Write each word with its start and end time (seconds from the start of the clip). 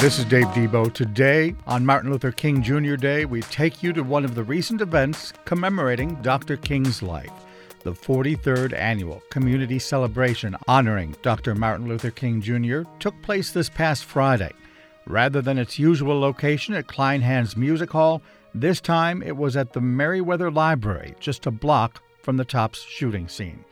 This 0.00 0.18
is 0.18 0.24
Dave 0.24 0.46
Debo. 0.46 0.90
Today, 0.94 1.54
on 1.66 1.84
Martin 1.84 2.10
Luther 2.10 2.32
King 2.32 2.62
Jr. 2.62 2.96
Day, 2.96 3.26
we 3.26 3.42
take 3.42 3.82
you 3.82 3.92
to 3.92 4.02
one 4.02 4.24
of 4.24 4.34
the 4.34 4.42
recent 4.42 4.80
events 4.80 5.34
commemorating 5.44 6.14
Dr. 6.22 6.56
King's 6.56 7.02
life 7.02 7.30
the 7.82 7.92
43rd 7.92 8.72
annual 8.72 9.22
community 9.28 9.78
celebration 9.78 10.56
honoring 10.66 11.14
Dr. 11.20 11.54
Martin 11.54 11.86
Luther 11.86 12.10
King 12.10 12.40
Jr. 12.40 12.82
took 12.98 13.20
place 13.20 13.52
this 13.52 13.68
past 13.68 14.06
Friday. 14.06 14.52
Rather 15.06 15.42
than 15.42 15.58
its 15.58 15.78
usual 15.78 16.18
location 16.18 16.72
at 16.72 16.86
Kleinhans 16.86 17.54
Music 17.54 17.90
Hall, 17.90 18.22
this 18.54 18.80
time 18.80 19.22
it 19.22 19.36
was 19.36 19.54
at 19.54 19.74
the 19.74 19.82
Merriweather 19.82 20.50
Library, 20.50 21.14
just 21.20 21.44
a 21.44 21.50
block 21.50 22.02
from 22.22 22.38
the 22.38 22.44
Tops 22.46 22.80
shooting 22.80 23.28
scene. 23.28 23.66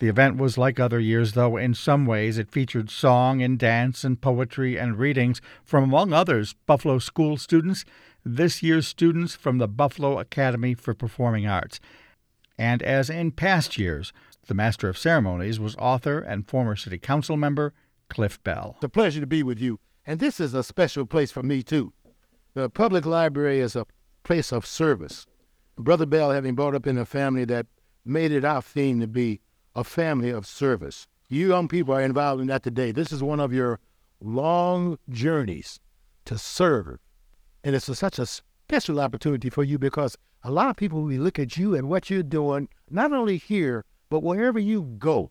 The 0.00 0.08
event 0.08 0.38
was 0.38 0.56
like 0.56 0.80
other 0.80 0.98
years, 0.98 1.32
though 1.32 1.58
in 1.58 1.74
some 1.74 2.06
ways 2.06 2.38
it 2.38 2.50
featured 2.50 2.88
song 2.88 3.42
and 3.42 3.58
dance 3.58 4.02
and 4.02 4.18
poetry 4.18 4.78
and 4.78 4.98
readings 4.98 5.42
from, 5.62 5.84
among 5.84 6.14
others, 6.14 6.54
Buffalo 6.64 6.98
school 6.98 7.36
students, 7.36 7.84
this 8.24 8.62
year's 8.62 8.88
students 8.88 9.34
from 9.34 9.58
the 9.58 9.68
Buffalo 9.68 10.18
Academy 10.18 10.72
for 10.72 10.94
Performing 10.94 11.46
Arts. 11.46 11.80
And 12.56 12.82
as 12.82 13.10
in 13.10 13.32
past 13.32 13.76
years, 13.76 14.14
the 14.46 14.54
Master 14.54 14.88
of 14.88 14.96
Ceremonies 14.96 15.60
was 15.60 15.76
author 15.76 16.18
and 16.18 16.48
former 16.48 16.76
City 16.76 16.96
Council 16.96 17.36
member 17.36 17.74
Cliff 18.08 18.42
Bell. 18.42 18.76
It's 18.76 18.84
a 18.84 18.88
pleasure 18.88 19.20
to 19.20 19.26
be 19.26 19.42
with 19.42 19.60
you, 19.60 19.80
and 20.06 20.18
this 20.18 20.40
is 20.40 20.54
a 20.54 20.62
special 20.62 21.04
place 21.04 21.30
for 21.30 21.42
me, 21.42 21.62
too. 21.62 21.92
The 22.54 22.70
public 22.70 23.04
library 23.04 23.60
is 23.60 23.76
a 23.76 23.86
place 24.22 24.50
of 24.50 24.64
service. 24.64 25.26
Brother 25.76 26.06
Bell, 26.06 26.30
having 26.30 26.54
brought 26.54 26.74
up 26.74 26.86
in 26.86 26.96
a 26.96 27.04
family 27.04 27.44
that 27.44 27.66
made 28.02 28.32
it 28.32 28.46
our 28.46 28.62
theme 28.62 28.98
to 29.00 29.06
be 29.06 29.40
a 29.74 29.84
family 29.84 30.30
of 30.30 30.46
service. 30.46 31.06
You 31.28 31.48
young 31.48 31.68
people 31.68 31.94
are 31.94 32.02
involved 32.02 32.40
in 32.40 32.48
that 32.48 32.62
today. 32.62 32.92
This 32.92 33.12
is 33.12 33.22
one 33.22 33.40
of 33.40 33.52
your 33.52 33.78
long 34.20 34.98
journeys 35.08 35.80
to 36.24 36.36
serve. 36.36 36.98
And 37.62 37.74
it's 37.74 37.88
a, 37.88 37.94
such 37.94 38.18
a 38.18 38.26
special 38.26 39.00
opportunity 39.00 39.50
for 39.50 39.64
you 39.64 39.78
because 39.78 40.16
a 40.42 40.50
lot 40.50 40.70
of 40.70 40.76
people 40.76 41.02
will 41.02 41.18
look 41.18 41.38
at 41.38 41.56
you 41.56 41.74
and 41.74 41.88
what 41.88 42.10
you're 42.10 42.22
doing, 42.22 42.68
not 42.90 43.12
only 43.12 43.36
here, 43.36 43.84
but 44.08 44.22
wherever 44.22 44.58
you 44.58 44.82
go. 44.82 45.30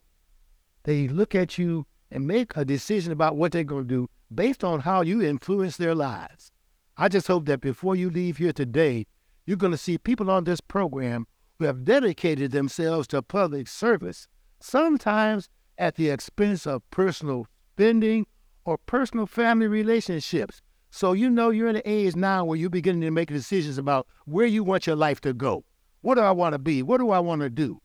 They 0.83 1.07
look 1.07 1.35
at 1.35 1.57
you 1.57 1.85
and 2.11 2.25
make 2.25 2.55
a 2.55 2.65
decision 2.65 3.11
about 3.11 3.35
what 3.35 3.51
they're 3.51 3.63
going 3.63 3.87
to 3.87 3.93
do 3.93 4.09
based 4.33 4.63
on 4.63 4.81
how 4.81 5.01
you 5.01 5.21
influence 5.21 5.77
their 5.77 5.95
lives. 5.95 6.51
I 6.97 7.07
just 7.07 7.27
hope 7.27 7.45
that 7.45 7.61
before 7.61 7.95
you 7.95 8.09
leave 8.09 8.37
here 8.37 8.53
today, 8.53 9.05
you're 9.45 9.57
going 9.57 9.71
to 9.71 9.77
see 9.77 9.97
people 9.97 10.29
on 10.29 10.43
this 10.43 10.61
program 10.61 11.27
who 11.57 11.65
have 11.65 11.83
dedicated 11.83 12.51
themselves 12.51 13.07
to 13.07 13.21
public 13.21 13.67
service, 13.67 14.27
sometimes 14.59 15.49
at 15.77 15.95
the 15.95 16.09
expense 16.09 16.67
of 16.67 16.89
personal 16.91 17.47
spending 17.73 18.27
or 18.65 18.77
personal 18.77 19.25
family 19.25 19.67
relationships. 19.67 20.61
So 20.91 21.13
you 21.13 21.29
know 21.29 21.49
you're 21.49 21.69
in 21.69 21.77
an 21.77 21.81
age 21.85 22.15
now 22.15 22.43
where 22.43 22.57
you're 22.57 22.69
beginning 22.69 23.01
to 23.01 23.11
make 23.11 23.29
decisions 23.29 23.77
about 23.77 24.07
where 24.25 24.45
you 24.45 24.63
want 24.63 24.87
your 24.87 24.95
life 24.95 25.21
to 25.21 25.33
go. 25.33 25.63
What 26.01 26.15
do 26.15 26.21
I 26.21 26.31
want 26.31 26.53
to 26.53 26.59
be? 26.59 26.81
What 26.81 26.99
do 26.99 27.11
I 27.11 27.19
want 27.19 27.41
to 27.41 27.49
do? 27.49 27.81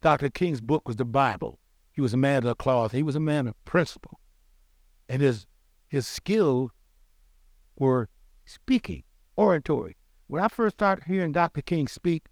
Dr. 0.00 0.30
King's 0.30 0.60
book 0.60 0.88
was 0.88 0.96
the 0.96 1.04
Bible. 1.04 1.58
He 1.92 2.00
was 2.00 2.14
a 2.14 2.16
man 2.16 2.38
of 2.38 2.44
the 2.44 2.54
cloth. 2.54 2.92
He 2.92 3.02
was 3.02 3.14
a 3.14 3.20
man 3.20 3.46
of 3.46 3.64
principle. 3.64 4.18
And 5.08 5.20
his 5.20 5.46
his 5.88 6.06
skill 6.06 6.70
were 7.76 8.08
speaking, 8.46 9.02
oratory. 9.36 9.96
When 10.26 10.42
I 10.42 10.48
first 10.48 10.76
started 10.76 11.04
hearing 11.04 11.32
Dr. 11.32 11.60
King 11.60 11.86
speak, 11.86 12.24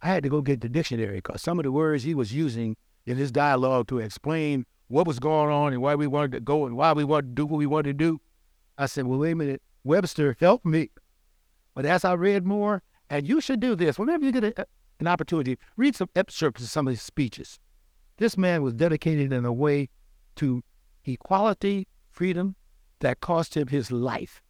I 0.00 0.06
had 0.06 0.22
to 0.22 0.28
go 0.28 0.40
get 0.40 0.60
the 0.60 0.68
dictionary 0.68 1.16
because 1.16 1.42
some 1.42 1.58
of 1.58 1.64
the 1.64 1.72
words 1.72 2.04
he 2.04 2.14
was 2.14 2.32
using 2.32 2.76
in 3.08 3.16
his 3.16 3.32
dialogue 3.32 3.88
to 3.88 3.98
explain 3.98 4.66
what 4.88 5.06
was 5.06 5.18
going 5.18 5.50
on 5.50 5.72
and 5.72 5.80
why 5.80 5.94
we 5.94 6.06
wanted 6.06 6.32
to 6.32 6.40
go 6.40 6.66
and 6.66 6.76
why 6.76 6.92
we 6.92 7.04
wanted 7.04 7.28
to 7.28 7.34
do 7.34 7.46
what 7.46 7.58
we 7.58 7.66
wanted 7.66 7.98
to 7.98 8.04
do. 8.04 8.20
I 8.76 8.86
said, 8.86 9.06
well, 9.06 9.18
wait 9.18 9.32
a 9.32 9.36
minute, 9.36 9.62
Webster, 9.82 10.36
help 10.38 10.64
me. 10.64 10.90
But 11.74 11.86
as 11.86 12.04
I 12.04 12.12
read 12.14 12.46
more, 12.46 12.82
and 13.08 13.26
you 13.26 13.40
should 13.40 13.60
do 13.60 13.74
this, 13.74 13.98
whenever 13.98 14.24
you 14.24 14.32
get 14.32 14.44
a, 14.44 14.66
an 15.00 15.06
opportunity, 15.06 15.58
read 15.76 15.96
some 15.96 16.10
excerpts 16.14 16.62
of 16.62 16.68
some 16.68 16.86
of 16.86 16.92
his 16.92 17.02
speeches. 17.02 17.58
This 18.18 18.36
man 18.36 18.62
was 18.62 18.74
dedicated 18.74 19.32
in 19.32 19.44
a 19.44 19.52
way 19.52 19.88
to 20.36 20.62
equality, 21.04 21.86
freedom, 22.10 22.56
that 23.00 23.20
cost 23.20 23.56
him 23.56 23.68
his 23.68 23.90
life. 23.90 24.42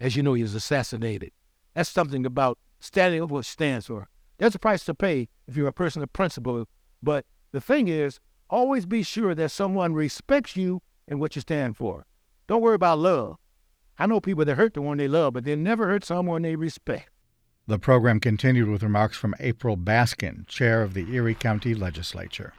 As 0.00 0.16
you 0.16 0.22
know, 0.22 0.34
he 0.34 0.42
was 0.42 0.54
assassinated. 0.54 1.30
That's 1.74 1.90
something 1.90 2.26
about 2.26 2.58
standing 2.80 3.22
up 3.22 3.30
what 3.30 3.44
stands 3.44 3.86
for. 3.86 4.08
There's 4.38 4.54
a 4.54 4.58
price 4.58 4.84
to 4.86 4.94
pay 4.94 5.28
if 5.46 5.56
you're 5.56 5.68
a 5.68 5.72
person 5.72 6.02
of 6.02 6.12
principle. 6.12 6.66
But 7.02 7.26
the 7.52 7.60
thing 7.60 7.88
is, 7.88 8.20
always 8.48 8.86
be 8.86 9.02
sure 9.02 9.34
that 9.34 9.50
someone 9.50 9.94
respects 9.94 10.56
you 10.56 10.82
and 11.06 11.20
what 11.20 11.36
you 11.36 11.42
stand 11.42 11.76
for. 11.76 12.06
Don't 12.46 12.62
worry 12.62 12.74
about 12.74 12.98
love. 12.98 13.36
I 13.98 14.06
know 14.06 14.20
people 14.20 14.44
that 14.44 14.56
hurt 14.56 14.74
the 14.74 14.82
one 14.82 14.98
they 14.98 15.08
love, 15.08 15.34
but 15.34 15.44
they 15.44 15.56
never 15.56 15.86
hurt 15.86 16.04
someone 16.04 16.42
they 16.42 16.56
respect. 16.56 17.10
The 17.66 17.78
program 17.78 18.18
continued 18.18 18.68
with 18.68 18.82
remarks 18.82 19.16
from 19.16 19.34
April 19.38 19.76
Baskin, 19.76 20.46
chair 20.46 20.82
of 20.82 20.94
the 20.94 21.12
Erie 21.14 21.34
County 21.34 21.74
Legislature. 21.74 22.54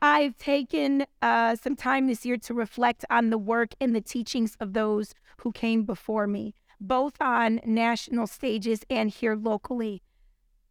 I've 0.00 0.38
taken 0.38 1.04
uh, 1.20 1.56
some 1.56 1.74
time 1.74 2.06
this 2.06 2.24
year 2.24 2.36
to 2.38 2.54
reflect 2.54 3.04
on 3.10 3.30
the 3.30 3.38
work 3.38 3.70
and 3.80 3.94
the 3.94 4.00
teachings 4.00 4.56
of 4.60 4.72
those 4.72 5.12
who 5.38 5.50
came 5.52 5.82
before 5.82 6.26
me, 6.26 6.54
both 6.80 7.20
on 7.20 7.60
national 7.66 8.28
stages 8.28 8.82
and 8.88 9.10
here 9.10 9.34
locally 9.34 10.02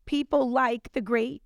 people 0.07 0.49
like 0.49 0.91
the 0.93 1.01
great 1.01 1.43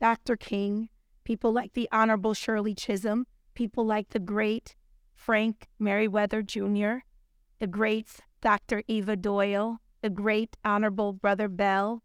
Dr. 0.00 0.36
King, 0.36 0.89
people 1.24 1.52
like 1.52 1.72
the 1.74 1.88
Honorable 1.92 2.34
Shirley 2.34 2.74
Chisholm, 2.74 3.26
people 3.54 3.84
like 3.84 4.10
the 4.10 4.18
great 4.18 4.74
Frank 5.14 5.68
Merriweather 5.78 6.42
Jr., 6.42 7.04
the 7.58 7.66
great 7.66 8.20
Dr. 8.40 8.82
Eva 8.88 9.16
Doyle, 9.16 9.80
the 10.00 10.10
great 10.10 10.56
Honorable 10.64 11.12
Brother 11.12 11.48
Bell. 11.48 12.02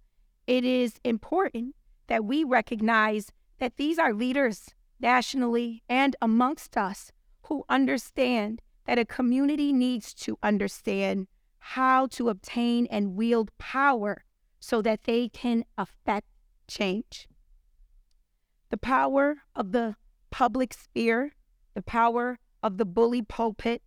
It 0.48 0.66
is 0.66 1.00
important 1.04 1.76
that 2.08 2.26
we 2.26 2.44
recognize 2.44 3.32
that 3.60 3.78
these 3.78 3.98
are 3.98 4.14
leaders 4.14 4.70
nationally 5.00 5.84
and 5.88 6.16
amongst 6.22 6.78
us 6.78 7.12
who 7.44 7.64
understand 7.70 8.62
that 8.86 9.00
a 9.00 9.06
community 9.06 9.72
needs 9.74 10.14
to 10.14 10.38
understand 10.44 11.28
how 11.60 12.06
to 12.08 12.30
obtain 12.30 12.86
and 12.88 13.16
wield 13.16 13.50
power 13.58 14.24
so 14.60 14.82
that 14.82 15.04
they 15.04 15.30
can 15.30 15.64
affect 15.78 16.28
change. 16.68 17.28
The 18.70 18.78
power 18.78 19.38
of 19.56 19.72
the 19.72 19.96
public 20.32 20.74
sphere, 20.74 21.32
the 21.74 21.82
power 21.82 22.40
of 22.64 22.78
the 22.78 22.86
bully 22.86 23.22
pulpit, 23.22 23.82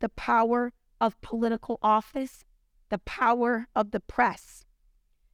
the 0.00 0.08
power 0.08 0.72
of 1.00 1.20
political 1.20 1.78
office, 1.82 2.44
the 2.90 2.98
power 2.98 3.68
of 3.74 3.90
the 3.90 4.00
press. 4.00 4.64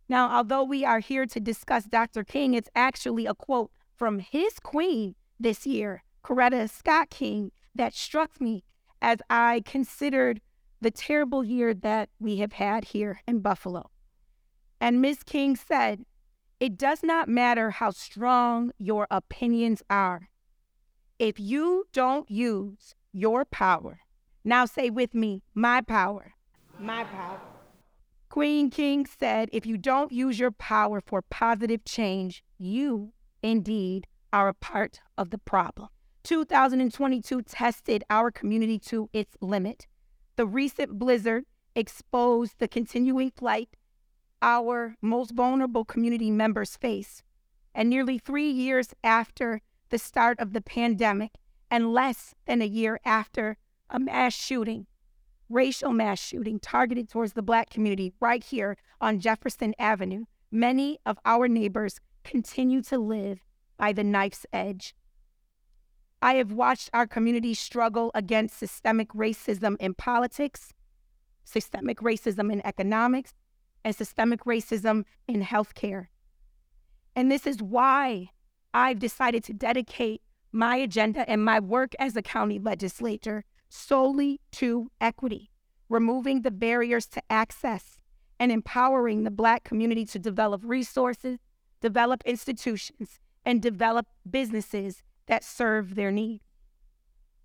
Now, 0.09 0.31
although 0.31 0.63
we 0.63 0.85
are 0.85 1.01
here 1.01 1.27
to 1.27 1.41
discuss 1.41 1.85
Dr. 1.85 2.25
King, 2.25 2.55
it's 2.55 2.71
actually 2.75 3.27
a 3.27 3.35
quote 3.35 3.71
from 3.95 4.21
his 4.21 4.59
queen 4.61 5.15
this 5.39 5.67
year, 5.67 6.05
Coretta 6.25 6.69
Scott 6.71 7.11
King, 7.11 7.51
that 7.75 7.95
struck 7.95 8.41
me 8.41 8.65
as 9.03 9.19
I 9.29 9.63
considered 9.65 10.41
the 10.81 10.91
terrible 10.91 11.45
year 11.45 11.75
that 11.75 12.09
we 12.19 12.37
have 12.39 12.53
had 12.53 12.87
here 12.87 13.21
in 13.27 13.41
Buffalo. 13.41 13.91
And 14.81 15.01
Ms. 15.01 15.23
King 15.23 15.57
said, 15.57 16.05
It 16.59 16.79
does 16.79 17.03
not 17.03 17.29
matter 17.29 17.71
how 17.71 17.91
strong 17.91 18.73
your 18.79 19.07
opinions 19.11 19.83
are. 19.91 20.31
If 21.19 21.39
you 21.39 21.87
don't 21.93 22.31
use 22.31 22.95
your 23.13 23.45
power, 23.45 24.01
now 24.43 24.65
say 24.65 24.89
with 24.89 25.15
me, 25.15 25.43
my 25.55 25.83
power, 25.83 26.33
my 26.79 27.05
power. 27.05 27.41
Queen 28.31 28.71
King 28.71 29.07
said, 29.07 29.51
If 29.53 29.67
you 29.67 29.77
don't 29.77 30.13
use 30.13 30.39
your 30.39 30.51
power 30.51 31.03
for 31.03 31.21
positive 31.23 31.85
change, 31.85 32.43
you 32.59 33.13
indeed 33.43 34.07
are 34.33 34.49
a 34.49 34.55
part 34.55 35.01
of 35.19 35.31
the 35.31 35.39
problem. 35.39 35.89
2022 36.25 37.43
tested 37.43 38.03
our 38.09 38.31
community 38.31 38.79
to 38.79 39.11
its 39.13 39.37
limit. 39.41 39.87
The 40.37 40.47
recent 40.47 40.99
blizzard 40.99 41.45
exposed 41.75 42.55
the 42.59 42.69
continuing 42.69 43.31
plight 43.31 43.69
our 44.43 44.97
most 45.01 45.33
vulnerable 45.33 45.85
community 45.85 46.31
members 46.31 46.77
face. 46.77 47.23
And 47.75 47.91
nearly 47.91 48.19
three 48.19 48.51
years 48.51 48.95
after 49.05 49.61
the 49.91 49.99
start 49.99 50.39
of 50.41 50.53
the 50.53 50.61
pandemic, 50.61 51.33
and 51.71 51.93
less 51.93 52.35
than 52.47 52.63
a 52.63 52.67
year 52.67 53.01
after 53.05 53.57
a 53.91 53.99
mass 53.99 54.35
shooting, 54.35 54.87
racial 55.49 55.93
mass 55.93 56.19
shooting 56.19 56.59
targeted 56.59 57.09
towards 57.09 57.35
the 57.35 57.43
Black 57.43 57.71
community 57.71 58.13
right 58.21 58.43
here 58.43 58.77
on 59.01 59.21
Jefferson 59.21 59.75
Avenue, 59.79 60.25
many 60.51 60.99
of 61.05 61.19
our 61.25 61.49
neighbors 61.49 62.01
continue 62.25 62.83
to 62.83 62.99
live 62.99 63.41
by 63.77 63.93
the 63.93 64.05
knife's 64.05 64.47
edge. 64.53 64.95
I 66.23 66.35
have 66.35 66.51
watched 66.51 66.91
our 66.93 67.07
community 67.07 67.55
struggle 67.55 68.11
against 68.15 68.59
systemic 68.59 69.09
racism 69.11 69.77
in 69.79 69.95
politics, 69.95 70.73
systemic 71.45 71.99
racism 71.99 72.53
in 72.53 72.65
economics, 72.67 73.35
and 73.87 73.95
systemic 73.95 74.43
racism 74.43 75.05
in 75.29 75.45
healthcare. 75.45 76.09
And 77.15 77.31
this 77.31 77.47
is 77.47 77.63
why 77.63 78.31
I've 78.75 78.99
decided 78.99 79.45
to 79.45 79.53
dedicate 79.53 80.23
my 80.51 80.75
agenda 80.75 81.29
and 81.31 81.45
my 81.45 81.61
work 81.61 81.93
as 82.01 82.17
a 82.17 82.21
county 82.21 82.59
legislator 82.59 83.45
solely 83.69 84.41
to 84.51 84.91
equity, 85.01 85.53
removing 85.89 86.43
the 86.43 86.51
barriers 86.51 87.07
to 87.07 87.23
access 87.31 88.01
and 88.41 88.51
empowering 88.51 89.23
the 89.23 89.31
Black 89.31 89.63
community 89.63 90.05
to 90.07 90.19
develop 90.19 90.63
resources, 90.65 91.39
develop 91.81 92.25
institutions, 92.27 93.21
and 93.45 93.63
develop 93.63 94.09
businesses 94.29 95.05
that 95.27 95.45
serve 95.45 95.95
their 95.95 96.11
needs. 96.11 96.43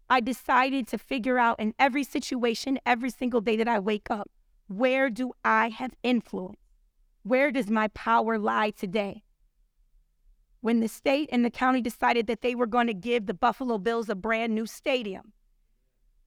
I 0.10 0.22
decided 0.22 0.88
to 0.88 0.98
figure 0.98 1.38
out 1.38 1.60
in 1.60 1.76
every 1.78 2.04
situation, 2.04 2.80
every 2.84 3.12
single 3.12 3.42
day 3.42 3.58
that 3.58 3.68
I 3.68 3.78
wake 3.78 4.10
up, 4.10 4.32
where 4.72 5.10
do 5.10 5.34
I 5.44 5.70
have 5.70 5.94
influence? 6.02 6.58
Where 7.24 7.52
does 7.52 7.70
my 7.70 7.90
power 7.90 8.40
lie 8.40 8.72
today? 8.72 9.24
When 10.62 10.80
the 10.80 10.88
state 10.88 11.30
and 11.32 11.44
the 11.44 11.50
county 11.50 11.82
decided 11.82 12.28
that 12.28 12.42
they 12.42 12.56
were 12.56 12.68
going 12.68 12.88
to 12.88 12.94
give 12.94 13.26
the 13.26 13.34
Buffalo 13.34 13.78
Bills 13.78 14.10
a 14.10 14.16
brand 14.16 14.56
new 14.56 14.66
stadium, 14.66 15.34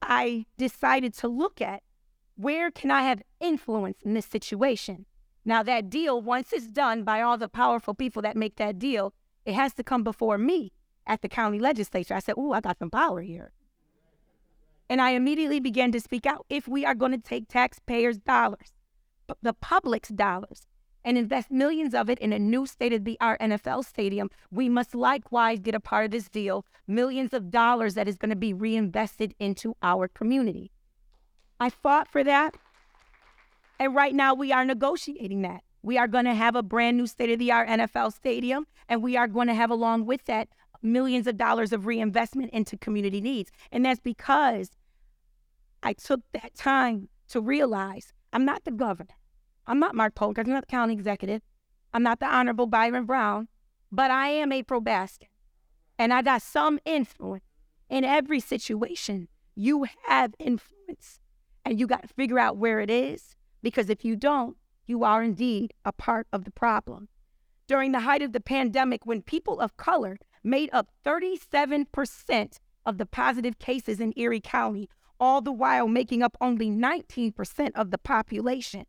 I 0.03 0.45
decided 0.59 1.15
to 1.15 1.29
look 1.29 1.63
at 1.63 1.83
where 2.37 2.71
can 2.71 2.91
I 2.91 3.03
have 3.03 3.23
influence 3.41 3.99
in 4.03 4.13
this 4.13 4.27
situation? 4.27 5.07
Now, 5.45 5.63
that 5.63 5.89
deal, 5.89 6.21
once 6.21 6.53
it's 6.53 6.69
done 6.69 7.03
by 7.03 7.23
all 7.23 7.39
the 7.39 7.49
powerful 7.49 7.95
people 7.95 8.21
that 8.23 8.37
make 8.37 8.57
that 8.57 8.79
deal, 8.79 9.15
it 9.47 9.55
has 9.55 9.73
to 9.75 9.85
come 9.85 10.05
before 10.05 10.37
me 10.37 10.73
at 11.07 11.23
the 11.23 11.29
county 11.29 11.59
legislature. 11.59 12.15
I 12.15 12.19
said, 12.19 12.37
Ooh, 12.37 12.53
I 12.53 12.61
got 12.61 12.79
some 12.79 12.91
power 12.91 13.23
here. 13.23 13.53
And 14.89 15.01
I 15.01 15.11
immediately 15.11 15.61
began 15.61 15.93
to 15.93 16.01
speak 16.01 16.27
out. 16.27 16.45
If 16.49 16.69
we 16.69 16.85
are 16.85 16.95
going 16.95 17.13
to 17.13 17.19
take 17.19 17.49
taxpayers' 17.49 18.19
dollars, 18.19 18.73
the 19.43 19.55
public's 19.55 20.11
dollars, 20.11 20.67
and 21.05 21.19
invest 21.19 21.51
millions 21.51 21.95
of 21.95 22.09
it 22.09 22.19
in 22.19 22.33
a 22.33 22.39
new 22.39 22.67
state 22.67 22.93
of 22.93 23.05
the 23.05 23.19
art 23.21 23.41
NFL 23.41 23.85
stadium, 23.85 24.31
we 24.51 24.69
must 24.69 24.95
likewise 24.95 25.61
get 25.61 25.75
a 25.75 25.81
part 25.81 26.07
of 26.07 26.11
this 26.11 26.29
deal, 26.29 26.65
millions 26.87 27.35
of 27.35 27.51
dollars 27.51 27.95
that 27.95 28.09
is 28.09 28.17
going 28.17 28.31
to 28.31 28.37
be 28.37 28.55
reinvested 28.55 29.35
into 29.39 29.77
our 29.83 30.09
community. 30.09 30.71
I 31.61 31.71
fought 31.71 32.09
for 32.11 32.25
that. 32.25 32.57
And 33.79 33.95
right 33.95 34.15
now 34.15 34.35
we 34.35 34.53
are 34.53 34.65
negotiating 34.65 35.43
that. 35.43 35.63
We 35.83 35.99
are 35.99 36.09
going 36.09 36.25
to 36.25 36.35
have 36.35 36.57
a 36.57 36.63
brand 36.63 36.97
new 36.97 37.07
state 37.07 37.31
of 37.31 37.39
the 37.39 37.53
art 37.53 37.69
NFL 37.69 38.15
stadium, 38.15 38.67
and 38.89 39.03
we 39.03 39.17
are 39.17 39.29
going 39.29 39.49
to 39.49 39.55
have, 39.55 39.71
along 39.71 40.07
with 40.07 40.25
that, 40.25 40.49
millions 40.85 41.27
of 41.27 41.37
dollars 41.37 41.73
of 41.73 41.87
reinvestment 41.87 42.53
into 42.53 42.77
community 42.77 43.21
needs. 43.21 43.51
And 43.73 43.85
that's 43.85 44.01
because 44.01 44.71
I 45.83 45.95
took 45.95 46.21
that 46.33 46.55
time 46.55 47.09
to 47.29 47.41
realize 47.41 48.13
I'm 48.33 48.45
not 48.45 48.65
the 48.65 48.71
governor. 48.71 49.17
I'm 49.67 49.79
not 49.79 49.95
Mark 49.95 50.15
Polk. 50.15 50.39
I'm 50.39 50.49
not 50.49 50.63
the 50.63 50.71
county 50.71 50.93
executive. 50.93 51.43
I'm 51.93 52.03
not 52.03 52.21
the 52.21 52.27
Honorable 52.27 52.67
Byron 52.67 53.07
Brown, 53.07 53.49
but 53.91 54.11
I 54.11 54.29
am 54.29 54.53
April 54.53 54.83
Baskin. 54.83 55.29
And 55.99 56.13
I 56.13 56.23
got 56.23 56.43
some 56.43 56.79
influence 56.85 57.45
in 57.89 58.05
every 58.05 58.41
situation. 58.41 59.29
You 59.55 59.87
have 60.07 60.35
influence, 60.39 61.21
and 61.65 61.79
you 61.79 61.87
got 61.87 62.03
to 62.03 62.09
figure 62.09 62.39
out 62.39 62.57
where 62.57 62.81
it 62.81 62.91
is, 62.91 63.37
because 63.63 63.89
if 63.89 64.05
you 64.05 64.17
don't, 64.17 64.57
you 64.87 65.05
are 65.05 65.23
indeed 65.23 65.73
a 65.85 65.93
part 65.93 66.27
of 66.33 66.45
the 66.45 66.51
problem. 66.51 67.09
During 67.69 67.93
the 67.93 68.01
height 68.01 68.21
of 68.21 68.33
the 68.33 68.41
pandemic, 68.41 69.07
when 69.07 69.23
people 69.23 69.61
of 69.61 69.77
color 69.77 70.19
made 70.45 70.71
up 70.73 70.91
37% 71.05 72.59
of 72.87 72.99
the 72.99 73.07
positive 73.07 73.59
cases 73.59 73.99
in 73.99 74.13
Erie 74.17 74.41
County, 74.41 74.89
all 75.19 75.41
the 75.41 75.53
while 75.53 75.89
making 75.89 76.23
up 76.23 76.37
only 76.41 76.71
19% 76.71 77.71
of 77.75 77.91
the 77.91 77.99
population. 77.99 78.85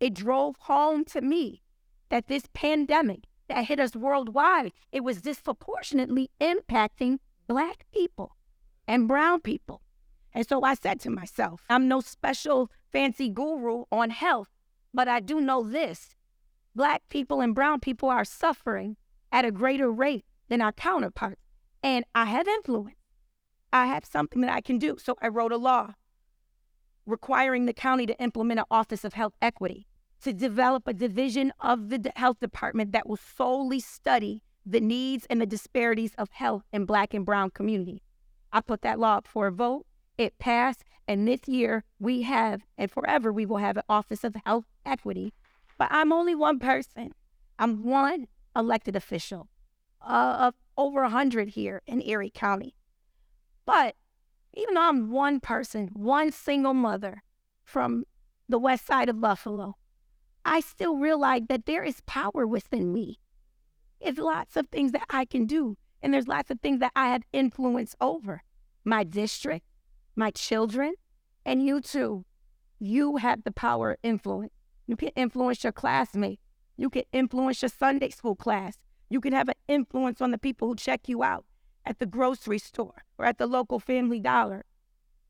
It 0.00 0.14
drove 0.14 0.56
home 0.60 1.04
to 1.06 1.20
me 1.20 1.62
that 2.08 2.26
this 2.26 2.44
pandemic 2.52 3.24
that 3.48 3.66
hit 3.66 3.80
us 3.80 3.96
worldwide, 3.96 4.72
it 4.92 5.04
was 5.04 5.22
disproportionately 5.22 6.30
impacting 6.40 7.18
Black 7.46 7.84
people 7.92 8.36
and 8.86 9.08
Brown 9.08 9.40
people. 9.40 9.82
And 10.34 10.46
so 10.46 10.62
I 10.62 10.74
said 10.74 11.00
to 11.00 11.10
myself, 11.10 11.62
I'm 11.70 11.88
no 11.88 12.00
special 12.00 12.70
fancy 12.92 13.28
guru 13.28 13.84
on 13.90 14.10
health, 14.10 14.48
but 14.92 15.08
I 15.08 15.20
do 15.20 15.40
know 15.40 15.62
this 15.62 16.14
Black 16.74 17.02
people 17.08 17.40
and 17.40 17.54
Brown 17.54 17.80
people 17.80 18.08
are 18.08 18.24
suffering 18.24 18.96
at 19.32 19.44
a 19.44 19.50
greater 19.50 19.90
rate 19.90 20.24
than 20.48 20.60
our 20.60 20.72
counterparts. 20.72 21.42
And 21.82 22.04
I 22.14 22.26
have 22.26 22.48
influence. 22.48 22.96
I 23.72 23.86
have 23.86 24.04
something 24.04 24.40
that 24.42 24.52
I 24.52 24.60
can 24.60 24.78
do. 24.78 24.96
So 24.98 25.16
I 25.20 25.28
wrote 25.28 25.52
a 25.52 25.56
law 25.56 25.94
requiring 27.06 27.66
the 27.66 27.72
county 27.72 28.06
to 28.06 28.20
implement 28.20 28.60
an 28.60 28.66
Office 28.70 29.04
of 29.04 29.14
Health 29.14 29.34
Equity 29.40 29.86
to 30.22 30.32
develop 30.32 30.86
a 30.86 30.92
division 30.92 31.52
of 31.60 31.88
the 31.90 32.12
health 32.16 32.40
department 32.40 32.92
that 32.92 33.08
will 33.08 33.18
solely 33.18 33.80
study 33.80 34.42
the 34.66 34.80
needs 34.80 35.26
and 35.30 35.40
the 35.40 35.46
disparities 35.46 36.12
of 36.18 36.30
health 36.32 36.64
in 36.72 36.84
Black 36.84 37.14
and 37.14 37.24
Brown 37.24 37.50
communities. 37.50 38.00
I 38.52 38.60
put 38.60 38.82
that 38.82 38.98
law 38.98 39.16
up 39.18 39.28
for 39.28 39.46
a 39.46 39.52
vote. 39.52 39.86
It 40.16 40.38
passed. 40.38 40.84
And 41.06 41.26
this 41.26 41.46
year 41.46 41.84
we 41.98 42.22
have, 42.22 42.62
and 42.76 42.90
forever 42.90 43.32
we 43.32 43.46
will 43.46 43.56
have 43.58 43.78
an 43.78 43.84
Office 43.88 44.24
of 44.24 44.36
Health 44.44 44.66
Equity. 44.84 45.32
But 45.78 45.88
I'm 45.90 46.12
only 46.12 46.34
one 46.34 46.58
person. 46.58 47.12
I'm 47.58 47.82
one 47.84 48.26
elected 48.54 48.96
official 48.96 49.48
uh, 50.08 50.36
of 50.40 50.54
over 50.76 51.02
100 51.02 51.50
here 51.50 51.82
in 51.86 52.02
Erie 52.02 52.32
County. 52.34 52.74
But 53.66 53.94
even 54.54 54.74
though 54.74 54.88
I'm 54.88 55.10
one 55.10 55.38
person, 55.38 55.90
one 55.92 56.32
single 56.32 56.74
mother 56.74 57.22
from 57.64 58.04
the 58.48 58.58
west 58.58 58.86
side 58.86 59.08
of 59.08 59.20
Buffalo, 59.20 59.76
I 60.44 60.60
still 60.60 60.96
realize 60.96 61.42
that 61.48 61.66
there 61.66 61.84
is 61.84 62.00
power 62.06 62.46
within 62.46 62.92
me. 62.92 63.20
There's 64.00 64.18
lots 64.18 64.56
of 64.56 64.68
things 64.68 64.92
that 64.92 65.04
I 65.10 65.26
can 65.26 65.44
do, 65.44 65.76
and 66.00 66.14
there's 66.14 66.26
lots 66.28 66.50
of 66.50 66.60
things 66.60 66.80
that 66.80 66.92
I 66.96 67.08
have 67.08 67.22
influence 67.32 67.94
over. 68.00 68.42
My 68.84 69.04
district, 69.04 69.66
my 70.16 70.30
children, 70.30 70.94
and 71.44 71.64
you 71.64 71.80
too. 71.80 72.24
You 72.78 73.16
have 73.16 73.44
the 73.44 73.52
power 73.52 73.98
influence. 74.02 74.52
You 74.86 74.96
can 74.96 75.10
influence 75.10 75.62
your 75.62 75.72
classmates. 75.72 76.42
You 76.76 76.88
can 76.88 77.02
influence 77.12 77.60
your 77.60 77.68
Sunday 77.68 78.10
school 78.10 78.36
class. 78.36 78.78
You 79.08 79.20
can 79.20 79.32
have 79.32 79.48
an 79.48 79.54
influence 79.68 80.20
on 80.20 80.30
the 80.30 80.38
people 80.38 80.68
who 80.68 80.76
check 80.76 81.08
you 81.08 81.22
out 81.22 81.44
at 81.84 81.98
the 81.98 82.06
grocery 82.06 82.58
store 82.58 83.04
or 83.16 83.24
at 83.24 83.38
the 83.38 83.46
local 83.46 83.80
family 83.80 84.20
dollar. 84.20 84.64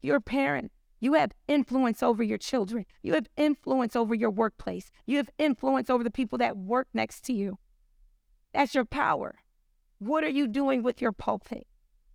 You're 0.00 0.16
a 0.16 0.20
parent. 0.20 0.72
You 1.00 1.14
have 1.14 1.32
influence 1.46 2.02
over 2.02 2.22
your 2.22 2.38
children. 2.38 2.84
You 3.02 3.14
have 3.14 3.28
influence 3.36 3.94
over 3.94 4.14
your 4.14 4.30
workplace. 4.30 4.90
You 5.06 5.18
have 5.18 5.30
influence 5.38 5.88
over 5.88 6.02
the 6.02 6.10
people 6.10 6.38
that 6.38 6.56
work 6.56 6.88
next 6.92 7.20
to 7.26 7.32
you. 7.32 7.58
That's 8.52 8.74
your 8.74 8.84
power. 8.84 9.36
What 9.98 10.24
are 10.24 10.28
you 10.28 10.48
doing 10.48 10.82
with 10.82 11.00
your 11.00 11.12
pulpit? 11.12 11.66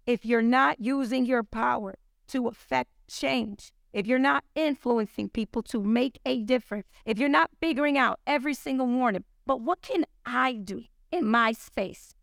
If 0.05 0.25
you're 0.25 0.41
not 0.41 0.81
using 0.81 1.25
your 1.25 1.43
power 1.43 1.95
to 2.27 2.47
affect 2.47 2.89
change, 3.07 3.71
if 3.93 4.07
you're 4.07 4.19
not 4.19 4.43
influencing 4.55 5.29
people 5.29 5.61
to 5.63 5.81
make 5.81 6.19
a 6.25 6.41
difference, 6.43 6.87
if 7.05 7.19
you're 7.19 7.29
not 7.29 7.51
figuring 7.61 7.97
out 7.97 8.19
every 8.27 8.53
single 8.53 8.87
morning, 8.87 9.23
but 9.45 9.61
what 9.61 9.81
can 9.81 10.05
I 10.25 10.53
do? 10.53 10.83
In 11.13 11.27
my 11.27 11.51
space. 11.51 12.15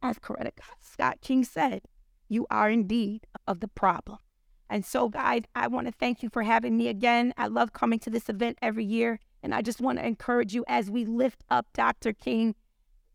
As 0.00 0.18
Coretta 0.18 0.52
Scott 0.80 1.18
King 1.20 1.42
said, 1.42 1.82
you 2.28 2.46
are 2.50 2.70
indeed 2.70 3.26
of 3.48 3.58
the 3.58 3.68
problem. 3.68 4.18
And 4.70 4.84
so, 4.84 5.08
guys, 5.08 5.42
I 5.56 5.66
want 5.66 5.88
to 5.88 5.92
thank 5.92 6.22
you 6.22 6.30
for 6.30 6.44
having 6.44 6.76
me 6.76 6.86
again. 6.88 7.34
I 7.36 7.48
love 7.48 7.72
coming 7.72 7.98
to 8.00 8.10
this 8.10 8.28
event 8.28 8.58
every 8.62 8.84
year. 8.84 9.18
And 9.42 9.52
I 9.52 9.60
just 9.60 9.80
want 9.80 9.98
to 9.98 10.06
encourage 10.06 10.54
you 10.54 10.64
as 10.68 10.88
we 10.88 11.04
lift 11.04 11.42
up 11.50 11.66
Dr. 11.72 12.12
King, 12.12 12.54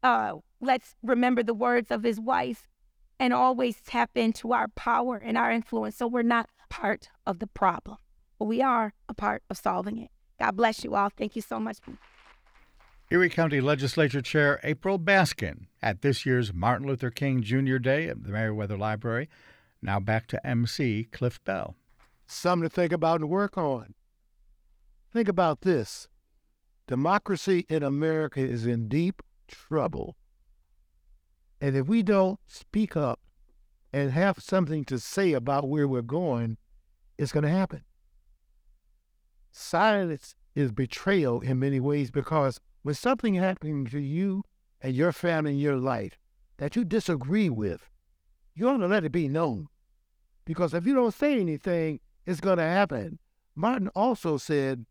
uh, 0.03 0.35
let's 0.59 0.95
remember 1.01 1.41
the 1.41 1.53
words 1.53 1.89
of 1.89 2.03
his 2.03 2.19
wife 2.19 2.67
and 3.17 3.33
always 3.33 3.81
tap 3.81 4.11
into 4.15 4.51
our 4.51 4.67
power 4.69 5.17
and 5.17 5.37
our 5.37 5.51
influence 5.51 5.95
so 5.95 6.07
we're 6.07 6.21
not 6.21 6.49
part 6.69 7.09
of 7.25 7.39
the 7.39 7.47
problem, 7.47 7.97
but 8.39 8.45
we 8.45 8.61
are 8.61 8.93
a 9.07 9.13
part 9.13 9.43
of 9.49 9.57
solving 9.57 9.97
it. 9.97 10.09
God 10.39 10.55
bless 10.57 10.83
you 10.83 10.95
all. 10.95 11.09
Thank 11.09 11.35
you 11.35 11.41
so 11.41 11.59
much. 11.59 11.77
Erie 13.11 13.27
County 13.27 13.59
Legislature 13.59 14.21
Chair 14.21 14.61
April 14.63 14.97
Baskin 14.97 15.65
at 15.81 16.01
this 16.01 16.25
year's 16.25 16.53
Martin 16.53 16.87
Luther 16.87 17.09
King 17.11 17.41
Jr. 17.41 17.75
Day 17.75 18.07
at 18.07 18.23
the 18.23 18.29
Merriweather 18.29 18.77
Library. 18.77 19.27
Now 19.81 19.99
back 19.99 20.27
to 20.27 20.47
MC 20.47 21.09
Cliff 21.11 21.43
Bell. 21.43 21.75
Something 22.25 22.69
to 22.69 22.73
think 22.73 22.93
about 22.93 23.19
and 23.19 23.29
work 23.29 23.57
on. 23.57 23.95
Think 25.11 25.27
about 25.27 25.59
this 25.59 26.07
democracy 26.87 27.65
in 27.67 27.83
America 27.83 28.39
is 28.39 28.65
in 28.65 28.87
deep 28.87 29.21
trouble. 29.45 30.15
And 31.59 31.75
if 31.75 31.87
we 31.87 32.03
don't 32.03 32.39
speak 32.47 32.95
up 32.95 33.19
and 33.91 34.11
have 34.11 34.39
something 34.39 34.85
to 34.85 34.97
say 34.99 35.33
about 35.33 35.67
where 35.67 35.85
we're 35.85 36.01
going, 36.01 36.55
it's 37.17 37.33
going 37.33 37.43
to 37.43 37.49
happen. 37.49 37.83
Silence 39.51 40.33
is 40.55 40.71
betrayal 40.71 41.41
in 41.41 41.59
many 41.59 41.81
ways 41.81 42.09
because 42.09 42.61
when 42.83 42.95
something 42.95 43.35
happens 43.35 43.91
to 43.91 43.99
you 43.99 44.43
and 44.81 44.95
your 44.95 45.11
family 45.11 45.51
in 45.51 45.59
your 45.59 45.77
life 45.77 46.17
that 46.57 46.75
you 46.75 46.83
disagree 46.83 47.49
with, 47.49 47.89
you 48.55 48.67
ought 48.69 48.77
to 48.77 48.87
let 48.87 49.03
it 49.03 49.11
be 49.11 49.27
known. 49.27 49.67
Because 50.45 50.73
if 50.73 50.85
you 50.85 50.95
don't 50.95 51.13
say 51.13 51.39
anything, 51.39 51.99
it's 52.25 52.39
going 52.39 52.57
to 52.57 52.63
happen. 52.63 53.19
Martin 53.55 53.89
also 53.95 54.37
said, 54.37 54.85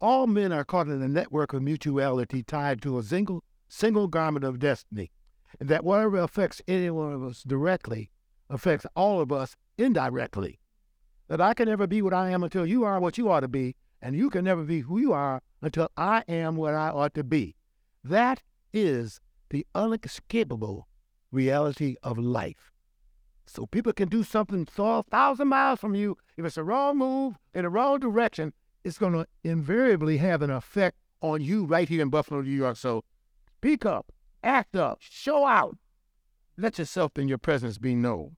all 0.00 0.26
men 0.26 0.52
are 0.52 0.64
caught 0.64 0.88
in 0.88 1.02
a 1.02 1.08
network 1.08 1.52
of 1.52 1.62
mutuality 1.62 2.42
tied 2.42 2.82
to 2.82 2.98
a 2.98 3.02
single, 3.02 3.42
single 3.68 4.08
garment 4.08 4.44
of 4.44 4.58
destiny, 4.58 5.10
and 5.58 5.68
that 5.68 5.84
whatever 5.84 6.18
affects 6.18 6.60
any 6.68 6.90
one 6.90 7.12
of 7.12 7.22
us 7.22 7.42
directly 7.42 8.10
affects 8.50 8.86
all 8.94 9.20
of 9.20 9.32
us 9.32 9.56
indirectly. 9.78 10.60
That 11.28 11.40
I 11.40 11.54
can 11.54 11.68
never 11.68 11.86
be 11.86 12.02
what 12.02 12.12
I 12.12 12.30
am 12.30 12.42
until 12.42 12.66
you 12.66 12.84
are 12.84 13.00
what 13.00 13.16
you 13.16 13.30
ought 13.30 13.40
to 13.40 13.48
be, 13.48 13.76
and 14.04 14.14
you 14.14 14.28
can 14.28 14.44
never 14.44 14.62
be 14.62 14.80
who 14.80 14.98
you 14.98 15.14
are 15.14 15.40
until 15.62 15.90
I 15.96 16.24
am 16.28 16.56
what 16.56 16.74
I 16.74 16.90
ought 16.90 17.14
to 17.14 17.24
be. 17.24 17.56
That 18.04 18.42
is 18.70 19.18
the 19.48 19.66
unescapable 19.74 20.86
reality 21.32 21.96
of 22.02 22.18
life. 22.18 22.70
So 23.46 23.64
people 23.64 23.94
can 23.94 24.08
do 24.08 24.22
something 24.22 24.68
so 24.76 24.98
a 24.98 25.02
thousand 25.04 25.48
miles 25.48 25.80
from 25.80 25.94
you. 25.94 26.18
If 26.36 26.44
it's 26.44 26.58
a 26.58 26.64
wrong 26.64 26.98
move 26.98 27.38
in 27.54 27.62
the 27.62 27.70
wrong 27.70 27.98
direction, 27.98 28.52
it's 28.84 28.98
going 28.98 29.14
to 29.14 29.26
invariably 29.42 30.18
have 30.18 30.42
an 30.42 30.50
effect 30.50 30.98
on 31.22 31.40
you 31.40 31.64
right 31.64 31.88
here 31.88 32.02
in 32.02 32.10
Buffalo, 32.10 32.42
New 32.42 32.50
York. 32.50 32.76
So 32.76 33.04
speak 33.56 33.86
up, 33.86 34.12
act 34.42 34.76
up, 34.76 34.98
show 35.00 35.46
out. 35.46 35.78
Let 36.58 36.78
yourself 36.78 37.12
and 37.16 37.28
your 37.28 37.38
presence 37.38 37.78
be 37.78 37.94
known. 37.94 38.36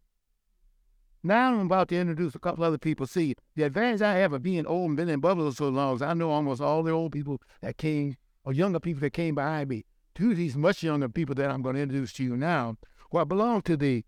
Now 1.26 1.52
I'm 1.52 1.66
about 1.66 1.88
to 1.88 1.96
introduce 1.96 2.36
a 2.36 2.38
couple 2.38 2.62
other 2.62 2.78
people. 2.78 3.04
See, 3.04 3.34
the 3.56 3.64
advantage 3.64 4.00
I 4.00 4.14
have 4.14 4.32
of 4.32 4.44
being 4.44 4.64
old 4.64 4.90
and 4.90 4.96
been 4.96 5.08
in 5.08 5.18
Buffalo 5.18 5.50
so 5.50 5.68
long 5.68 5.96
is 5.96 6.02
I 6.02 6.14
know 6.14 6.30
almost 6.30 6.60
all 6.60 6.84
the 6.84 6.92
old 6.92 7.10
people 7.10 7.40
that 7.62 7.78
came, 7.78 8.16
or 8.44 8.52
younger 8.52 8.78
people 8.78 9.00
that 9.00 9.12
came 9.12 9.34
behind 9.34 9.68
me. 9.68 9.84
Two 10.14 10.30
of 10.30 10.36
these 10.36 10.56
much 10.56 10.84
younger 10.84 11.08
people 11.08 11.34
that 11.34 11.50
I'm 11.50 11.62
going 11.62 11.74
to 11.74 11.82
introduce 11.82 12.12
to 12.14 12.22
you 12.22 12.36
now, 12.36 12.76
who 13.10 13.18
I 13.18 13.24
belong 13.24 13.62
to 13.62 13.76
the 13.76 14.04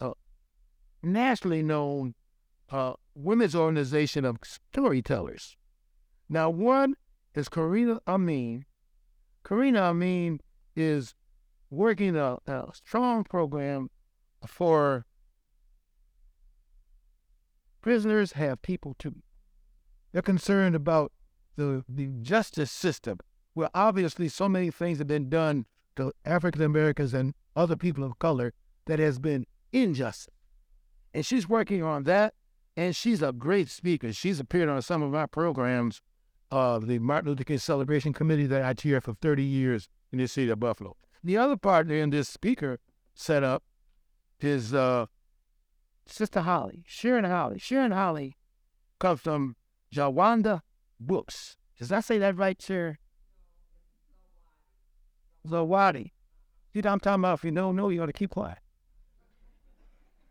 uh, 0.00 0.12
nationally 1.02 1.62
known 1.62 2.14
uh, 2.70 2.94
women's 3.14 3.54
organization 3.54 4.24
of 4.24 4.38
storytellers. 4.42 5.58
Now, 6.30 6.48
one 6.48 6.94
is 7.34 7.50
Karima 7.50 8.00
Amin. 8.08 8.64
Karima 9.44 9.90
Amin 9.90 10.40
is 10.74 11.14
working 11.68 12.16
a, 12.16 12.38
a 12.46 12.68
strong 12.72 13.22
program 13.22 13.90
for 14.46 15.04
prisoners 17.84 18.32
have 18.32 18.62
people 18.62 18.96
too. 18.98 19.16
They're 20.10 20.22
concerned 20.22 20.74
about 20.74 21.12
the, 21.56 21.84
the 21.86 22.06
justice 22.22 22.70
system, 22.70 23.18
where 23.52 23.68
obviously 23.74 24.30
so 24.30 24.48
many 24.48 24.70
things 24.70 24.96
have 24.96 25.06
been 25.06 25.28
done 25.28 25.66
to 25.96 26.10
African 26.24 26.62
Americans 26.62 27.12
and 27.12 27.34
other 27.54 27.76
people 27.76 28.02
of 28.02 28.18
color 28.18 28.54
that 28.86 29.00
has 29.00 29.18
been 29.18 29.44
injustice. 29.70 30.32
And 31.12 31.26
she's 31.26 31.46
working 31.46 31.82
on 31.82 32.04
that, 32.04 32.32
and 32.74 32.96
she's 32.96 33.20
a 33.20 33.32
great 33.32 33.68
speaker. 33.68 34.14
She's 34.14 34.40
appeared 34.40 34.70
on 34.70 34.80
some 34.80 35.02
of 35.02 35.10
my 35.10 35.26
programs 35.26 36.00
of 36.50 36.86
the 36.86 36.98
Martin 37.00 37.32
Luther 37.32 37.44
King 37.44 37.58
Celebration 37.58 38.14
Committee 38.14 38.46
that 38.46 38.64
I 38.64 38.72
chair 38.72 39.02
for 39.02 39.12
30 39.12 39.42
years 39.42 39.90
in 40.10 40.18
the 40.18 40.26
city 40.26 40.50
of 40.50 40.58
Buffalo. 40.58 40.96
The 41.22 41.36
other 41.36 41.58
partner 41.58 41.96
in 41.96 42.08
this 42.08 42.30
speaker 42.30 42.78
setup 43.14 43.62
is 44.40 44.72
uh, 44.72 45.04
Sister 46.06 46.42
Holly, 46.42 46.84
Sharon 46.86 47.24
Holly. 47.24 47.58
Sharon 47.58 47.92
Holly 47.92 48.36
comes 48.98 49.20
from 49.20 49.56
Jawanda 49.92 50.60
Books. 51.00 51.56
Does 51.78 51.92
I 51.92 52.00
say 52.00 52.18
that 52.18 52.36
right, 52.36 52.60
sir? 52.60 52.98
Zawadi. 55.46 56.12
You 56.72 56.82
know 56.82 56.92
I'm 56.92 57.00
talking 57.00 57.20
about? 57.20 57.38
If 57.38 57.44
you 57.44 57.50
don't 57.50 57.76
know, 57.76 57.88
you 57.88 58.02
ought 58.02 58.06
to 58.06 58.12
keep 58.12 58.30
quiet. 58.30 58.58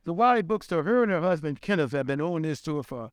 The 0.03 0.13
Zawadi 0.13 0.45
Bookstore, 0.45 0.83
her 0.83 1.03
and 1.03 1.11
her 1.11 1.21
husband 1.21 1.61
Kenneth 1.61 1.91
have 1.93 2.07
been 2.07 2.21
owning 2.21 2.49
this 2.49 2.59
store 2.59 2.83
for 2.83 3.11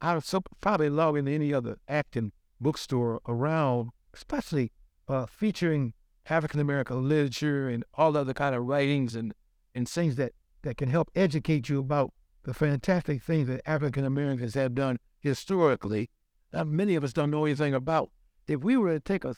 I 0.00 0.18
so 0.18 0.42
probably 0.60 0.88
longer 0.88 1.22
than 1.22 1.32
any 1.32 1.54
other 1.54 1.78
acting 1.86 2.32
bookstore 2.60 3.20
around, 3.28 3.90
especially 4.12 4.72
uh, 5.06 5.26
featuring 5.26 5.94
African 6.28 6.58
American 6.58 7.08
literature 7.08 7.68
and 7.68 7.84
all 7.94 8.16
other 8.16 8.34
kind 8.34 8.54
of 8.54 8.64
writings 8.64 9.14
and, 9.14 9.32
and 9.74 9.88
things 9.88 10.16
that 10.16 10.32
that 10.62 10.76
can 10.76 10.88
help 10.88 11.10
educate 11.14 11.68
you 11.68 11.80
about 11.80 12.12
the 12.44 12.54
fantastic 12.54 13.22
things 13.22 13.48
that 13.48 13.62
African 13.66 14.04
Americans 14.04 14.54
have 14.54 14.74
done 14.74 14.98
historically 15.20 16.10
that 16.50 16.66
many 16.66 16.94
of 16.94 17.04
us 17.04 17.12
don't 17.12 17.30
know 17.30 17.44
anything 17.44 17.74
about. 17.74 18.10
If 18.46 18.62
we 18.62 18.76
were 18.76 18.92
to 18.92 19.00
take 19.00 19.24
a 19.24 19.34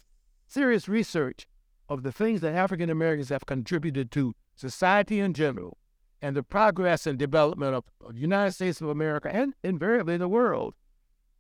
serious 0.47 0.88
research 0.88 1.47
of 1.88 2.02
the 2.02 2.12
things 2.12 2.40
that 2.40 2.54
African 2.54 2.90
Americans 2.90 3.28
have 3.28 3.47
contributed 3.47 4.11
to 4.12 4.35
society 4.57 5.21
in 5.21 5.35
general 5.35 5.78
and 6.23 6.35
the 6.35 6.43
progress 6.43 7.07
and 7.07 7.19
development 7.19 7.75
of, 7.75 7.85
of 8.00 8.14
the 8.14 8.21
United 8.21 8.52
States 8.52 8.81
of 8.81 8.88
America 8.88 9.28
and 9.33 9.54
invariably 9.62 10.16
the 10.16 10.28
world, 10.28 10.75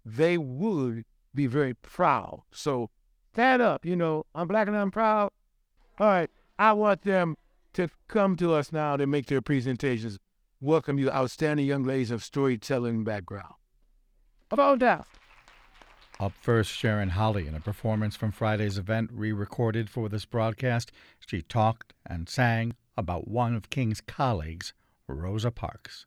they 0.04 0.36
would 0.36 1.04
be 1.34 1.46
very 1.46 1.74
proud. 1.74 2.42
So 2.52 2.90
stand 3.32 3.62
up, 3.62 3.84
you 3.84 3.96
know, 3.96 4.26
I'm 4.34 4.46
black 4.46 4.68
and 4.68 4.76
I'm 4.76 4.90
proud. 4.90 5.30
All 5.98 6.06
right, 6.06 6.30
I 6.58 6.72
want 6.74 7.02
them 7.02 7.36
to 7.74 7.90
come 8.08 8.36
to 8.36 8.54
us 8.54 8.72
now 8.72 8.96
to 8.96 9.06
make 9.06 9.26
their 9.26 9.42
presentations. 9.42 10.18
Welcome 10.60 10.98
you, 10.98 11.10
outstanding 11.10 11.66
young 11.66 11.84
ladies 11.84 12.10
of 12.10 12.24
storytelling 12.24 13.04
background. 13.04 13.54
About 14.50 14.78
that. 14.78 15.06
Up 16.20 16.32
first, 16.40 16.70
Sharon 16.70 17.10
Holly 17.10 17.46
in 17.46 17.54
a 17.54 17.60
performance 17.60 18.14
from 18.14 18.30
Friday's 18.30 18.78
event 18.78 19.10
re 19.12 19.32
recorded 19.32 19.90
for 19.90 20.08
this 20.08 20.24
broadcast. 20.24 20.92
She 21.26 21.42
talked 21.42 21.92
and 22.06 22.28
sang 22.28 22.76
about 22.96 23.26
one 23.26 23.54
of 23.54 23.68
King's 23.68 24.00
colleagues, 24.00 24.72
Rosa 25.08 25.50
Parks. 25.50 26.06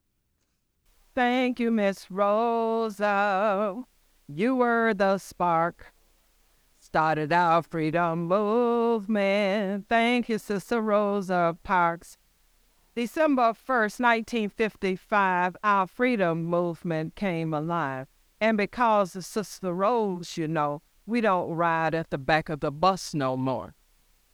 Thank 1.13 1.59
you, 1.59 1.71
Miss 1.71 2.09
Rosa. 2.09 3.83
You 4.27 4.55
were 4.55 4.93
the 4.93 5.17
spark 5.17 5.93
started 6.87 7.33
our 7.33 7.61
freedom 7.61 8.27
movement. 8.27 9.89
Thank 9.89 10.29
you, 10.29 10.37
Sister 10.37 10.79
Rosa 10.79 11.57
Parks. 11.61 12.17
December 12.95 13.51
1st, 13.51 13.99
1955, 13.99 15.57
our 15.65 15.85
freedom 15.85 16.45
movement 16.45 17.13
came 17.15 17.53
alive. 17.53 18.07
And 18.39 18.57
because 18.57 19.17
of 19.17 19.25
Sister 19.25 19.73
Rose, 19.73 20.37
you 20.37 20.47
know, 20.47 20.81
we 21.05 21.19
don't 21.19 21.49
ride 21.51 21.93
at 21.93 22.09
the 22.09 22.17
back 22.17 22.47
of 22.47 22.61
the 22.61 22.71
bus 22.71 23.13
no 23.13 23.35
more. 23.35 23.75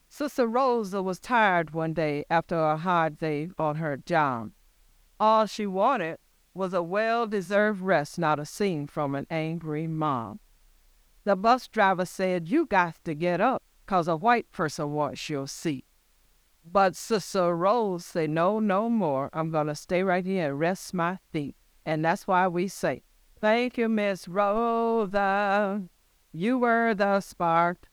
Sister 0.07 0.45
Rosa 0.45 1.01
was 1.01 1.19
tired 1.19 1.71
one 1.71 1.93
day 1.93 2.23
after 2.29 2.55
a 2.55 2.77
hard 2.77 3.17
day 3.17 3.49
on 3.57 3.77
her 3.77 3.97
job. 3.97 4.51
All 5.19 5.47
she 5.47 5.65
wanted 5.65 6.19
was 6.53 6.71
a 6.71 6.83
well 6.83 7.25
deserved 7.25 7.81
rest, 7.81 8.19
not 8.19 8.39
a 8.39 8.45
scene 8.45 8.85
from 8.85 9.15
an 9.15 9.25
angry 9.31 9.87
mom. 9.87 10.39
The 11.25 11.35
bus 11.37 11.67
driver 11.67 12.05
said, 12.05 12.49
You 12.49 12.65
got 12.65 12.95
to 13.05 13.15
get 13.15 13.39
up 13.39 13.63
because 13.85 14.07
a 14.07 14.17
white 14.17 14.51
person 14.51 14.91
wants 14.91 15.29
your 15.29 15.47
seat. 15.47 15.85
But 16.69 16.95
Sister 16.95 17.55
Rose 17.55 18.05
said, 18.05 18.29
No, 18.29 18.59
no 18.59 18.89
more. 18.89 19.29
I'm 19.31 19.49
going 19.49 19.67
to 19.67 19.75
stay 19.75 20.03
right 20.03 20.25
here 20.25 20.49
and 20.49 20.59
rest 20.59 20.93
my 20.93 21.19
feet. 21.31 21.55
And 21.85 22.03
that's 22.03 22.27
why 22.27 22.47
we 22.47 22.67
say, 22.67 23.03
Thank 23.39 23.77
you, 23.77 23.87
Miss 23.87 24.27
Rosa. 24.27 25.83
You 26.33 26.57
were 26.57 26.93
the 26.93 27.21
spark. 27.21 27.89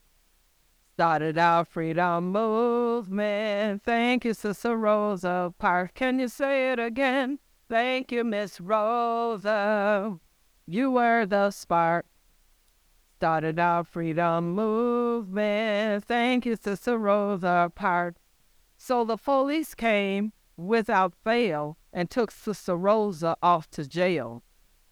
Started 0.95 1.37
our 1.37 1.63
freedom 1.63 2.31
movement. 2.31 3.81
Thank 3.83 4.25
you, 4.25 4.33
Sister 4.33 4.75
Rosa 4.75 5.53
Parks. 5.57 5.93
Can 5.95 6.19
you 6.19 6.27
say 6.27 6.73
it 6.73 6.79
again? 6.79 7.39
Thank 7.69 8.11
you, 8.11 8.25
Miss 8.25 8.59
Rosa. 8.59 10.19
You 10.67 10.91
were 10.91 11.25
the 11.25 11.51
spark 11.51 12.05
started 13.21 13.59
our 13.59 13.83
freedom 13.83 14.55
movement. 14.55 16.03
Thank 16.05 16.43
you, 16.43 16.55
Sister 16.55 16.97
Rosa 16.97 17.71
Parks. 17.75 18.19
So 18.77 19.05
the 19.05 19.15
police 19.15 19.75
came 19.75 20.33
without 20.57 21.13
fail 21.23 21.77
and 21.93 22.09
took 22.09 22.31
Sister 22.31 22.75
Rosa 22.75 23.37
off 23.43 23.69
to 23.71 23.87
jail. 23.87 24.41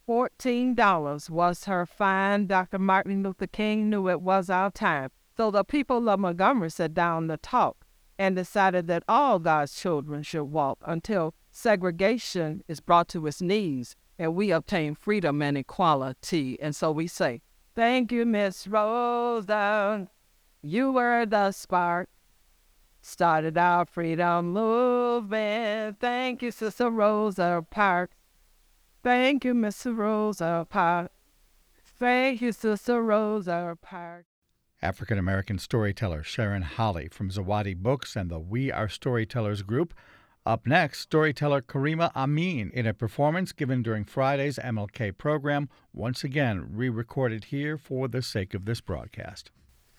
$14 0.07 1.27
was 1.31 1.65
her 1.65 1.87
fine. 1.87 2.45
Dr. 2.45 2.77
Martin 2.77 3.23
Luther 3.23 3.47
King 3.47 3.89
knew 3.89 4.07
it 4.07 4.21
was 4.21 4.47
our 4.47 4.69
time. 4.69 5.09
So 5.35 5.49
the 5.49 5.63
people 5.63 6.07
of 6.07 6.19
Montgomery 6.19 6.69
sat 6.69 6.93
down 6.93 7.29
to 7.29 7.37
talk 7.37 7.83
and 8.19 8.35
decided 8.35 8.85
that 8.85 9.01
all 9.07 9.39
God's 9.39 9.73
children 9.73 10.21
should 10.21 10.43
walk 10.43 10.77
until 10.85 11.33
segregation 11.49 12.63
is 12.67 12.79
brought 12.79 13.07
to 13.07 13.25
its 13.25 13.41
knees 13.41 13.95
and 14.19 14.35
we 14.35 14.51
obtain 14.51 14.93
freedom 14.93 15.41
and 15.41 15.57
equality. 15.57 16.59
And 16.61 16.75
so 16.75 16.91
we 16.91 17.07
say, 17.07 17.41
Thank 17.75 18.11
you, 18.11 18.25
Miss 18.25 18.67
Rosa. 18.67 20.07
You 20.61 20.91
were 20.91 21.25
the 21.25 21.51
spark. 21.51 22.09
Started 23.01 23.57
our 23.57 23.85
freedom 23.85 24.51
movement. 24.51 25.99
Thank 25.99 26.41
you, 26.41 26.51
Sister 26.51 26.89
Rosa 26.89 27.65
Parks. 27.69 28.15
Thank 29.01 29.45
you, 29.45 29.53
Miss 29.53 29.85
Rosa 29.85 30.67
Parks. 30.69 31.13
Thank 31.97 32.41
you, 32.41 32.51
Sister 32.51 33.01
Rosa 33.01 33.77
Parks. 33.81 34.25
African 34.81 35.17
American 35.17 35.59
storyteller 35.59 36.23
Sharon 36.23 36.61
Holly 36.61 37.09
from 37.09 37.29
Zawadi 37.29 37.75
Books 37.75 38.15
and 38.15 38.29
the 38.29 38.39
We 38.39 38.71
Are 38.71 38.87
Storytellers 38.87 39.61
group. 39.61 39.93
Up 40.49 40.65
next, 40.65 41.01
storyteller 41.01 41.61
Karima 41.61 42.11
Amin 42.15 42.71
in 42.73 42.87
a 42.87 42.93
performance 42.95 43.51
given 43.51 43.83
during 43.83 44.03
Friday's 44.03 44.57
MLK 44.57 45.15
program, 45.15 45.69
once 45.93 46.23
again 46.23 46.65
re 46.71 46.89
recorded 46.89 47.43
here 47.43 47.77
for 47.77 48.07
the 48.07 48.23
sake 48.23 48.55
of 48.55 48.65
this 48.65 48.81
broadcast. 48.81 49.51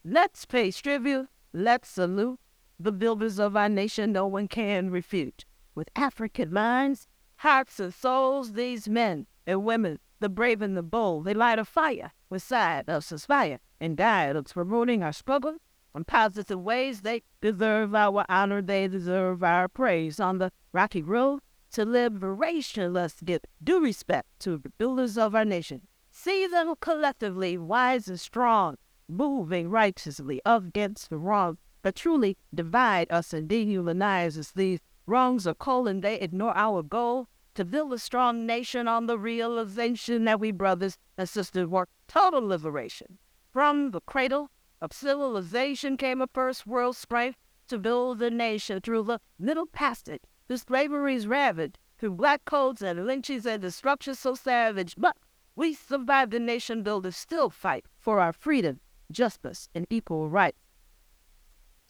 Let's 0.05 0.47
pay 0.47 0.73
tribute, 0.73 1.29
let's 1.53 1.89
salute 1.89 2.41
the 2.81 2.91
builders 2.91 3.39
of 3.39 3.57
our 3.57 3.69
nation 3.69 4.11
no 4.11 4.27
one 4.27 4.49
can 4.49 4.91
refute. 4.91 5.45
With 5.77 5.89
African 5.95 6.53
minds, 6.53 7.07
hearts, 7.37 7.79
and 7.79 7.95
souls, 7.95 8.55
these 8.55 8.89
men 8.89 9.29
and 9.47 9.63
women, 9.63 10.01
the 10.19 10.29
brave 10.29 10.63
and 10.63 10.77
the 10.77 10.83
bold, 10.83 11.27
they 11.27 11.35
light 11.35 11.61
a 11.61 11.65
fire 11.65 12.11
with 12.29 12.43
side 12.43 12.89
of 12.89 13.13
aspire 13.13 13.61
and 13.81 14.01
of 14.01 14.47
promoting 14.47 15.05
our 15.05 15.13
struggle 15.13 15.59
in 15.95 16.05
positive 16.05 16.61
ways. 16.61 17.03
They 17.03 17.23
deserve 17.41 17.95
our 17.95 18.25
honor, 18.29 18.63
they 18.63 18.89
deserve 18.89 19.43
our 19.43 19.69
praise. 19.69 20.21
On 20.21 20.39
the 20.39 20.53
rocky 20.73 21.03
road 21.03 21.41
to 21.73 21.85
liberation, 21.85 22.93
let's 22.93 23.21
give 23.21 23.43
due 23.63 23.81
respect 23.81 24.29
to 24.41 24.59
the 24.59 24.71
builders 24.71 25.17
of 25.17 25.35
our 25.35 25.45
nation. 25.45 25.83
See 26.11 26.47
them 26.47 26.75
collectively, 26.81 27.57
wise 27.57 28.09
and 28.09 28.19
strong, 28.19 28.77
moving 29.09 29.71
righteously 29.71 30.41
against 30.45 31.11
the 31.11 31.19
wrong, 31.19 31.59
that 31.83 31.95
truly 31.95 32.37
divide 32.55 33.11
us 33.11 33.33
and 33.33 33.49
dehumanize 33.49 34.37
us. 34.37 34.51
These 34.51 34.81
wrongs 35.07 35.47
are 35.47 35.55
cold 35.55 35.89
and 35.89 36.03
they 36.03 36.17
ignore 36.17 36.57
our 36.57 36.83
goal 36.83 37.29
to 37.55 37.65
build 37.65 37.93
a 37.93 37.99
strong 37.99 38.47
nation 38.47 38.87
on 38.87 39.07
the 39.07 39.19
realization 39.19 40.25
that 40.25 40.41
we 40.41 40.51
brothers 40.51 40.99
and 41.19 41.29
sisters 41.29 41.67
work 41.67 41.89
total 42.07 42.47
liberation. 42.47 43.19
From 43.53 43.91
the 43.91 44.01
cradle 44.01 44.51
of 44.81 44.93
civilization 44.93 45.97
came 45.97 46.21
a 46.21 46.27
first 46.27 46.67
world 46.67 46.97
strength 46.97 47.39
to 47.69 47.79
build 47.79 48.19
the 48.19 48.31
nation 48.31 48.81
through 48.81 49.05
the 49.05 49.21
middle 49.39 49.67
passage. 49.67 50.23
The 50.49 50.59
slavery's 50.59 51.27
ravaged 51.27 51.79
through 51.99 52.13
black 52.13 52.45
codes 52.45 52.83
and 52.83 53.07
lynchings 53.07 53.47
and 53.47 53.63
destruction 53.63 54.15
so 54.15 54.35
savage. 54.35 54.95
But 54.97 55.17
we 55.55 55.75
survived 55.75 56.33
the 56.33 56.41
nation 56.41 56.83
builders 56.83 57.17
still 57.17 57.51
fight 57.51 57.85
for 57.99 58.21
our 58.21 58.33
freedom, 58.33 58.81
justice, 59.13 59.69
and 59.75 59.87
equal 59.91 60.29
rights. 60.29 60.59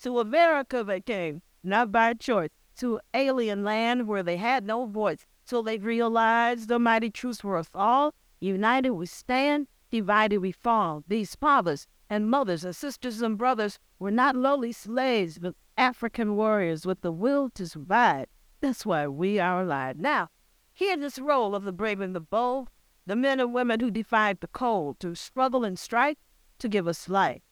To 0.03 0.19
America 0.19 0.83
they 0.83 1.01
came, 1.01 1.43
not 1.63 1.93
by 1.93 2.15
choice, 2.15 2.51
to 2.77 3.01
alien 3.15 3.63
land 3.63 4.09
where 4.09 4.23
they 4.23 4.37
had 4.37 4.65
no 4.65 4.87
voice, 4.87 5.27
till 5.47 5.63
they 5.63 5.79
realized 5.79 6.69
the 6.69 6.79
mighty 6.79 7.11
truths 7.11 7.41
for 7.41 7.57
us 7.57 7.69
all. 7.75 8.15
United 8.41 8.91
we 8.91 9.07
stand, 9.07 9.69
divided 9.91 10.39
we 10.39 10.53
fall. 10.53 11.05
These 11.07 11.35
fathers 11.35 11.87
and 12.11 12.29
mothers 12.29 12.65
and 12.65 12.75
sisters 12.75 13.23
and 13.23 13.39
brothers 13.39 13.79
were 14.01 14.11
not 14.11 14.35
lowly 14.35 14.73
slaves, 14.73 15.39
but 15.39 15.55
African 15.79 16.35
warriors 16.35 16.85
with 16.85 17.03
the 17.03 17.13
will 17.13 17.49
to 17.51 17.69
survive. 17.69 18.27
That's 18.61 18.85
why 18.85 19.07
we 19.07 19.39
are 19.39 19.63
alive. 19.63 19.97
Now, 19.97 20.29
hear 20.73 20.97
this 20.97 21.21
roll 21.21 21.55
of 21.55 21.63
the 21.63 21.73
brave 21.73 22.01
and 22.01 22.15
the 22.15 22.21
bold, 22.21 22.69
the 23.07 23.15
men 23.15 23.39
and 23.39 23.55
women 23.55 23.79
who 23.79 23.93
defied 23.93 24.41
the 24.41 24.49
cold, 24.49 24.99
to 25.01 25.15
struggle 25.15 25.65
and 25.65 25.79
strike, 25.79 26.19
to 26.59 26.69
give 26.69 26.89
us 26.89 27.09
life. 27.09 27.43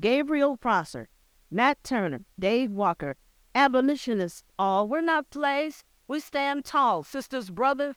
Gabriel 0.00 0.56
Prosser, 0.56 1.08
Nat 1.48 1.82
Turner, 1.84 2.24
Dave 2.38 2.72
Walker, 2.72 3.16
abolitionists 3.54 4.42
all, 4.58 4.88
we're 4.88 5.00
not 5.00 5.26
slaves. 5.32 5.84
We 6.08 6.18
stand 6.18 6.64
tall, 6.64 7.04
sisters, 7.04 7.48
brothers, 7.48 7.94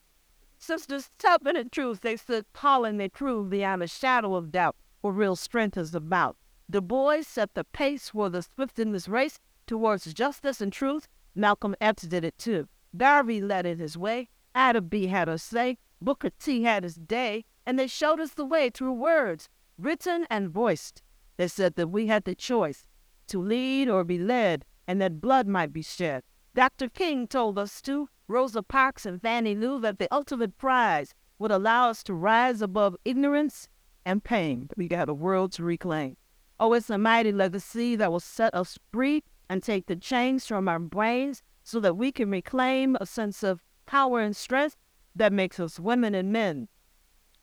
Sisters, 0.58 1.10
tough 1.18 1.46
in 1.46 1.54
the 1.54 1.64
truth, 1.64 2.00
they 2.00 2.16
stood 2.16 2.46
tall 2.54 2.86
and 2.86 2.98
they 2.98 3.10
proved 3.10 3.50
beyond 3.50 3.82
a 3.82 3.86
shadow 3.86 4.34
of 4.34 4.50
doubt 4.50 4.74
what 5.06 5.14
real 5.14 5.36
strength 5.36 5.76
is 5.76 5.94
about. 5.94 6.36
Du 6.68 6.80
Bois 6.80 7.22
set 7.22 7.54
the 7.54 7.62
pace 7.62 8.08
for 8.08 8.28
the 8.28 8.42
swift 8.42 8.76
in 8.80 8.90
this 8.90 9.06
race 9.06 9.38
towards 9.64 10.12
justice 10.12 10.60
and 10.60 10.72
truth. 10.72 11.06
Malcolm 11.32 11.76
X 11.80 12.02
did 12.02 12.24
it 12.24 12.36
too. 12.38 12.66
Garvey 12.96 13.40
led 13.40 13.66
it 13.66 13.78
his 13.78 13.96
way. 13.96 14.28
Ida 14.52 14.80
B 14.80 15.06
had 15.06 15.28
her 15.28 15.38
say. 15.38 15.78
Booker 16.00 16.30
T 16.40 16.64
had 16.64 16.82
his 16.82 16.96
day. 16.96 17.44
And 17.64 17.78
they 17.78 17.86
showed 17.86 18.18
us 18.18 18.32
the 18.32 18.44
way 18.44 18.68
through 18.68 18.94
words, 18.94 19.48
written 19.78 20.26
and 20.28 20.50
voiced. 20.50 21.02
They 21.36 21.46
said 21.46 21.76
that 21.76 21.88
we 21.90 22.08
had 22.08 22.24
the 22.24 22.34
choice 22.34 22.88
to 23.28 23.40
lead 23.40 23.88
or 23.88 24.02
be 24.02 24.18
led, 24.18 24.64
and 24.88 25.00
that 25.00 25.20
blood 25.20 25.46
might 25.46 25.72
be 25.72 25.82
shed. 25.82 26.24
Dr. 26.54 26.88
King 26.88 27.28
told 27.28 27.58
us 27.58 27.80
to 27.82 28.08
Rosa 28.26 28.62
Parks 28.62 29.06
and 29.06 29.22
Fannie 29.22 29.54
Lou 29.54 29.80
that 29.80 30.00
the 30.00 30.12
ultimate 30.12 30.58
prize 30.58 31.14
would 31.38 31.52
allow 31.52 31.90
us 31.90 32.02
to 32.04 32.14
rise 32.14 32.60
above 32.60 32.96
ignorance 33.04 33.68
and 34.06 34.24
pain. 34.24 34.70
We 34.76 34.88
got 34.88 35.10
a 35.10 35.14
world 35.14 35.52
to 35.52 35.64
reclaim. 35.64 36.16
Oh, 36.58 36.72
it's 36.72 36.88
a 36.88 36.96
mighty 36.96 37.32
legacy 37.32 37.96
that 37.96 38.10
will 38.10 38.20
set 38.20 38.54
us 38.54 38.78
free 38.92 39.24
and 39.50 39.62
take 39.62 39.86
the 39.86 39.96
chains 39.96 40.46
from 40.46 40.68
our 40.68 40.78
brains 40.78 41.42
so 41.64 41.80
that 41.80 41.96
we 41.96 42.12
can 42.12 42.30
reclaim 42.30 42.96
a 43.00 43.04
sense 43.04 43.42
of 43.42 43.62
power 43.84 44.20
and 44.20 44.34
strength 44.34 44.76
that 45.14 45.32
makes 45.32 45.60
us 45.60 45.80
women 45.80 46.14
and 46.14 46.32
men. 46.32 46.68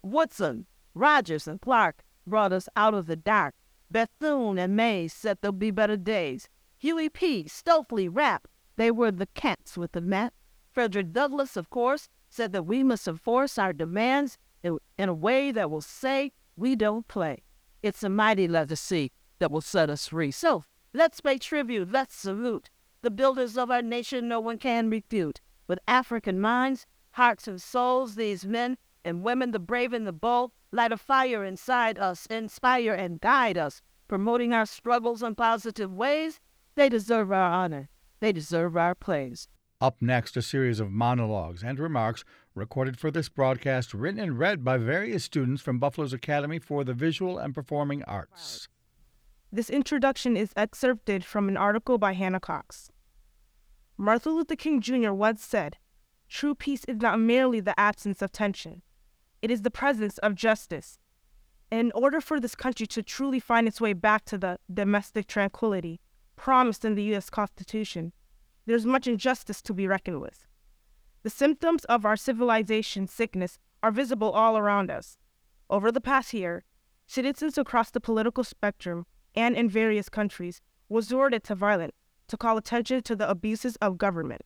Woodson, 0.02 0.66
Rogers, 0.96 1.48
and 1.48 1.62
Clark 1.62 2.04
brought 2.26 2.54
us 2.54 2.70
out 2.76 2.94
of 2.94 3.06
the 3.06 3.16
dark. 3.16 3.54
Bethune 3.92 4.58
and 4.58 4.76
Mays 4.76 5.14
said 5.14 5.38
there'll 5.42 5.54
be 5.54 5.70
better 5.70 5.98
days. 5.98 6.50
Huey 6.78 7.10
P., 7.10 7.48
Stokely, 7.48 8.08
Rap, 8.08 8.48
they 8.78 8.90
were 8.90 9.12
the 9.12 9.28
cats 9.28 9.78
with 9.78 9.92
the 9.92 10.02
mat. 10.02 10.34
Frederick 10.72 11.12
Douglass, 11.12 11.56
of 11.56 11.70
course, 11.70 12.10
said 12.30 12.52
that 12.54 12.66
we 12.66 12.84
must 12.84 13.08
enforce 13.08 13.58
our 13.58 13.74
demands 13.74 14.38
in, 14.64 14.80
in 14.98 15.10
a 15.10 15.14
way 15.14 15.52
that 15.52 15.70
will 15.70 15.82
say 15.82 16.32
we 16.56 16.76
don't 16.76 17.08
play. 17.08 17.44
It's 17.82 18.04
a 18.04 18.10
mighty 18.10 18.48
legacy 18.48 19.12
that 19.40 19.52
will 19.52 19.62
set 19.62 19.90
us 19.90 20.08
free. 20.08 20.32
So 20.32 20.64
let's 20.94 21.22
pay 21.22 21.38
tribute, 21.38 21.92
let's 21.92 22.16
salute 22.16 22.70
the 23.04 23.12
builders 23.12 23.58
of 23.58 23.70
our 23.70 23.82
nation 23.82 24.28
no 24.28 24.40
one 24.40 24.58
can 24.58 24.90
refute. 24.90 25.42
With 25.68 25.80
African 25.88 26.40
minds, 26.40 26.88
hearts, 27.12 27.48
and 27.48 27.62
souls, 27.62 28.16
these 28.16 28.46
men 28.46 28.78
and 29.06 29.24
women, 29.24 29.52
the 29.52 29.60
brave 29.60 29.94
and 29.94 30.08
the 30.08 30.14
bold, 30.14 30.52
light 30.72 30.94
a 30.94 30.98
fire 30.98 31.44
inside 31.44 32.00
us, 32.00 32.26
inspire 32.28 32.94
and 32.94 33.20
guide 33.20 33.58
us, 33.58 33.82
promoting 34.08 34.54
our 34.54 34.66
struggles 34.66 35.22
in 35.22 35.36
positive 35.36 35.94
ways. 35.94 36.40
They 36.76 36.90
deserve 36.90 37.32
our 37.32 37.52
honor. 37.52 37.90
They 38.22 38.32
deserve 38.32 38.78
our 38.78 38.96
praise. 38.96 39.50
Up 39.82 39.98
next, 40.02 40.38
a 40.38 40.42
series 40.42 40.80
of 40.80 40.90
monologues 40.90 41.62
and 41.62 41.78
remarks 41.78 42.24
recorded 42.56 43.00
for 43.00 43.10
this 43.10 43.30
broadcast, 43.30 43.94
written 43.94 44.20
and 44.20 44.38
read 44.38 44.64
by 44.64 44.78
various 44.78 45.24
students 45.24 45.62
from 45.62 45.80
Buffalo's 45.80 46.14
Academy 46.14 46.60
for 46.60 46.84
the 46.84 46.94
Visual 46.94 47.38
and 47.38 47.56
Performing 47.56 48.04
Arts. 48.04 48.68
This 49.52 49.70
introduction 49.70 50.38
is 50.38 50.54
excerpted 50.56 51.24
from 51.24 51.48
an 51.48 51.58
article 51.58 51.98
by 51.98 52.14
Hannah 52.14 52.40
Cox. 52.40 52.92
Martin 53.98 54.34
Luther 54.34 54.56
King 54.56 54.82
Jr. 54.82 55.12
once 55.12 55.44
said, 55.44 55.78
True 56.28 56.56
peace 56.56 56.84
is 56.86 56.98
not 56.98 57.20
merely 57.20 57.60
the 57.60 57.80
absence 57.80 58.22
of 58.22 58.32
tension, 58.32 58.82
it 59.42 59.52
is 59.52 59.62
the 59.62 59.72
presence 59.72 60.18
of 60.20 60.36
justice. 60.36 60.98
In 61.70 61.92
order 61.94 62.22
for 62.22 62.40
this 62.40 62.56
country 62.56 62.86
to 62.88 63.02
truly 63.04 63.40
find 63.40 63.68
its 63.68 63.82
way 63.82 63.94
back 63.94 64.26
to 64.26 64.38
the 64.38 64.60
domestic 64.72 65.28
tranquility 65.28 66.00
promised 66.36 66.86
in 66.86 66.96
the 66.96 67.04
U.S. 67.06 67.30
Constitution, 67.30 68.14
there's 68.66 68.86
much 68.86 69.08
injustice 69.08 69.62
to 69.64 69.74
be 69.74 69.88
reckoned 69.88 70.22
with. 70.22 70.46
The 71.24 71.30
symptoms 71.30 71.86
of 71.86 72.06
our 72.06 72.18
civilization 72.18 73.08
sickness 73.08 73.58
are 73.82 73.92
visible 73.92 74.32
all 74.32 74.58
around 74.58 74.92
us. 74.92 75.18
Over 75.70 75.90
the 75.90 76.02
past 76.02 76.34
year, 76.34 76.66
citizens 77.08 77.58
across 77.58 77.92
the 77.92 78.02
political 78.02 78.44
spectrum 78.44 79.06
and 79.34 79.56
in 79.56 79.70
various 79.70 80.10
countries 80.10 80.62
resorted 80.90 81.46
to 81.46 81.56
violence 81.56 81.94
to 82.28 82.36
call 82.36 82.58
attention 82.58 83.04
to 83.04 83.16
the 83.16 83.30
abuses 83.30 83.78
of 83.78 83.98
government. 83.98 84.42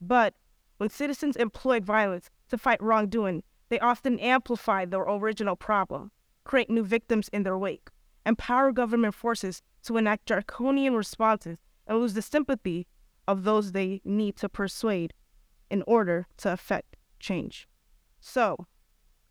But 0.00 0.34
when 0.78 0.90
citizens 0.90 1.36
employ 1.36 1.78
violence 1.78 2.30
to 2.48 2.58
fight 2.58 2.82
wrongdoing, 2.82 3.44
they 3.68 3.78
often 3.78 4.18
amplify 4.18 4.86
their 4.86 5.02
original 5.02 5.54
problem, 5.54 6.10
create 6.42 6.68
new 6.68 6.82
victims 6.82 7.28
in 7.28 7.44
their 7.44 7.58
wake, 7.58 7.90
empower 8.26 8.72
government 8.72 9.14
forces 9.14 9.62
to 9.84 9.96
enact 9.96 10.26
draconian 10.26 10.94
responses, 10.94 11.58
and 11.86 11.98
lose 11.98 12.14
the 12.14 12.22
sympathy 12.22 12.88
of 13.28 13.44
those 13.44 13.70
they 13.70 14.00
need 14.04 14.36
to 14.36 14.48
persuade 14.48 15.14
in 15.70 15.82
order 15.86 16.26
to 16.38 16.52
effect 16.52 16.96
change. 17.18 17.68
So, 18.20 18.66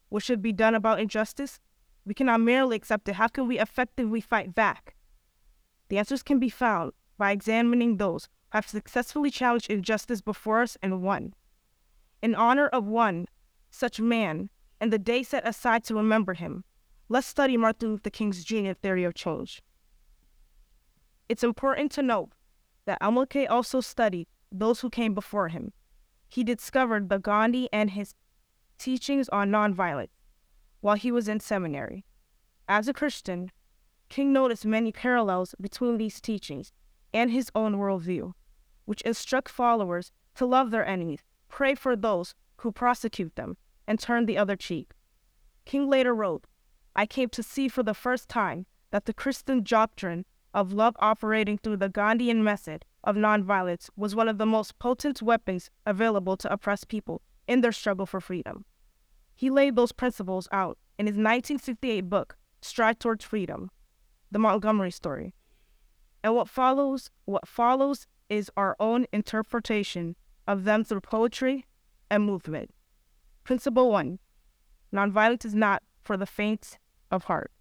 what 0.09 0.23
should 0.23 0.41
be 0.41 0.53
done 0.53 0.75
about 0.75 0.99
injustice? 0.99 1.59
We 2.05 2.13
cannot 2.13 2.41
merely 2.41 2.75
accept 2.75 3.09
it. 3.09 3.15
How 3.15 3.27
can 3.27 3.47
we 3.47 3.59
effectively 3.59 4.21
fight 4.21 4.55
back? 4.55 4.95
The 5.89 5.97
answers 5.97 6.23
can 6.23 6.39
be 6.39 6.49
found 6.49 6.93
by 7.17 7.31
examining 7.31 7.97
those 7.97 8.25
who 8.51 8.57
have 8.57 8.67
successfully 8.67 9.29
challenged 9.29 9.69
injustice 9.69 10.21
before 10.21 10.61
us 10.61 10.77
and 10.81 11.01
won. 11.01 11.33
In 12.21 12.35
honor 12.35 12.67
of 12.67 12.85
one 12.85 13.27
such 13.69 13.99
man 13.99 14.49
and 14.79 14.91
the 14.91 14.99
day 14.99 15.23
set 15.23 15.47
aside 15.47 15.83
to 15.85 15.95
remember 15.95 16.33
him, 16.33 16.63
let's 17.09 17.27
study 17.27 17.57
Martin 17.57 17.91
Luther 17.91 18.09
King's 18.09 18.43
genius 18.43 18.77
theory 18.81 19.03
of 19.03 19.13
change. 19.13 19.61
It's 21.29 21.43
important 21.43 21.91
to 21.93 22.01
note 22.01 22.29
that 22.85 23.01
MLK 23.01 23.49
also 23.49 23.81
studied 23.81 24.27
those 24.51 24.79
who 24.79 24.89
came 24.89 25.13
before 25.13 25.49
him. 25.49 25.73
He 26.27 26.43
discovered 26.43 27.09
the 27.09 27.19
Gandhi 27.19 27.69
and 27.71 27.91
his 27.91 28.13
teachings 28.77 29.29
on 29.29 29.49
nonviolence 29.49 30.09
while 30.81 30.95
he 30.95 31.11
was 31.11 31.27
in 31.27 31.39
seminary. 31.39 32.05
As 32.67 32.87
a 32.87 32.93
Christian, 32.93 33.51
King 34.09 34.31
noticed 34.31 34.65
many 34.65 34.91
parallels 34.91 35.55
between 35.59 35.97
these 35.97 36.21
teachings 36.21 36.71
and 37.13 37.31
his 37.31 37.49
own 37.55 37.75
worldview, 37.75 38.33
which 38.85 39.01
instruct 39.01 39.49
followers 39.49 40.11
to 40.35 40.45
love 40.45 40.71
their 40.71 40.85
enemies, 40.85 41.23
pray 41.49 41.75
for 41.75 41.95
those 41.95 42.35
who 42.57 42.71
prosecute 42.71 43.35
them, 43.35 43.57
and 43.87 43.99
turn 43.99 44.25
the 44.25 44.37
other 44.37 44.55
cheek. 44.55 44.91
King 45.65 45.89
later 45.89 46.13
wrote, 46.13 46.45
I 46.95 47.05
came 47.05 47.29
to 47.29 47.43
see 47.43 47.67
for 47.67 47.83
the 47.83 47.93
first 47.93 48.29
time 48.29 48.65
that 48.91 49.05
the 49.05 49.13
Christian 49.13 49.63
doctrine 49.63 50.25
of 50.53 50.73
love 50.73 50.95
operating 50.99 51.57
through 51.57 51.77
the 51.77 51.89
Gandhian 51.89 52.43
method 52.43 52.85
of 53.07 53.15
nonviolence 53.15 53.89
was 53.95 54.13
one 54.13 54.27
of 54.27 54.37
the 54.37 54.45
most 54.45 54.77
potent 54.79 55.21
weapons 55.21 55.71
available 55.85 56.35
to 56.35 56.51
oppressed 56.51 56.89
people 56.89 57.21
in 57.47 57.61
their 57.61 57.71
struggle 57.71 58.05
for 58.05 58.19
freedom. 58.19 58.65
He 59.33 59.49
laid 59.49 59.77
those 59.77 59.93
principles 59.93 60.49
out 60.51 60.77
in 60.99 61.05
his 61.05 61.13
1968 61.13 62.01
book, 62.01 62.37
Stride 62.61 62.99
Towards 62.99 63.23
Freedom, 63.23 63.71
The 64.29 64.39
Montgomery 64.39 64.91
Story. 64.91 65.33
And 66.21 66.35
what 66.35 66.49
follows, 66.49 67.09
what 67.23 67.47
follows 67.47 68.07
is 68.29 68.51
our 68.57 68.75
own 68.77 69.05
interpretation 69.13 70.17
of 70.45 70.65
them 70.65 70.83
through 70.83 70.99
poetry 70.99 71.65
and 72.11 72.25
movement. 72.25 72.71
Principle 73.45 73.89
1. 73.89 74.19
Nonviolence 74.93 75.45
is 75.45 75.55
not 75.55 75.81
for 76.03 76.17
the 76.17 76.25
faint 76.25 76.77
of 77.09 77.23
heart. 77.25 77.51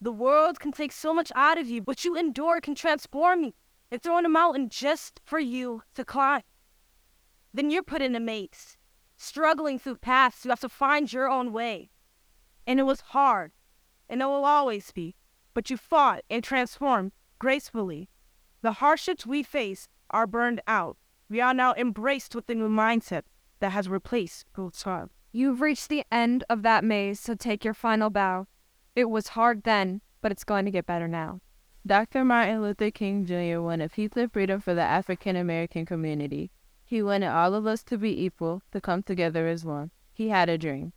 The 0.00 0.12
world 0.12 0.60
can 0.60 0.72
take 0.72 0.92
so 0.92 1.12
much 1.12 1.30
out 1.34 1.58
of 1.58 1.68
you. 1.68 1.82
but 1.82 2.06
you 2.06 2.16
endure 2.16 2.62
can 2.62 2.74
transform 2.74 3.44
you 3.44 3.52
and 3.90 4.02
throw 4.02 4.18
in 4.18 4.26
a 4.26 4.28
mountain 4.28 4.68
just 4.68 5.20
for 5.24 5.38
you 5.38 5.82
to 5.94 6.04
climb. 6.04 6.42
Then 7.54 7.70
you're 7.70 7.82
put 7.82 8.02
in 8.02 8.14
a 8.14 8.20
maze, 8.20 8.76
struggling 9.16 9.78
through 9.78 9.96
paths 9.96 10.44
you 10.44 10.50
have 10.50 10.60
to 10.60 10.68
find 10.68 11.12
your 11.12 11.28
own 11.28 11.52
way. 11.52 11.90
And 12.66 12.80
it 12.80 12.84
was 12.84 13.00
hard, 13.00 13.52
and 14.08 14.20
it 14.20 14.26
will 14.26 14.44
always 14.44 14.90
be, 14.90 15.14
but 15.54 15.70
you 15.70 15.76
fought 15.76 16.22
and 16.28 16.42
transformed 16.42 17.12
gracefully. 17.38 18.08
The 18.62 18.72
hardships 18.72 19.24
we 19.24 19.42
face 19.42 19.88
are 20.10 20.26
burned 20.26 20.60
out. 20.66 20.96
We 21.28 21.40
are 21.40 21.54
now 21.54 21.74
embraced 21.74 22.34
with 22.34 22.46
the 22.46 22.54
new 22.54 22.68
mindset 22.68 23.22
that 23.60 23.72
has 23.72 23.88
replaced 23.88 24.44
God's 24.52 24.84
love. 24.84 25.10
You've 25.32 25.60
reached 25.60 25.88
the 25.88 26.04
end 26.10 26.44
of 26.48 26.62
that 26.62 26.84
maze, 26.84 27.20
so 27.20 27.34
take 27.34 27.64
your 27.64 27.74
final 27.74 28.10
bow. 28.10 28.46
It 28.94 29.10
was 29.10 29.28
hard 29.28 29.64
then, 29.64 30.00
but 30.22 30.32
it's 30.32 30.44
going 30.44 30.64
to 30.64 30.70
get 30.70 30.86
better 30.86 31.08
now. 31.08 31.40
Dr. 31.86 32.24
Martin 32.24 32.62
Luther 32.62 32.90
King 32.90 33.24
Jr. 33.24 33.60
wanted 33.60 33.92
peace 33.92 34.10
and 34.16 34.32
freedom 34.32 34.60
for 34.60 34.74
the 34.74 34.82
African 34.82 35.36
American 35.36 35.86
community. 35.86 36.50
He 36.84 37.00
wanted 37.00 37.28
all 37.28 37.54
of 37.54 37.64
us 37.64 37.84
to 37.84 37.96
be 37.96 38.24
equal, 38.24 38.62
to 38.72 38.80
come 38.80 39.04
together 39.04 39.46
as 39.46 39.64
one. 39.64 39.92
He 40.12 40.30
had 40.30 40.48
a 40.48 40.58
dream. 40.58 40.94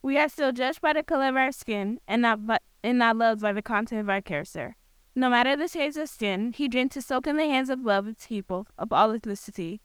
We 0.00 0.16
are 0.16 0.30
still 0.30 0.52
judged 0.52 0.80
by 0.80 0.94
the 0.94 1.02
color 1.02 1.28
of 1.28 1.36
our 1.36 1.52
skin 1.52 2.00
and 2.08 2.22
not, 2.22 2.46
but, 2.46 2.62
and 2.82 2.98
not 2.98 3.18
loved 3.18 3.42
by 3.42 3.52
the 3.52 3.60
content 3.60 4.00
of 4.00 4.08
our 4.08 4.22
character. 4.22 4.76
No 5.14 5.28
matter 5.28 5.54
the 5.54 5.68
shades 5.68 5.98
of 5.98 6.08
skin, 6.08 6.54
he 6.54 6.66
dreamed 6.66 6.92
to 6.92 7.02
soak 7.02 7.26
in 7.26 7.36
the 7.36 7.44
hands 7.44 7.68
of 7.68 7.84
love 7.84 8.08
its 8.08 8.26
people 8.26 8.66
of 8.78 8.94
all 8.94 9.10
ethnicity. 9.10 9.80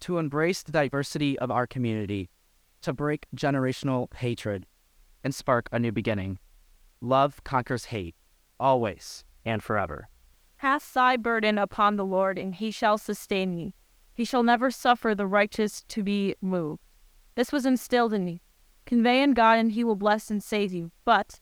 To 0.00 0.18
embrace 0.18 0.62
the 0.62 0.72
diversity 0.72 1.38
of 1.38 1.50
our 1.50 1.66
community, 1.66 2.28
to 2.82 2.92
break 2.92 3.26
generational 3.34 4.12
hatred, 4.12 4.66
and 5.24 5.34
spark 5.34 5.70
a 5.72 5.78
new 5.78 5.92
beginning. 5.92 6.38
Love 7.00 7.42
conquers 7.44 7.86
hate, 7.86 8.14
always 8.58 9.24
and 9.44 9.62
forever. 9.62 10.08
Cast 10.60 10.92
thy 10.92 11.16
burden 11.16 11.56
upon 11.58 11.96
the 11.96 12.04
Lord, 12.04 12.38
and 12.38 12.54
he 12.54 12.70
shall 12.70 12.98
sustain 12.98 13.54
me. 13.54 13.74
He 14.14 14.24
shall 14.24 14.42
never 14.42 14.70
suffer 14.70 15.14
the 15.14 15.26
righteous 15.26 15.82
to 15.88 16.02
be 16.02 16.34
moved. 16.42 16.82
This 17.34 17.52
was 17.52 17.64
instilled 17.64 18.12
in 18.12 18.24
me. 18.24 18.42
Convey 18.84 19.22
in 19.22 19.32
God, 19.32 19.58
and 19.58 19.72
he 19.72 19.84
will 19.84 19.96
bless 19.96 20.30
and 20.30 20.42
save 20.42 20.72
you. 20.72 20.90
But 21.04 21.40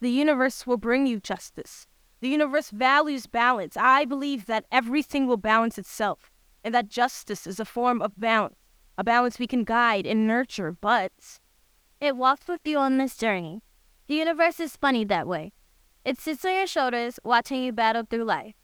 the 0.00 0.10
universe 0.10 0.66
will 0.66 0.76
bring 0.76 1.06
you 1.06 1.20
justice. 1.20 1.86
The 2.20 2.28
universe 2.28 2.70
values 2.70 3.26
balance. 3.26 3.76
I 3.76 4.04
believe 4.04 4.46
that 4.46 4.64
everything 4.72 5.26
will 5.26 5.36
balance 5.36 5.76
itself, 5.76 6.30
and 6.64 6.74
that 6.74 6.88
justice 6.88 7.46
is 7.46 7.60
a 7.60 7.64
form 7.64 8.00
of 8.00 8.18
balance, 8.18 8.56
a 8.96 9.04
balance 9.04 9.38
we 9.38 9.46
can 9.46 9.64
guide 9.64 10.06
and 10.06 10.26
nurture, 10.26 10.72
but 10.72 11.12
it 12.00 12.16
walks 12.16 12.48
with 12.48 12.60
you 12.64 12.78
on 12.78 12.96
this 12.98 13.16
journey. 13.16 13.62
The 14.06 14.14
universe 14.14 14.60
is 14.60 14.76
funny 14.76 15.04
that 15.04 15.26
way. 15.26 15.52
It 16.06 16.20
sits 16.20 16.44
on 16.44 16.54
your 16.54 16.68
shoulders, 16.68 17.18
watching 17.24 17.64
you 17.64 17.72
battle 17.72 18.04
through 18.08 18.22
life. 18.22 18.54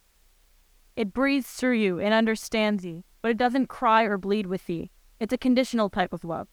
It 0.94 1.12
breathes 1.12 1.48
through 1.48 1.72
you 1.72 1.98
and 1.98 2.14
understands 2.14 2.84
you, 2.84 3.02
but 3.20 3.32
it 3.32 3.36
doesn't 3.36 3.66
cry 3.66 4.04
or 4.04 4.16
bleed 4.16 4.46
with 4.46 4.70
you. 4.70 4.90
It's 5.18 5.32
a 5.32 5.38
conditional 5.38 5.90
type 5.90 6.12
of 6.12 6.22
love. 6.22 6.46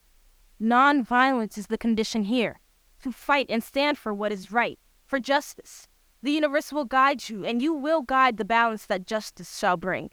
Non-violence 0.60 1.60
is 1.60 1.68
the 1.68 1.78
condition 1.78 2.24
here. 2.24 2.60
To 3.04 3.12
fight 3.12 3.46
and 3.50 3.64
stand 3.64 4.00
for 4.00 4.16
what 4.16 4.32
is 4.32 4.52
right, 4.52 4.80
for 5.06 5.20
justice. 5.20 5.88
The 6.24 6.32
universe 6.32 6.74
will 6.74 6.86
guide 6.86 7.30
you, 7.30 7.46
and 7.46 7.62
you 7.62 7.72
will 7.72 8.02
guide 8.02 8.38
the 8.38 8.44
balance 8.44 8.88
that 8.88 9.06
justice 9.06 9.60
shall 9.60 9.78
bring. 9.78 10.10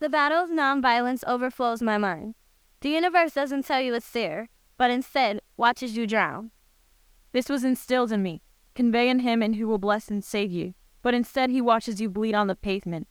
The 0.00 0.08
battle 0.08 0.42
of 0.42 0.50
nonviolence 0.50 1.22
overflows 1.24 1.82
my 1.82 1.98
mind. 1.98 2.34
The 2.80 2.88
universe 2.88 3.34
doesn't 3.34 3.64
tell 3.64 3.80
you 3.80 3.94
it's 3.94 4.10
there, 4.10 4.48
but 4.76 4.90
instead 4.90 5.40
watches 5.56 5.96
you 5.96 6.08
drown. 6.08 6.50
This 7.30 7.48
was 7.48 7.62
instilled 7.62 8.10
in 8.10 8.24
me. 8.24 8.42
Convey 8.80 9.10
in 9.10 9.18
him 9.18 9.42
and 9.42 9.56
who 9.56 9.68
will 9.68 9.76
bless 9.76 10.08
and 10.08 10.24
save 10.24 10.50
you. 10.50 10.72
But 11.02 11.12
instead 11.12 11.50
he 11.50 11.60
watches 11.60 12.00
you 12.00 12.08
bleed 12.08 12.34
on 12.34 12.46
the 12.46 12.54
pavement. 12.54 13.08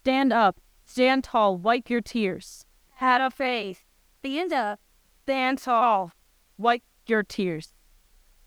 Stand 0.00 0.32
up, 0.32 0.58
stand 0.86 1.24
tall, 1.24 1.58
wipe 1.58 1.90
your 1.90 2.00
tears. 2.00 2.64
Had 2.92 3.20
a 3.20 3.30
faith. 3.30 3.84
Stand 4.20 4.54
up, 4.54 4.80
stand 5.24 5.58
tall, 5.58 6.12
wipe 6.56 6.82
your 7.06 7.22
tears. 7.22 7.74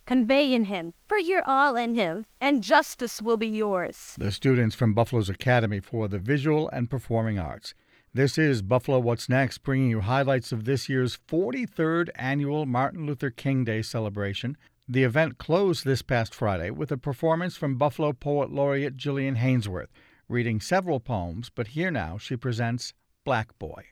Convey 0.08 0.52
in 0.52 0.66
him, 0.66 0.96
for 1.08 1.20
you're 1.20 1.48
all 1.48 1.76
in 1.76 1.94
him, 1.94 2.26
and 2.42 2.64
justice 2.64 3.22
will 3.22 3.38
be 3.38 3.46
yours. 3.46 4.16
The 4.18 4.32
students 4.32 4.76
from 4.76 4.96
Buffalo's 4.96 5.30
Academy 5.30 5.80
for 5.80 6.08
the 6.08 6.18
Visual 6.18 6.68
and 6.70 6.90
Performing 6.90 7.38
Arts. 7.38 7.76
This 8.12 8.40
is 8.40 8.64
Buffalo 8.64 8.98
What's 8.98 9.30
Next, 9.30 9.60
bringing 9.60 9.92
you 9.92 10.02
highlights 10.02 10.52
of 10.52 10.66
this 10.66 10.90
year's 10.90 11.16
43rd 11.28 12.10
annual 12.16 12.66
Martin 12.66 13.06
Luther 13.06 13.30
King 13.30 13.66
Day 13.66 13.84
celebration. 13.84 14.58
The 14.88 15.04
event 15.04 15.40
closed 15.40 15.84
this 15.84 16.04
past 16.04 16.36
Friday 16.36 16.70
with 16.70 16.92
a 16.92 16.98
performance 16.98 17.58
from 17.58 17.76
Buffalo 17.76 18.14
Poet 18.14 18.52
Laureate 18.52 18.96
Jillian 18.96 19.36
Hanesworth, 19.36 19.90
reading 20.30 20.62
several 20.62 21.00
poems, 21.00 21.50
but 21.50 21.70
here 21.70 21.90
now 21.90 22.20
she 22.20 22.38
presents 22.38 22.94
Black 23.24 23.58
Boy. 23.58 23.86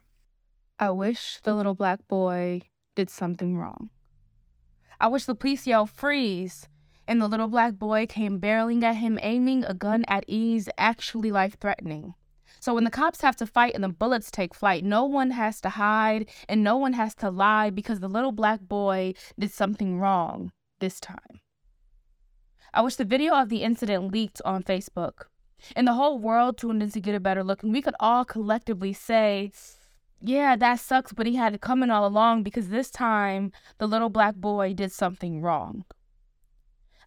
I 0.77 0.91
wish 0.91 1.39
the 1.41 1.55
little 1.55 1.73
black 1.73 2.07
boy 2.07 2.61
did 2.93 3.09
something 3.09 3.57
wrong. 3.57 3.89
I 5.01 5.07
wish 5.07 5.25
the 5.25 5.33
police 5.33 5.65
yelled 5.65 5.89
freeze, 5.89 6.69
and 7.07 7.19
the 7.19 7.27
little 7.27 7.47
black 7.47 7.73
boy 7.73 8.05
came 8.05 8.39
barreling 8.39 8.83
at 8.83 8.97
him, 8.97 9.17
aiming 9.23 9.63
a 9.63 9.73
gun 9.73 10.05
at 10.07 10.25
ease, 10.27 10.69
actually 10.77 11.31
life 11.31 11.57
threatening. 11.59 12.13
So 12.59 12.75
when 12.75 12.83
the 12.83 12.91
cops 12.91 13.21
have 13.21 13.35
to 13.37 13.47
fight 13.47 13.73
and 13.73 13.83
the 13.83 13.89
bullets 13.89 14.29
take 14.29 14.53
flight, 14.53 14.83
no 14.83 15.05
one 15.05 15.31
has 15.31 15.59
to 15.61 15.69
hide 15.69 16.29
and 16.47 16.63
no 16.63 16.77
one 16.77 16.93
has 16.93 17.15
to 17.15 17.31
lie 17.31 17.71
because 17.71 17.99
the 17.99 18.07
little 18.07 18.31
black 18.31 18.59
boy 18.61 19.15
did 19.39 19.51
something 19.51 19.97
wrong 19.97 20.51
this 20.83 20.99
time. 20.99 21.39
I 22.73 22.81
wish 22.81 22.97
the 22.97 23.05
video 23.05 23.35
of 23.35 23.47
the 23.47 23.63
incident 23.63 24.11
leaked 24.11 24.41
on 24.43 24.63
Facebook 24.63 25.27
and 25.77 25.87
the 25.87 25.93
whole 25.93 26.19
world 26.19 26.57
tuned 26.57 26.83
in 26.83 26.91
to 26.91 26.99
get 26.99 27.15
a 27.15 27.21
better 27.21 27.41
look, 27.41 27.63
and 27.63 27.71
we 27.71 27.81
could 27.81 27.95
all 28.01 28.25
collectively 28.25 28.91
say, 28.91 29.53
yeah, 30.19 30.57
that 30.57 30.81
sucks, 30.81 31.13
but 31.13 31.25
he 31.25 31.35
had 31.35 31.53
it 31.53 31.61
coming 31.61 31.89
all 31.89 32.05
along 32.05 32.43
because 32.43 32.67
this 32.67 32.91
time 32.91 33.53
the 33.77 33.87
little 33.87 34.09
black 34.09 34.35
boy 34.35 34.73
did 34.73 34.91
something 34.91 35.39
wrong. 35.39 35.85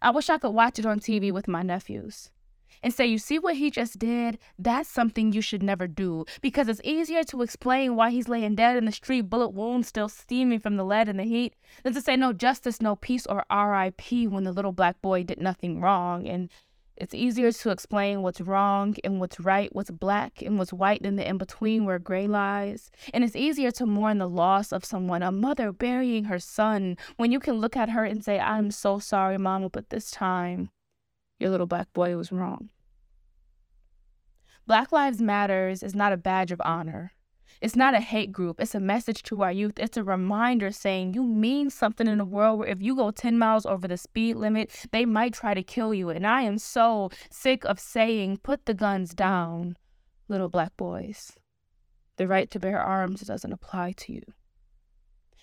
I 0.01 0.09
wish 0.09 0.27
I 0.27 0.39
could 0.39 0.55
watch 0.55 0.79
it 0.79 0.85
on 0.87 0.99
TV 0.99 1.31
with 1.31 1.47
my 1.47 1.61
nephews 1.61 2.31
and 2.83 2.93
say, 2.93 3.05
You 3.05 3.17
see 3.17 3.39
what 3.39 3.55
he 3.55 3.69
just 3.69 3.99
did? 3.99 4.37
That's 4.57 4.89
something 4.89 5.33
you 5.33 5.41
should 5.41 5.63
never 5.63 5.87
do 5.87 6.25
because 6.41 6.67
it's 6.67 6.81
easier 6.83 7.23
to 7.25 7.41
explain 7.41 7.95
why 7.95 8.11
he's 8.11 8.29
laying 8.29 8.55
dead 8.55 8.77
in 8.77 8.85
the 8.85 8.91
street, 8.91 9.21
bullet 9.21 9.49
wounds 9.49 9.87
still 9.87 10.09
steaming 10.09 10.59
from 10.59 10.77
the 10.77 10.85
lead 10.85 11.09
and 11.09 11.19
the 11.19 11.23
heat, 11.23 11.55
than 11.83 11.93
to 11.93 12.01
say 12.01 12.15
no 12.15 12.33
justice, 12.33 12.81
no 12.81 12.95
peace, 12.95 13.25
or 13.25 13.45
RIP 13.51 14.29
when 14.29 14.43
the 14.43 14.51
little 14.51 14.71
black 14.71 15.01
boy 15.01 15.23
did 15.23 15.41
nothing 15.41 15.79
wrong. 15.79 16.27
And 16.27 16.49
it's 16.97 17.13
easier 17.13 17.51
to 17.51 17.69
explain 17.69 18.23
what's 18.23 18.41
wrong 18.41 18.95
and 19.03 19.19
what's 19.19 19.39
right, 19.39 19.73
what's 19.73 19.91
black 19.91 20.41
and 20.41 20.57
what's 20.57 20.73
white 20.73 21.03
than 21.03 21.15
the 21.15 21.27
in 21.27 21.37
between 21.37 21.85
where 21.85 21.99
gray 21.99 22.27
lies. 22.27 22.89
And 23.13 23.23
it's 23.23 23.35
easier 23.35 23.69
to 23.71 23.85
mourn 23.85 24.17
the 24.17 24.27
loss 24.27 24.71
of 24.71 24.83
someone, 24.83 25.21
a 25.21 25.31
mother 25.31 25.71
burying 25.71 26.23
her 26.25 26.39
son, 26.39 26.97
when 27.17 27.31
you 27.31 27.39
can 27.39 27.59
look 27.59 27.77
at 27.77 27.89
her 27.89 28.03
and 28.03 28.23
say, 28.23 28.39
I'm 28.39 28.71
so 28.71 28.97
sorry, 28.97 29.37
mama, 29.37 29.69
but 29.69 29.91
this 29.91 30.09
time 30.09 30.71
your 31.39 31.49
little 31.49 31.67
black 31.67 31.91
boy 31.93 32.15
was 32.15 32.31
wrong. 32.31 32.69
Black 34.65 34.91
Lives 34.91 35.21
Matters 35.21 35.81
is 35.81 35.95
not 35.95 36.11
a 36.11 36.17
badge 36.17 36.51
of 36.51 36.61
honor. 36.65 37.13
It's 37.61 37.75
not 37.75 37.95
a 37.95 38.01
hate 38.01 38.31
group. 38.31 38.59
It's 38.59 38.75
a 38.75 38.79
message 38.79 39.23
to 39.23 39.41
our 39.41 39.51
youth. 39.51 39.79
It's 39.79 39.97
a 39.97 40.03
reminder 40.03 40.71
saying 40.71 41.13
you 41.13 41.23
mean 41.23 41.69
something 41.69 42.07
in 42.07 42.19
a 42.19 42.25
world 42.25 42.59
where 42.59 42.67
if 42.67 42.81
you 42.81 42.95
go 42.95 43.09
10 43.11 43.37
miles 43.37 43.65
over 43.65 43.87
the 43.87 43.97
speed 43.97 44.35
limit, 44.35 44.85
they 44.91 45.05
might 45.05 45.33
try 45.33 45.53
to 45.53 45.63
kill 45.63 45.93
you. 45.93 46.09
And 46.09 46.27
I 46.27 46.41
am 46.41 46.57
so 46.57 47.09
sick 47.31 47.63
of 47.65 47.79
saying, 47.79 48.37
put 48.43 48.65
the 48.65 48.73
guns 48.73 49.13
down, 49.13 49.77
little 50.27 50.49
black 50.49 50.75
boys. 50.77 51.31
The 52.17 52.27
right 52.27 52.49
to 52.51 52.59
bear 52.59 52.79
arms 52.79 53.21
doesn't 53.21 53.53
apply 53.53 53.93
to 53.93 54.13
you. 54.13 54.21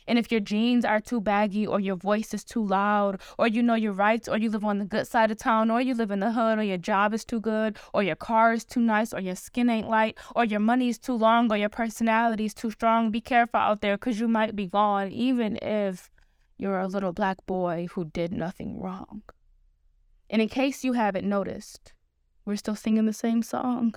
And 0.06 0.18
if 0.18 0.30
your 0.30 0.40
jeans 0.40 0.84
are 0.84 1.00
too 1.00 1.20
baggy 1.20 1.66
or 1.66 1.80
your 1.80 1.96
voice 1.96 2.34
is 2.34 2.44
too 2.44 2.64
loud 2.64 3.20
or 3.38 3.48
you 3.48 3.62
know 3.62 3.74
your 3.74 3.92
rights 3.92 4.28
or 4.28 4.36
you 4.36 4.50
live 4.50 4.64
on 4.64 4.78
the 4.78 4.84
good 4.84 5.06
side 5.06 5.30
of 5.30 5.38
town 5.38 5.70
or 5.70 5.80
you 5.80 5.94
live 5.94 6.10
in 6.10 6.20
the 6.20 6.32
hood 6.32 6.58
or 6.58 6.62
your 6.62 6.78
job 6.78 7.14
is 7.14 7.24
too 7.24 7.40
good 7.40 7.78
or 7.92 8.02
your 8.02 8.16
car 8.16 8.52
is 8.52 8.64
too 8.64 8.80
nice 8.80 9.12
or 9.12 9.20
your 9.20 9.36
skin 9.36 9.70
ain't 9.70 9.88
light 9.88 10.18
or 10.34 10.44
your 10.44 10.60
money 10.60 10.88
is 10.88 10.98
too 10.98 11.14
long 11.14 11.50
or 11.50 11.56
your 11.56 11.68
personality 11.68 12.44
is 12.44 12.54
too 12.54 12.70
strong, 12.70 13.10
be 13.10 13.20
careful 13.20 13.60
out 13.60 13.80
there 13.80 13.96
because 13.96 14.20
you 14.20 14.28
might 14.28 14.54
be 14.54 14.66
gone 14.66 15.10
even 15.10 15.58
if 15.62 16.10
you're 16.58 16.80
a 16.80 16.86
little 16.86 17.12
black 17.12 17.44
boy 17.46 17.86
who 17.92 18.04
did 18.04 18.32
nothing 18.32 18.80
wrong. 18.80 19.22
And 20.30 20.40
in 20.40 20.48
case 20.48 20.84
you 20.84 20.94
haven't 20.94 21.28
noticed, 21.28 21.92
we're 22.44 22.56
still 22.56 22.76
singing 22.76 23.06
the 23.06 23.12
same 23.12 23.42
song. 23.42 23.94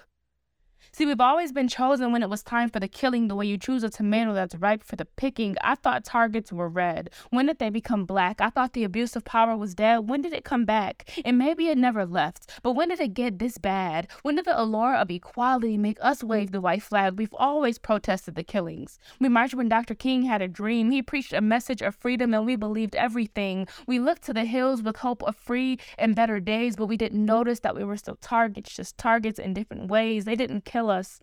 See, 0.91 1.05
we've 1.05 1.21
always 1.21 1.51
been 1.51 1.67
chosen 1.67 2.11
when 2.11 2.23
it 2.23 2.29
was 2.29 2.41
time 2.41 2.69
for 2.69 2.79
the 2.79 2.87
killing, 2.87 3.27
the 3.27 3.35
way 3.35 3.45
you 3.45 3.57
choose 3.57 3.83
a 3.83 3.89
tomato 3.89 4.33
that's 4.33 4.55
ripe 4.55 4.83
for 4.83 4.95
the 4.95 5.05
picking. 5.05 5.55
I 5.61 5.75
thought 5.75 6.05
targets 6.05 6.51
were 6.51 6.69
red. 6.69 7.09
When 7.29 7.45
did 7.45 7.59
they 7.59 7.69
become 7.69 8.05
black? 8.05 8.41
I 8.41 8.49
thought 8.49 8.73
the 8.73 8.83
abuse 8.83 9.15
of 9.15 9.25
power 9.25 9.55
was 9.55 9.75
dead. 9.75 10.09
When 10.09 10.21
did 10.21 10.33
it 10.33 10.43
come 10.43 10.65
back? 10.65 11.09
And 11.23 11.37
maybe 11.37 11.67
it 11.67 11.77
never 11.77 12.05
left. 12.05 12.49
But 12.63 12.73
when 12.73 12.89
did 12.89 12.99
it 12.99 13.13
get 13.13 13.39
this 13.39 13.57
bad? 13.57 14.07
When 14.23 14.35
did 14.35 14.45
the 14.45 14.59
allure 14.59 14.95
of 14.95 15.11
equality 15.11 15.77
make 15.77 15.97
us 16.01 16.23
wave 16.23 16.51
the 16.51 16.61
white 16.61 16.83
flag? 16.83 17.17
We've 17.17 17.33
always 17.33 17.77
protested 17.77 18.35
the 18.35 18.43
killings. 18.43 18.97
We 19.19 19.29
marched 19.29 19.55
when 19.55 19.69
Dr. 19.69 19.95
King 19.95 20.23
had 20.23 20.41
a 20.41 20.47
dream. 20.47 20.91
He 20.91 21.01
preached 21.01 21.33
a 21.33 21.41
message 21.41 21.81
of 21.81 21.95
freedom 21.95 22.33
and 22.33 22.45
we 22.45 22.55
believed 22.55 22.95
everything. 22.95 23.67
We 23.85 23.99
looked 23.99 24.23
to 24.23 24.33
the 24.33 24.45
hills 24.45 24.81
with 24.81 24.97
hope 24.97 25.21
of 25.23 25.35
free 25.35 25.79
and 25.97 26.15
better 26.15 26.39
days, 26.39 26.75
but 26.75 26.87
we 26.87 26.97
didn't 26.97 27.23
notice 27.25 27.59
that 27.59 27.75
we 27.75 27.83
were 27.83 27.97
still 27.97 28.17
targets, 28.21 28.75
just 28.75 28.97
targets 28.97 29.39
in 29.39 29.53
different 29.53 29.89
ways. 29.89 30.25
They 30.25 30.35
didn't 30.35 30.65
kill 30.77 30.91
us 30.91 31.19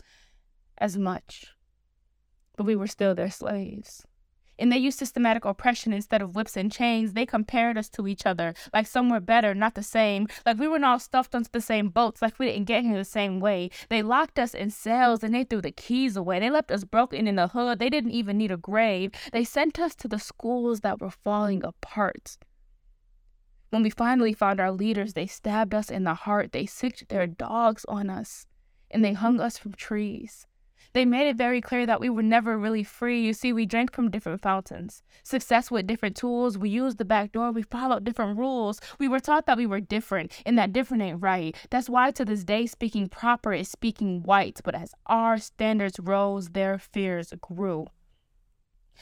as 0.78 0.98
much, 0.98 1.54
but 2.56 2.66
we 2.66 2.74
were 2.74 2.88
still 2.88 3.14
their 3.14 3.30
slaves. 3.30 4.04
And 4.58 4.72
they 4.72 4.78
used 4.78 4.98
systematic 4.98 5.44
oppression 5.44 5.92
instead 5.92 6.22
of 6.22 6.34
whips 6.34 6.56
and 6.56 6.72
chains. 6.72 7.12
They 7.12 7.26
compared 7.26 7.78
us 7.78 7.88
to 7.90 8.08
each 8.08 8.26
other, 8.26 8.54
like 8.72 8.88
some 8.88 9.10
were 9.10 9.20
better, 9.20 9.54
not 9.54 9.74
the 9.76 9.82
same. 9.82 10.26
Like 10.44 10.58
we 10.58 10.66
weren't 10.66 10.84
all 10.84 10.98
stuffed 10.98 11.36
onto 11.36 11.50
the 11.52 11.60
same 11.60 11.88
boats, 11.88 12.20
like 12.20 12.36
we 12.38 12.46
didn't 12.46 12.66
get 12.66 12.82
here 12.82 12.98
the 12.98 13.04
same 13.04 13.38
way. 13.38 13.70
They 13.90 14.02
locked 14.02 14.40
us 14.40 14.54
in 14.54 14.70
cells 14.70 15.22
and 15.22 15.32
they 15.32 15.44
threw 15.44 15.60
the 15.60 15.70
keys 15.70 16.16
away. 16.16 16.40
They 16.40 16.50
left 16.50 16.72
us 16.72 16.82
broken 16.82 17.28
in 17.28 17.36
the 17.36 17.48
hood. 17.48 17.78
They 17.78 17.90
didn't 17.90 18.10
even 18.10 18.38
need 18.38 18.52
a 18.52 18.56
grave. 18.56 19.12
They 19.32 19.44
sent 19.44 19.78
us 19.78 19.94
to 19.96 20.08
the 20.08 20.18
schools 20.18 20.80
that 20.80 21.00
were 21.00 21.10
falling 21.10 21.64
apart. 21.64 22.38
When 23.70 23.84
we 23.84 23.90
finally 23.90 24.32
found 24.32 24.58
our 24.60 24.72
leaders, 24.72 25.14
they 25.14 25.26
stabbed 25.28 25.74
us 25.74 25.90
in 25.90 26.04
the 26.04 26.14
heart. 26.14 26.50
They 26.50 26.66
sicked 26.66 27.08
their 27.08 27.28
dogs 27.28 27.84
on 27.86 28.10
us 28.10 28.46
and 28.94 29.04
they 29.04 29.12
hung 29.12 29.40
us 29.40 29.58
from 29.58 29.74
trees. 29.74 30.46
They 30.94 31.04
made 31.04 31.28
it 31.28 31.36
very 31.36 31.60
clear 31.60 31.86
that 31.86 32.00
we 32.00 32.08
were 32.08 32.22
never 32.22 32.56
really 32.56 32.84
free. 32.84 33.20
You 33.20 33.32
see, 33.32 33.52
we 33.52 33.66
drank 33.66 33.92
from 33.92 34.12
different 34.12 34.40
fountains. 34.40 35.02
Success 35.24 35.68
with 35.68 35.88
different 35.88 36.14
tools. 36.14 36.56
We 36.56 36.68
used 36.70 36.98
the 36.98 37.04
back 37.04 37.32
door. 37.32 37.50
We 37.50 37.62
followed 37.62 38.04
different 38.04 38.38
rules. 38.38 38.80
We 39.00 39.08
were 39.08 39.18
taught 39.18 39.46
that 39.46 39.56
we 39.56 39.66
were 39.66 39.80
different 39.80 40.30
and 40.46 40.56
that 40.56 40.72
different 40.72 41.02
ain't 41.02 41.20
right. 41.20 41.56
That's 41.70 41.90
why 41.90 42.12
to 42.12 42.24
this 42.24 42.44
day, 42.44 42.66
speaking 42.66 43.08
proper 43.08 43.52
is 43.52 43.68
speaking 43.68 44.22
white. 44.22 44.60
But 44.62 44.76
as 44.76 44.94
our 45.06 45.36
standards 45.38 45.98
rose, 45.98 46.50
their 46.50 46.78
fears 46.78 47.32
grew. 47.40 47.88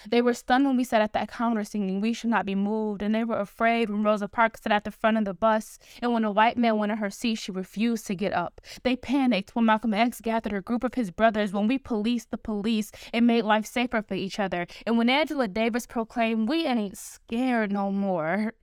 They 0.09 0.23
were 0.23 0.35
stunned 0.35 0.67
when 0.67 0.77
we 0.77 0.85
sat 0.85 1.03
at 1.03 1.13
that 1.13 1.31
counter 1.31 1.65
singing 1.65 2.01
We 2.01 2.13
Should 2.13 2.31
Not 2.31 2.47
Be 2.47 2.55
Moved, 2.55 3.03
and 3.03 3.15
they 3.15 3.25
were 3.25 3.39
afraid 3.39 3.91
when 3.91 4.03
Rosa 4.03 4.29
Parks 4.29 4.63
sat 4.63 4.73
at 4.73 4.85
the 4.85 4.91
front 4.91 5.19
of 5.19 5.25
the 5.25 5.35
bus, 5.35 5.79
and 6.01 6.13
when 6.13 6.25
a 6.25 6.31
white 6.33 6.57
man 6.57 6.79
went 6.79 6.93
in 6.93 6.99
her 6.99 7.11
seat, 7.11 7.37
she 7.37 7.53
refused 7.53 8.07
to 8.07 8.15
get 8.15 8.33
up. 8.33 8.61
They 8.83 8.97
panicked 8.97 9.55
when 9.55 9.67
Malcolm 9.67 9.95
X 9.95 10.21
gathered 10.21 10.53
a 10.53 10.61
group 10.61 10.85
of 10.85 10.95
his 10.95 11.11
brothers, 11.11 11.53
when 11.53 11.69
we 11.69 11.79
policed 11.79 12.31
the 12.31 12.39
police 12.39 12.91
and 13.13 13.27
made 13.27 13.45
life 13.45 13.67
safer 13.67 14.03
for 14.03 14.15
each 14.15 14.39
other, 14.39 14.67
and 14.87 14.99
when 14.99 15.11
Angela 15.11 15.49
Davis 15.49 15.87
proclaimed, 15.87 16.49
We 16.49 16.67
ain't 16.67 16.99
scared 16.99 17.73
no 17.73 17.91
more. 17.91 18.55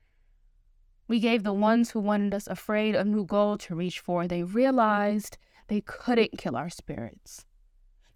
We 1.08 1.20
gave 1.20 1.44
the 1.44 1.54
ones 1.54 1.92
who 1.92 2.00
wanted 2.00 2.36
us 2.36 2.48
afraid 2.48 2.96
a 2.96 3.04
new 3.04 3.26
goal 3.26 3.58
to 3.60 3.76
reach 3.76 4.00
for. 4.00 4.28
They 4.28 4.44
realized 4.44 5.38
they 5.68 5.82
couldn't 5.82 6.38
kill 6.38 6.56
our 6.56 6.70
spirits. 6.70 7.46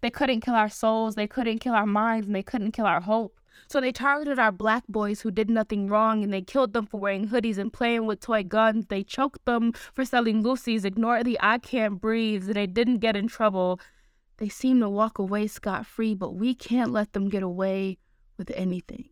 They 0.04 0.10
couldn't 0.10 0.42
kill 0.42 0.52
our 0.52 0.68
souls, 0.68 1.14
they 1.14 1.26
couldn't 1.26 1.60
kill 1.60 1.72
our 1.72 1.86
minds, 1.86 2.26
and 2.26 2.36
they 2.36 2.42
couldn't 2.42 2.72
kill 2.72 2.84
our 2.84 3.00
hope. 3.00 3.40
So 3.68 3.80
they 3.80 3.90
targeted 3.90 4.38
our 4.38 4.52
black 4.52 4.84
boys 4.86 5.22
who 5.22 5.30
did 5.30 5.48
nothing 5.48 5.86
wrong 5.86 6.22
and 6.22 6.30
they 6.30 6.42
killed 6.42 6.74
them 6.74 6.84
for 6.84 7.00
wearing 7.00 7.28
hoodies 7.28 7.56
and 7.56 7.72
playing 7.72 8.04
with 8.04 8.20
toy 8.20 8.42
guns. 8.42 8.88
They 8.88 9.02
choked 9.02 9.46
them 9.46 9.72
for 9.94 10.04
selling 10.04 10.42
loosies, 10.42 10.84
ignored 10.84 11.24
the 11.24 11.38
I 11.40 11.56
can't 11.56 12.02
breathe, 12.02 12.44
and 12.44 12.54
they 12.54 12.66
didn't 12.66 12.98
get 12.98 13.16
in 13.16 13.28
trouble. 13.28 13.80
They 14.36 14.50
seem 14.50 14.80
to 14.80 14.90
walk 14.90 15.18
away 15.18 15.46
scot 15.46 15.86
free, 15.86 16.14
but 16.14 16.34
we 16.34 16.54
can't 16.54 16.92
let 16.92 17.14
them 17.14 17.30
get 17.30 17.42
away 17.42 17.96
with 18.36 18.50
anything. 18.54 19.08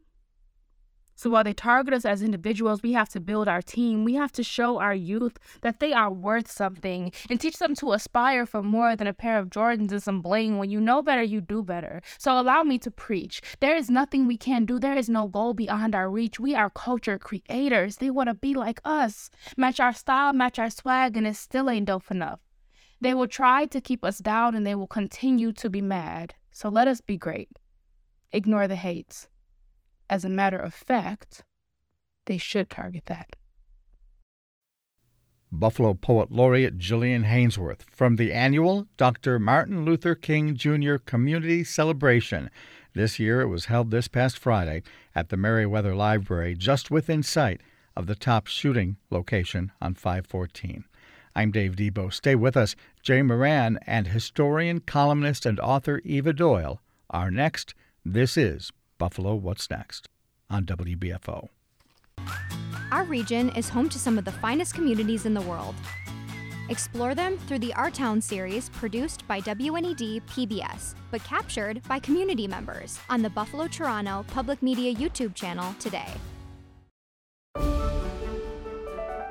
So 1.23 1.31
while 1.31 1.45
they 1.45 1.53
target 1.53 1.95
us 1.95 2.05
as 2.05 2.21
individuals, 2.21 2.83
we 2.83 2.95
have 2.95 3.09
to 3.11 3.21
build 3.21 3.47
our 3.47 3.63
team. 3.63 4.03
We 4.03 4.15
have 4.15 4.33
to 4.33 4.43
show 4.43 4.81
our 4.81 4.93
youth 4.93 5.39
that 5.61 5.79
they 5.79 5.93
are 5.93 6.11
worth 6.11 6.51
something 6.51 7.13
and 7.31 7.41
teach 7.41 7.59
them 7.59 7.77
to 7.77 7.93
aspire 7.93 8.45
for 8.45 8.61
more 8.61 8.97
than 8.97 9.07
a 9.07 9.13
pair 9.13 9.39
of 9.39 9.49
Jordans 9.49 9.93
and 9.93 10.03
some 10.03 10.21
bling. 10.21 10.59
When 10.59 10.69
you 10.69 10.81
know 10.81 11.01
better, 11.01 11.23
you 11.23 11.41
do 11.41 11.63
better. 11.63 12.03
So 12.19 12.37
allow 12.37 12.65
me 12.65 12.77
to 12.81 12.91
preach. 12.91 13.41
There 13.61 13.77
is 13.77 13.89
nothing 13.89 14.27
we 14.27 14.37
can 14.37 14.65
do. 14.65 14.81
There 14.81 14.97
is 14.97 15.09
no 15.09 15.29
goal 15.29 15.55
beyond 15.55 15.95
our 15.95 16.11
reach. 16.11 16.41
We 16.41 16.57
are 16.57 16.71
culture 16.71 17.21
creators. 17.21 17.99
They 17.99 18.11
want 18.11 18.29
to 18.29 18.35
be 18.35 18.55
like 18.55 18.81
us, 18.85 19.31
match 19.57 19.79
our 19.79 19.93
style, 19.93 20.33
match 20.33 20.59
our 20.59 20.71
swag, 20.71 21.17
and 21.17 21.25
it 21.25 21.37
still 21.37 21.71
ain't 21.71 21.87
dope 21.87 22.11
enough. 22.11 22.41
They 23.01 23.15
will 23.15 23.29
try 23.29 23.67
to 23.67 23.81
keep 23.81 24.05
us 24.05 24.19
down 24.19 24.57
and 24.57 24.67
they 24.67 24.75
will 24.75 24.89
continue 24.89 25.53
to 25.53 25.71
be 25.71 25.83
mad. 25.83 26.35
So 26.51 26.69
let 26.69 26.89
us 26.89 27.01
be 27.01 27.17
great. 27.17 27.61
Ignore 28.33 28.67
the 28.67 28.75
hates. 28.75 29.29
As 30.13 30.27
a 30.27 30.29
matter 30.29 30.59
of 30.59 30.75
fact, 30.75 31.43
they 32.27 32.37
should 32.37 32.69
target 32.69 33.07
that. 33.07 33.35
Buffalo 35.51 35.95
Poet 35.95 36.31
Laureate 36.31 36.77
Jillian 36.77 37.25
Hanesworth 37.25 37.85
from 37.91 38.17
the 38.17 38.31
annual 38.31 38.89
Dr. 38.99 39.39
Martin 39.39 39.87
Luther 39.87 40.15
King 40.15 40.55
Jr. 40.55 40.97
Community 40.97 41.65
Celebration. 41.65 42.51
This 42.93 43.19
year 43.19 43.41
it 43.41 43.47
was 43.47 43.65
held 43.73 43.91
this 43.91 44.07
past 44.07 44.37
Friday 44.39 44.83
at 45.15 45.31
the 45.31 45.39
Merriweather 45.39 45.95
Library, 45.95 46.57
just 46.57 46.91
within 46.91 47.23
sight 47.23 47.63
of 47.97 48.07
the 48.07 48.15
Tops 48.15 48.53
shooting 48.53 48.99
location 49.09 49.73
on 49.81 49.95
514. 49.95 50.85
I'm 51.35 51.51
Dave 51.51 51.75
Debo. 51.75 52.13
Stay 52.13 52.35
with 52.35 52.55
us. 52.55 52.77
Jay 53.03 53.23
Moran 53.23 53.79
and 53.87 54.09
historian, 54.09 54.81
columnist, 54.81 55.47
and 55.47 55.59
author 55.59 56.03
Eva 56.05 56.35
Doyle 56.35 56.83
are 57.09 57.31
next. 57.31 57.73
This 58.05 58.37
is 58.37 58.73
Buffalo 59.03 59.35
What's 59.35 59.69
Next 59.69 60.09
on 60.49 60.65
WBFO. 60.65 61.49
Our 62.93 63.03
region 63.03 63.49
is 63.57 63.69
home 63.69 63.89
to 63.89 63.99
some 63.99 64.17
of 64.17 64.25
the 64.25 64.31
finest 64.31 64.75
communities 64.75 65.27
in 65.27 65.35
the 65.35 65.41
world. 65.41 65.75
Explore 66.69 67.17
them 67.17 67.37
through 67.37 67.59
the 67.59 67.75
Our 67.75 67.91
Town 67.91 68.21
series 68.21 68.69
produced 68.69 69.27
by 69.27 69.41
WNED 69.41 70.23
PBS, 70.27 70.95
but 71.11 71.25
captured 71.25 71.83
by 71.89 71.99
community 71.99 72.47
members 72.47 73.01
on 73.11 73.23
the 73.23 73.31
Buffalo 73.31 73.67
Toronto 73.67 74.25
Public 74.29 74.63
Media 74.63 74.95
YouTube 74.95 75.35
channel 75.35 75.75
today. 75.81 76.13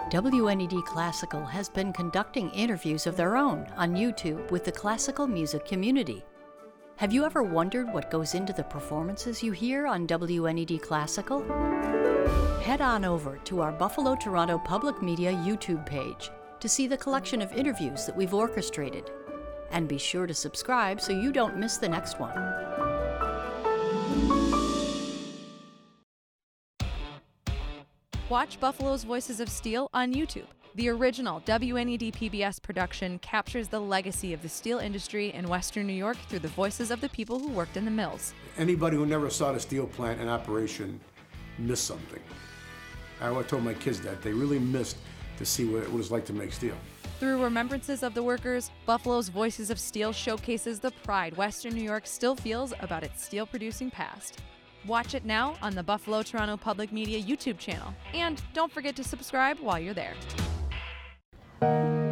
WNED 0.10 0.84
Classical 0.84 1.46
has 1.46 1.70
been 1.70 1.94
conducting 1.94 2.50
interviews 2.50 3.08
of 3.08 3.16
their 3.16 3.38
own 3.38 3.66
on 3.78 3.96
YouTube 3.96 4.52
with 4.52 4.66
the 4.66 4.72
classical 4.74 5.28
music 5.28 5.66
community. 5.66 6.26
Have 7.02 7.12
you 7.12 7.26
ever 7.26 7.42
wondered 7.42 7.92
what 7.92 8.12
goes 8.12 8.36
into 8.36 8.54
the 8.54 8.64
performances 8.64 9.42
you 9.42 9.54
hear 9.54 9.88
on 9.88 10.06
WNED 10.06 10.84
Classical? 10.84 11.42
Head 12.62 12.80
on 12.80 13.04
over 13.04 13.40
to 13.46 13.60
our 13.60 13.72
Buffalo 13.72 14.16
Toronto 14.16 14.60
Public 14.60 15.02
Media 15.02 15.32
YouTube 15.32 15.84
page 15.84 16.30
to 16.60 16.70
see 16.70 16.86
the 16.86 16.96
collection 16.96 17.42
of 17.42 17.52
interviews 17.54 18.06
that 18.06 18.16
we've 18.16 18.36
orchestrated. 18.36 19.10
And 19.72 19.88
be 19.88 19.98
sure 19.98 20.28
to 20.28 20.34
subscribe 20.36 21.02
so 21.02 21.12
you 21.12 21.32
don't 21.32 21.58
miss 21.58 21.78
the 21.78 21.90
next 21.90 22.20
one. 22.20 22.38
Watch 28.30 28.60
Buffalo's 28.60 29.06
Voices 29.06 29.40
of 29.40 29.50
Steel 29.50 29.90
on 29.92 30.14
YouTube. 30.14 30.46
The 30.74 30.88
original 30.88 31.42
WNED 31.42 32.14
PBS 32.16 32.62
production 32.62 33.20
captures 33.20 33.68
the 33.68 33.82
legacy 33.82 34.32
of 34.32 34.42
the 34.42 34.48
steel 34.48 34.80
industry 34.80 35.34
in 35.34 35.50
Western 35.50 35.86
New 35.86 35.92
York 35.92 36.16
through 36.30 36.40
the 36.40 36.48
voices 36.48 36.92
of 36.92 37.02
the 37.02 37.10
people 37.10 37.40
who 37.40 37.50
worked 37.50 37.76
in 37.76 37.84
the 37.84 37.92
mills. 37.92 38.34
Anybody 38.58 38.96
who 38.96 39.06
never 39.06 39.30
saw 39.30 39.52
the 39.52 39.60
steel 39.60 39.86
plant 39.86 40.22
in 40.22 40.30
operation 40.30 40.98
missed 41.58 41.84
something. 41.84 42.22
I 43.20 43.28
always 43.28 43.48
told 43.48 43.66
my 43.66 43.74
kids 43.74 44.00
that 44.00 44.22
they 44.22 44.32
really 44.32 44.60
missed 44.60 44.96
to 45.40 45.46
see 45.46 45.66
what 45.66 45.84
it 45.84 45.92
was 45.92 46.10
like 46.10 46.24
to 46.28 46.34
make 46.34 46.54
steel. 46.54 46.78
Through 47.20 47.44
remembrances 47.44 48.02
of 48.02 48.14
the 48.14 48.24
workers, 48.24 48.72
Buffalo's 48.86 49.28
Voices 49.28 49.72
of 49.72 49.78
Steel 49.78 50.14
showcases 50.14 50.80
the 50.80 50.92
pride 51.04 51.36
Western 51.36 51.74
New 51.74 51.84
York 51.84 52.08
still 52.08 52.34
feels 52.34 52.74
about 52.80 53.04
its 53.04 53.22
steel 53.22 53.46
producing 53.46 53.92
past. 53.92 54.40
Watch 54.88 55.16
it 55.16 55.26
now 55.26 55.56
on 55.62 55.76
the 55.76 55.84
Buffalo 55.84 56.24
Toronto 56.24 56.56
Public 56.56 56.94
Media 56.94 57.22
YouTube 57.22 57.58
channel. 57.58 57.94
And 58.14 58.42
don't 58.54 58.72
forget 58.72 58.96
to 58.96 59.04
subscribe 59.04 59.60
while 59.60 59.78
you're 59.78 59.94
there. 59.94 60.14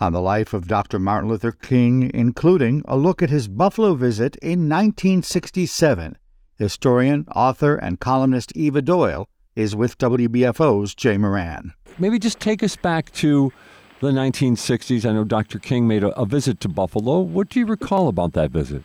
on 0.00 0.12
the 0.12 0.20
life 0.20 0.52
of 0.52 0.68
Dr. 0.68 0.98
Martin 0.98 1.30
Luther 1.30 1.52
King, 1.52 2.10
including 2.12 2.82
a 2.86 2.96
look 2.96 3.22
at 3.22 3.30
his 3.30 3.48
Buffalo 3.48 3.94
visit 3.94 4.36
in 4.36 4.68
1967 4.68 6.16
Historian, 6.56 7.26
author, 7.34 7.74
and 7.74 7.98
columnist 7.98 8.52
Eva 8.56 8.80
Doyle 8.80 9.28
is 9.56 9.74
with 9.74 9.98
WBFO's 9.98 10.94
Jay 10.94 11.16
Moran. 11.16 11.72
Maybe 11.98 12.18
just 12.18 12.40
take 12.40 12.62
us 12.62 12.76
back 12.76 13.10
to 13.12 13.52
the 14.00 14.10
1960s. 14.10 15.08
I 15.08 15.12
know 15.12 15.24
Dr. 15.24 15.58
King 15.58 15.88
made 15.88 16.04
a, 16.04 16.08
a 16.18 16.26
visit 16.26 16.60
to 16.60 16.68
Buffalo. 16.68 17.20
What 17.20 17.48
do 17.48 17.58
you 17.58 17.66
recall 17.66 18.08
about 18.08 18.32
that 18.34 18.50
visit? 18.50 18.82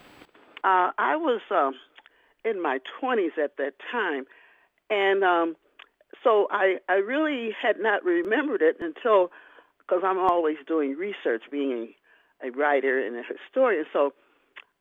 Uh, 0.63 0.91
I 0.98 1.15
was 1.15 1.41
uh, 1.52 1.72
in 2.43 2.62
my 2.62 2.80
20s 3.02 3.38
at 3.43 3.58
that 3.58 3.74
time, 3.91 4.26
and 4.89 5.24
um, 5.24 5.56
so 6.24 6.48
I, 6.52 6.78
I 6.88 6.95
really 6.95 7.52
had 7.62 7.78
not 7.80 8.04
remembered 8.04 8.62
it 8.62 8.78
until, 8.80 9.32
because 9.89 10.04
I'm 10.06 10.19
always 10.19 10.58
doing 10.67 10.95
research, 10.95 11.43
being 11.52 11.93
a, 12.43 12.52
writer 12.52 13.06
and 13.06 13.15
a 13.15 13.23
historian. 13.23 13.86
So 13.91 14.13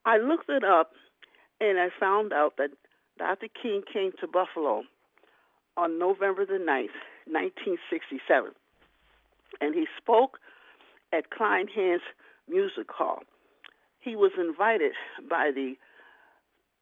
I 0.05 0.17
looked 0.17 0.49
it 0.49 0.63
up 0.63 0.91
and 1.59 1.79
I 1.79 1.89
found 1.99 2.31
out 2.31 2.57
that 2.57 2.69
Dr. 3.17 3.47
King 3.61 3.81
came 3.91 4.11
to 4.21 4.27
Buffalo 4.27 4.83
on 5.77 5.99
November 5.99 6.45
the 6.45 6.53
9th, 6.53 6.95
1967. 7.25 8.51
And 9.61 9.73
he 9.73 9.87
spoke 9.97 10.37
at 11.11 11.29
Kleinhans 11.31 12.01
Music 12.47 12.89
Hall. 12.89 13.23
He 13.99 14.15
was 14.15 14.31
invited 14.39 14.93
by 15.29 15.51
the 15.53 15.73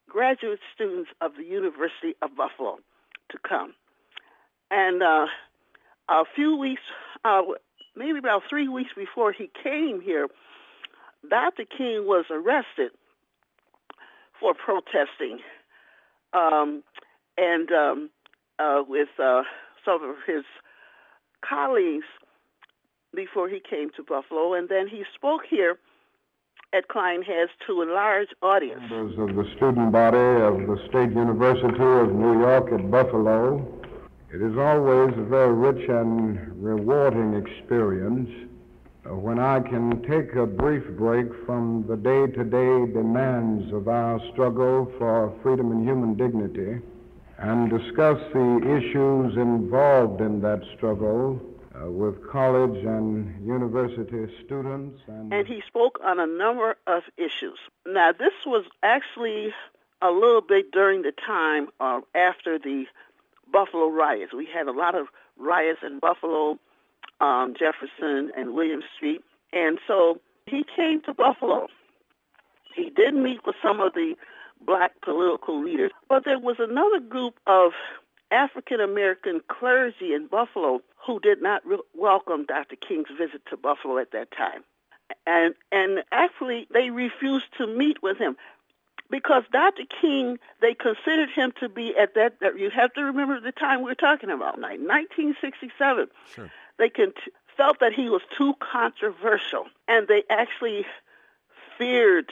graduate 0.09 0.59
students 0.75 1.09
of 1.21 1.31
the 1.37 1.43
University 1.43 2.15
of 2.21 2.35
Buffalo 2.35 2.77
to 3.29 3.37
come. 3.47 3.73
And 4.69 5.01
uh, 5.01 5.27
a 6.09 6.23
few 6.35 6.57
weeks, 6.57 6.81
uh, 7.25 7.41
maybe 7.97 8.19
about 8.19 8.43
three 8.49 8.67
weeks 8.67 8.91
before 8.95 9.31
he 9.31 9.49
came 9.63 10.01
here, 10.01 10.27
Dr. 11.29 11.63
King 11.65 12.05
was 12.05 12.25
arrested 12.29 12.91
for 14.39 14.53
protesting, 14.53 15.39
um, 16.33 16.83
and 17.38 17.71
um, 17.71 18.10
uh, 18.60 18.83
with 18.88 19.10
uh, 19.19 19.43
some 19.83 20.03
of 20.03 20.15
his 20.25 20.43
colleagues 21.47 22.05
before 23.15 23.49
he 23.49 23.60
came 23.60 23.89
to 23.95 24.03
Buffalo, 24.03 24.53
and 24.53 24.69
then 24.69 24.88
he 24.88 25.03
spoke 25.15 25.41
here 25.49 25.77
at 26.73 26.88
Kleinhans 26.89 27.49
to 27.65 27.81
a 27.81 27.88
large 27.91 28.27
audience. 28.41 28.81
Members 28.89 29.17
of 29.17 29.36
the 29.36 29.45
student 29.55 29.91
body 29.91 30.17
of 30.17 30.67
the 30.67 30.77
State 30.89 31.12
University 31.15 31.83
of 31.83 32.13
New 32.13 32.39
York 32.39 32.71
at 32.73 32.91
Buffalo, 32.91 33.57
it 34.31 34.41
is 34.41 34.57
always 34.57 35.13
a 35.17 35.23
very 35.23 35.53
rich 35.53 35.87
and 35.89 36.63
rewarding 36.63 37.33
experience 37.33 38.29
uh, 39.05 39.15
when 39.15 39.39
I 39.39 39.61
can 39.61 40.01
take 40.03 40.35
a 40.35 40.45
brief 40.45 40.83
break 40.97 41.27
from 41.45 41.85
the 41.87 41.95
day 41.95 42.27
to 42.27 42.43
day 42.43 42.91
demands 42.91 43.71
of 43.71 43.87
our 43.87 44.19
struggle 44.33 44.91
for 44.97 45.33
freedom 45.41 45.71
and 45.71 45.87
human 45.87 46.15
dignity 46.15 46.81
and 47.37 47.69
discuss 47.69 48.19
the 48.33 48.77
issues 48.77 49.37
involved 49.37 50.19
in 50.19 50.41
that 50.41 50.61
struggle 50.75 51.39
uh, 51.79 51.89
with 51.89 52.27
college 52.29 52.83
and 52.83 53.45
university 53.45 54.27
students. 54.43 54.99
And, 55.07 55.31
and 55.31 55.47
he 55.47 55.61
spoke 55.67 55.99
on 56.03 56.19
a 56.19 56.25
number 56.25 56.75
of 56.87 57.03
issues. 57.15 57.59
Now, 57.85 58.11
this 58.11 58.33
was 58.45 58.65
actually 58.83 59.53
a 60.01 60.09
little 60.09 60.41
bit 60.41 60.71
during 60.71 61.03
the 61.03 61.13
time 61.13 61.67
uh, 61.79 62.01
after 62.13 62.59
the 62.59 62.85
Buffalo 63.51 63.89
riots. 63.89 64.33
We 64.33 64.47
had 64.51 64.67
a 64.67 64.71
lot 64.71 64.95
of 64.95 65.07
riots 65.38 65.79
in 65.86 65.99
Buffalo 65.99 66.60
um, 67.19 67.53
Jefferson 67.57 68.31
and 68.38 68.53
William 68.53 68.81
Street. 68.95 69.23
And 69.53 69.79
so 69.88 70.19
he 70.45 70.63
came 70.75 71.01
to 71.03 71.13
Buffalo. 71.13 71.67
He 72.75 72.89
did 72.89 73.15
meet 73.15 73.45
with 73.45 73.55
some 73.62 73.79
of 73.79 73.93
the 73.93 74.15
black 74.65 74.91
political 75.01 75.63
leaders, 75.63 75.91
but 76.10 76.25
there 76.25 76.39
was 76.39 76.57
another 76.60 76.99
group 76.99 77.36
of 77.45 77.71
African 78.31 78.81
American 78.81 79.41
clergy 79.47 80.13
in 80.13 80.27
Buffalo 80.27 80.81
who 81.05 81.19
did 81.19 81.41
not 81.41 81.65
re- 81.65 81.79
welcome 81.95 82.45
Dr. 82.45 82.75
King's 82.75 83.07
visit 83.17 83.41
to 83.49 83.57
Buffalo 83.57 83.97
at 83.97 84.12
that 84.12 84.29
time. 84.31 84.63
And 85.25 85.53
and 85.71 86.03
actually 86.12 86.67
they 86.73 86.89
refused 86.89 87.45
to 87.57 87.67
meet 87.67 88.03
with 88.03 88.17
him 88.17 88.36
because 89.10 89.43
Dr. 89.52 89.84
King, 90.02 90.38
they 90.62 90.74
considered 90.74 91.30
him 91.30 91.54
to 91.60 91.70
be 91.70 91.96
at 91.98 92.15
that. 92.15 92.38
You 92.58 92.70
have 92.70 92.93
to 92.93 93.04
remember 93.04 93.39
the 93.39 93.52
time 93.52 93.84
we're 93.84 93.96
talking 93.96 94.30
about, 94.30 94.60
1967. 94.60 96.08
Sure 96.34 96.52
they 96.78 96.89
can 96.89 97.12
t- 97.12 97.32
felt 97.56 97.80
that 97.80 97.93
he 97.93 98.10
was 98.10 98.22
too 98.38 98.54
controversial, 98.60 99.65
and 99.88 100.08
they 100.08 100.24
actually 100.30 100.86
feared 101.78 102.32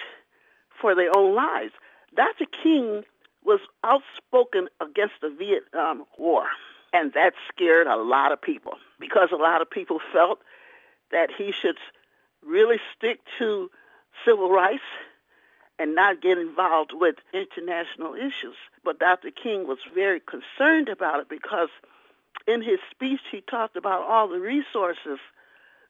for 0.79 0.95
their 0.95 1.15
own 1.15 1.35
lives. 1.35 1.73
Dr. 2.15 2.45
King 2.45 3.03
was 3.43 3.59
outspoken 3.83 4.67
against 4.79 5.15
the 5.21 5.29
Vietnam 5.29 6.05
War, 6.17 6.45
and 6.93 7.13
that 7.13 7.33
scared 7.49 7.87
a 7.87 7.97
lot 7.97 8.31
of 8.31 8.41
people 8.41 8.73
because 8.99 9.29
a 9.31 9.37
lot 9.37 9.61
of 9.61 9.69
people 9.69 9.99
felt 10.13 10.39
that 11.11 11.29
he 11.35 11.51
should 11.51 11.77
really 12.43 12.79
stick 12.95 13.19
to 13.39 13.69
civil 14.25 14.49
rights 14.49 14.83
and 15.77 15.95
not 15.95 16.21
get 16.21 16.37
involved 16.37 16.91
with 16.93 17.15
international 17.33 18.13
issues. 18.15 18.55
But 18.83 18.99
Dr. 18.99 19.31
King 19.31 19.67
was 19.67 19.79
very 19.93 20.21
concerned 20.21 20.89
about 20.89 21.19
it 21.19 21.29
because 21.29 21.69
in 22.47 22.61
his 22.61 22.79
speech, 22.91 23.21
he 23.31 23.41
talked 23.41 23.75
about 23.75 24.03
all 24.03 24.27
the 24.27 24.39
resources 24.39 25.19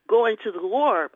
going 0.07 0.37
to 0.43 0.51
the 0.51 0.65
war 0.65 1.11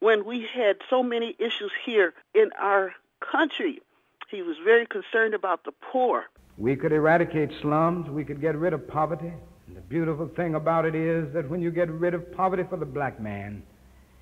when 0.00 0.24
we 0.24 0.46
had 0.46 0.76
so 0.88 1.02
many 1.02 1.36
issues 1.38 1.72
here 1.84 2.14
in 2.34 2.50
our 2.58 2.92
country. 3.20 3.80
He 4.28 4.42
was 4.42 4.56
very 4.64 4.86
concerned 4.86 5.34
about 5.34 5.64
the 5.64 5.72
poor. 5.72 6.24
We 6.56 6.76
could 6.76 6.92
eradicate 6.92 7.50
slums. 7.60 8.08
We 8.08 8.24
could 8.24 8.40
get 8.40 8.56
rid 8.56 8.72
of 8.72 8.86
poverty. 8.86 9.32
And 9.66 9.76
the 9.76 9.80
beautiful 9.80 10.28
thing 10.28 10.54
about 10.54 10.84
it 10.84 10.94
is 10.94 11.32
that 11.34 11.48
when 11.48 11.60
you 11.60 11.70
get 11.70 11.90
rid 11.90 12.14
of 12.14 12.32
poverty 12.32 12.64
for 12.68 12.76
the 12.76 12.86
black 12.86 13.20
man, 13.20 13.62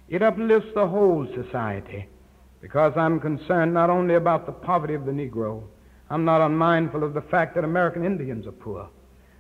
it 0.09 0.23
uplifts 0.23 0.71
the 0.75 0.87
whole 0.87 1.27
society. 1.35 2.09
Because 2.61 2.97
I'm 2.97 3.21
concerned 3.21 3.73
not 3.73 3.89
only 3.89 4.15
about 4.15 4.47
the 4.47 4.53
poverty 4.53 4.95
of 4.95 5.07
the 5.07 5.13
Negro, 5.13 5.63
I'm 6.11 6.25
not 6.25 6.41
unmindful 6.41 7.05
of 7.05 7.15
the 7.15 7.23
fact 7.23 7.55
that 7.55 7.65
American 7.65 8.05
Indians 8.05 8.47
are 8.47 8.53
poor. 8.53 8.89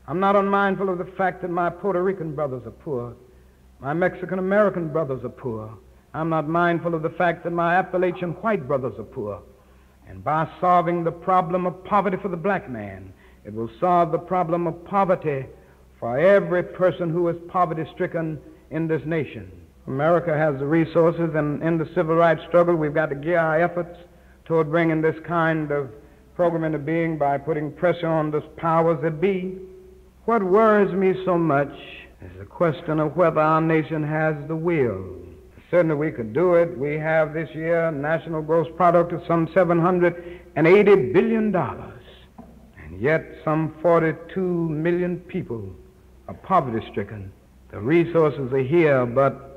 I'm 0.07 0.21
not 0.21 0.37
unmindful 0.37 0.89
of 0.89 0.99
the 0.99 1.13
fact 1.17 1.43
that 1.43 1.51
my 1.51 1.69
Puerto 1.69 2.03
Rican 2.03 2.35
brothers 2.35 2.67
are 2.67 2.71
poor. 2.71 3.17
My 3.81 3.93
Mexican 3.93 4.39
American 4.39 4.89
brothers 4.89 5.25
are 5.25 5.31
poor. 5.31 5.77
I'm 6.15 6.29
not 6.29 6.49
mindful 6.49 6.95
of 6.95 7.03
the 7.03 7.11
fact 7.11 7.45
that 7.45 7.51
my 7.51 7.77
Appalachian 7.77 8.31
white 8.43 8.67
brothers 8.67 8.99
are 8.99 9.05
poor. 9.05 9.43
And 10.09 10.25
by 10.25 10.49
solving 10.61 11.05
the 11.05 11.13
problem 11.13 11.67
of 11.67 11.85
poverty 11.85 12.17
for 12.17 12.29
the 12.29 12.37
black 12.37 12.71
man, 12.71 13.13
it 13.45 13.53
will 13.53 13.71
solve 13.79 14.13
the 14.13 14.19
problem 14.19 14.67
of 14.67 14.85
poverty 14.85 15.47
for 16.01 16.19
every 16.19 16.63
person 16.63 17.11
who 17.11 17.29
is 17.29 17.37
poverty 17.49 17.85
stricken 17.93 18.41
in 18.71 18.89
this 18.89 19.03
nation. 19.05 19.58
America 19.89 20.37
has 20.37 20.59
the 20.59 20.67
resources, 20.67 21.35
and 21.35 21.63
in 21.63 21.79
the 21.79 21.89
civil 21.95 22.15
rights 22.15 22.43
struggle, 22.47 22.77
we've 22.77 22.95
got 22.95 23.09
to 23.11 23.17
gear 23.17 23.39
our 23.39 23.61
efforts 23.61 23.99
toward 24.45 24.71
bringing 24.71 25.01
this 25.03 25.17
kind 25.27 25.71
of 25.71 25.91
program 26.37 26.63
into 26.63 26.79
being 26.79 27.19
by 27.19 27.37
putting 27.37 27.73
pressure 27.73 28.07
on 28.07 28.31
the 28.31 28.41
powers 28.41 29.01
that 29.03 29.21
be 29.21 29.59
what 30.29 30.43
worries 30.43 30.93
me 30.93 31.15
so 31.25 31.39
much 31.39 31.73
is 32.21 32.39
the 32.39 32.45
question 32.45 33.01
of 33.01 33.17
whether 33.17 33.41
our 33.41 33.63
nation 33.63 34.03
has 34.03 34.37
the 34.47 34.55
will. 34.55 35.17
Certainly 35.71 35.97
we 35.97 36.11
could 36.11 36.35
do 36.35 36.53
it. 36.53 36.77
We 36.77 36.99
have 36.99 37.33
this 37.33 37.49
year 37.55 37.87
a 37.87 37.93
national 37.93 38.43
gross 38.43 38.69
product 38.77 39.13
of 39.13 39.23
some 39.27 39.47
$780 39.47 41.13
billion. 41.15 41.57
And 41.57 43.01
yet 43.01 43.25
some 43.43 43.75
42 43.81 44.39
million 44.39 45.19
people 45.21 45.75
are 46.29 46.35
poverty 46.35 46.87
stricken. 46.91 47.33
The 47.71 47.81
resources 47.81 48.53
are 48.53 48.59
here, 48.59 49.07
but 49.07 49.48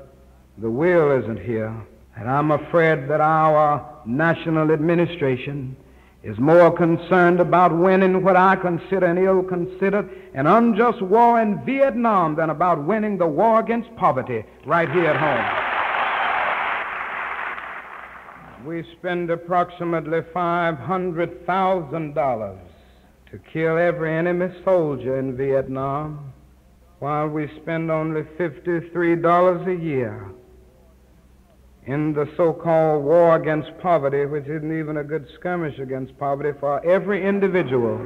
the 0.58 0.70
will 0.70 1.10
isn't 1.22 1.40
here. 1.40 1.74
And 2.16 2.30
I'm 2.30 2.50
afraid 2.50 3.08
that 3.08 3.20
our 3.20 4.00
national 4.04 4.70
administration 4.70 5.76
is 6.22 6.38
more 6.38 6.70
concerned 6.70 7.40
about 7.40 7.76
winning 7.76 8.22
what 8.22 8.36
I 8.36 8.54
consider 8.56 9.06
an 9.06 9.18
ill-considered 9.18 10.08
and 10.34 10.46
unjust 10.46 11.02
war 11.02 11.40
in 11.40 11.64
Vietnam 11.64 12.36
than 12.36 12.50
about 12.50 12.84
winning 12.84 13.18
the 13.18 13.26
war 13.26 13.58
against 13.60 13.96
poverty 13.96 14.44
right 14.66 14.88
here 14.90 15.06
at 15.06 15.16
home. 15.16 15.44
We 18.66 18.84
spend 18.92 19.30
approximately 19.30 20.20
$500,000 20.20 22.58
to 23.30 23.38
kill 23.52 23.78
every 23.78 24.14
enemy 24.14 24.48
soldier 24.64 25.18
in 25.18 25.36
Vietnam, 25.36 26.32
while 27.00 27.26
we 27.26 27.48
spend 27.62 27.90
only 27.90 28.22
$53 28.38 29.66
a 29.66 29.74
year 29.82 30.30
in 31.86 32.12
the 32.12 32.28
so-called 32.36 33.04
war 33.04 33.34
against 33.34 33.76
poverty, 33.78 34.24
which 34.24 34.46
isn't 34.46 34.78
even 34.78 34.96
a 34.96 35.04
good 35.04 35.26
skirmish 35.34 35.78
against 35.78 36.16
poverty 36.18 36.56
for 36.60 36.84
every 36.86 37.26
individual 37.26 37.98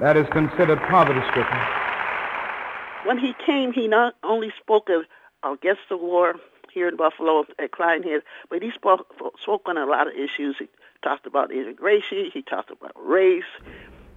that 0.00 0.16
is 0.16 0.26
considered 0.30 0.78
poverty-stricken. 0.88 1.58
When 3.04 3.18
he 3.18 3.34
came, 3.44 3.72
he 3.72 3.88
not 3.88 4.14
only 4.22 4.52
spoke 4.60 4.88
of 4.88 5.04
against 5.42 5.82
the 5.88 5.96
war 5.96 6.34
here 6.72 6.86
in 6.88 6.96
Buffalo 6.96 7.44
at 7.58 7.72
Kleinhans, 7.72 8.22
but 8.48 8.62
he 8.62 8.70
spoke, 8.70 9.12
spoke 9.40 9.62
on 9.66 9.76
a 9.76 9.86
lot 9.86 10.06
of 10.06 10.14
issues. 10.14 10.56
He 10.58 10.68
talked 11.02 11.26
about 11.26 11.50
integration. 11.50 12.30
He 12.32 12.42
talked 12.42 12.70
about 12.70 12.92
race. 12.96 13.42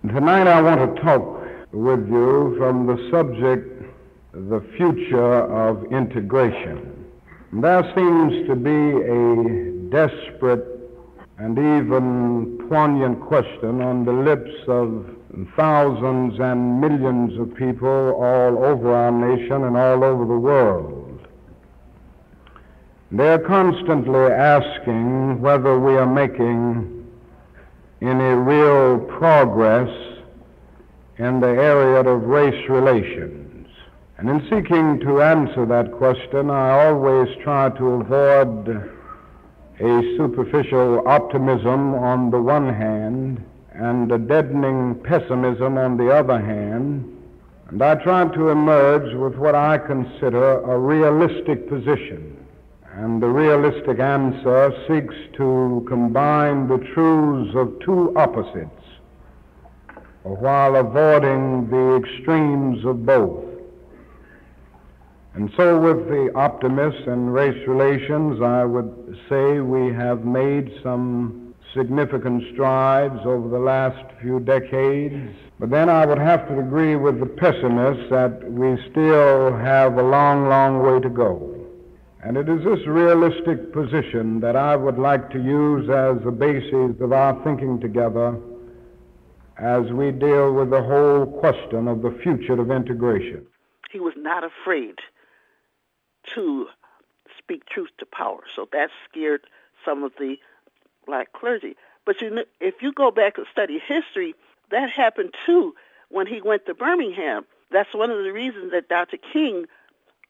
Tonight 0.07 0.47
I 0.47 0.61
want 0.61 0.95
to 0.95 1.01
talk 1.01 1.47
with 1.71 2.07
you 2.09 2.55
from 2.57 2.85
the 2.85 3.09
subject, 3.09 3.83
the 4.33 4.61
future 4.77 5.41
of 5.51 5.91
integration. 5.91 7.02
There 7.61 7.83
seems 7.93 8.47
to 8.47 8.55
be 8.55 8.71
a 8.71 9.71
desperate 9.91 10.65
and 11.37 11.55
even 11.55 12.67
poignant 12.67 13.21
question 13.21 13.79
on 13.79 14.05
the 14.05 14.11
lips 14.11 14.49
of 14.67 15.15
thousands 15.55 16.39
and 16.39 16.81
millions 16.81 17.39
of 17.39 17.53
people 17.53 18.15
all 18.15 18.63
over 18.65 18.91
our 18.91 19.11
nation 19.11 19.65
and 19.65 19.77
all 19.77 20.03
over 20.03 20.25
the 20.25 20.39
world. 20.39 21.27
They're 23.11 23.37
constantly 23.37 24.31
asking 24.31 25.39
whether 25.39 25.79
we 25.79 25.93
are 25.95 26.11
making 26.11 27.07
any 28.01 28.33
real 28.33 28.97
progress 28.97 29.91
in 31.19 31.39
the 31.39 31.49
area 31.49 31.99
of 31.99 32.23
race 32.23 32.67
relations. 32.67 33.42
And 34.17 34.29
in 34.29 34.41
seeking 34.43 34.99
to 35.01 35.21
answer 35.21 35.65
that 35.65 35.91
question, 35.91 36.49
I 36.49 36.85
always 36.85 37.27
try 37.43 37.69
to 37.69 37.85
avoid 37.87 38.67
a 39.79 40.17
superficial 40.17 41.07
optimism 41.07 41.95
on 41.95 42.29
the 42.29 42.41
one 42.41 42.73
hand 42.73 43.43
and 43.71 44.11
a 44.11 44.19
deadening 44.19 44.95
pessimism 45.03 45.77
on 45.77 45.97
the 45.97 46.11
other 46.11 46.39
hand. 46.39 47.09
And 47.69 47.81
I 47.81 47.95
try 47.95 48.27
to 48.27 48.49
emerge 48.49 49.15
with 49.15 49.35
what 49.35 49.55
I 49.55 49.79
consider 49.79 50.61
a 50.61 50.77
realistic 50.77 51.67
position 51.67 52.37
and 52.95 53.21
the 53.21 53.27
realistic 53.27 53.99
answer 53.99 54.71
seeks 54.87 55.15
to 55.37 55.83
combine 55.87 56.67
the 56.67 56.77
truths 56.93 57.55
of 57.55 57.79
two 57.79 58.15
opposites 58.15 58.69
while 60.21 60.75
avoiding 60.75 61.67
the 61.69 61.95
extremes 61.95 62.85
of 62.85 63.05
both. 63.05 63.52
And 65.35 65.49
so, 65.57 65.79
with 65.79 66.07
the 66.07 66.31
optimists 66.35 67.01
and 67.07 67.33
race 67.33 67.67
relations, 67.67 68.39
I 68.41 68.63
would 68.65 69.19
say 69.29 69.61
we 69.61 69.91
have 69.93 70.25
made 70.25 70.71
some 70.83 71.55
significant 71.75 72.43
strides 72.53 73.19
over 73.25 73.49
the 73.49 73.57
last 73.57 74.05
few 74.21 74.39
decades. 74.39 75.35
But 75.59 75.71
then 75.71 75.89
I 75.89 76.05
would 76.05 76.19
have 76.19 76.47
to 76.49 76.59
agree 76.59 76.95
with 76.95 77.19
the 77.19 77.25
pessimists 77.25 78.09
that 78.11 78.43
we 78.51 78.77
still 78.91 79.57
have 79.57 79.97
a 79.97 80.03
long, 80.03 80.49
long 80.49 80.83
way 80.83 80.99
to 80.99 81.09
go. 81.09 81.49
And 82.23 82.37
it 82.37 82.47
is 82.47 82.63
this 82.63 82.85
realistic 82.87 83.73
position 83.73 84.39
that 84.39 84.55
I 84.55 84.75
would 84.75 84.99
like 84.99 85.31
to 85.31 85.39
use 85.41 85.89
as 85.89 86.23
the 86.23 86.31
basis 86.31 86.95
of 87.01 87.11
our 87.11 87.43
thinking 87.43 87.81
together 87.81 88.37
as 89.57 89.91
we 89.91 90.11
deal 90.11 90.53
with 90.53 90.69
the 90.69 90.81
whole 90.81 91.25
question 91.25 91.87
of 91.87 92.01
the 92.01 92.17
future 92.23 92.59
of 92.59 92.71
integration. 92.71 93.45
He 93.91 93.99
was 93.99 94.13
not 94.17 94.43
afraid 94.43 94.95
to 96.35 96.67
speak 97.37 97.65
truth 97.65 97.89
to 97.99 98.05
power, 98.05 98.41
so 98.55 98.67
that 98.71 98.89
scared 99.09 99.41
some 99.85 100.03
of 100.03 100.13
the 100.17 100.37
black 101.05 101.33
clergy. 101.33 101.75
But 102.05 102.21
you 102.21 102.29
know, 102.29 102.43
if 102.59 102.75
you 102.81 102.93
go 102.93 103.11
back 103.11 103.37
and 103.37 103.47
study 103.51 103.79
history, 103.79 104.35
that 104.71 104.89
happened 104.89 105.33
too 105.45 105.75
when 106.09 106.27
he 106.27 106.41
went 106.41 106.65
to 106.65 106.73
Birmingham. 106.73 107.45
That's 107.71 107.93
one 107.93 108.11
of 108.11 108.23
the 108.23 108.31
reasons 108.31 108.71
that 108.71 108.87
Dr. 108.87 109.17
King 109.17 109.65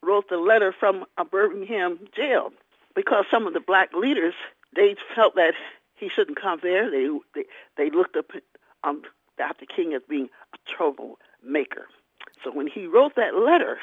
wrote 0.02 0.30
the 0.30 0.38
letter 0.38 0.74
from 0.78 1.06
a 1.18 1.26
Birmingham 1.26 2.00
jail 2.16 2.52
because 2.96 3.26
some 3.30 3.48
of 3.48 3.54
the 3.54 3.60
black 3.60 3.94
leaders 3.94 4.34
they 4.76 4.96
felt 5.16 5.36
that 5.36 5.54
he 5.96 6.10
shouldn't 6.10 6.40
come 6.40 6.60
there. 6.62 6.90
They 6.90 7.08
they, 7.36 7.46
they 7.78 7.90
looked 7.90 8.16
up 8.16 8.32
Dr. 9.38 9.66
King 9.66 9.94
as 9.94 10.02
being 10.08 10.30
a 10.54 10.72
troublemaker. 10.72 11.88
So 12.44 12.52
when 12.52 12.68
he 12.68 12.88
wrote 12.88 13.16
that 13.16 13.36
letter 13.36 13.78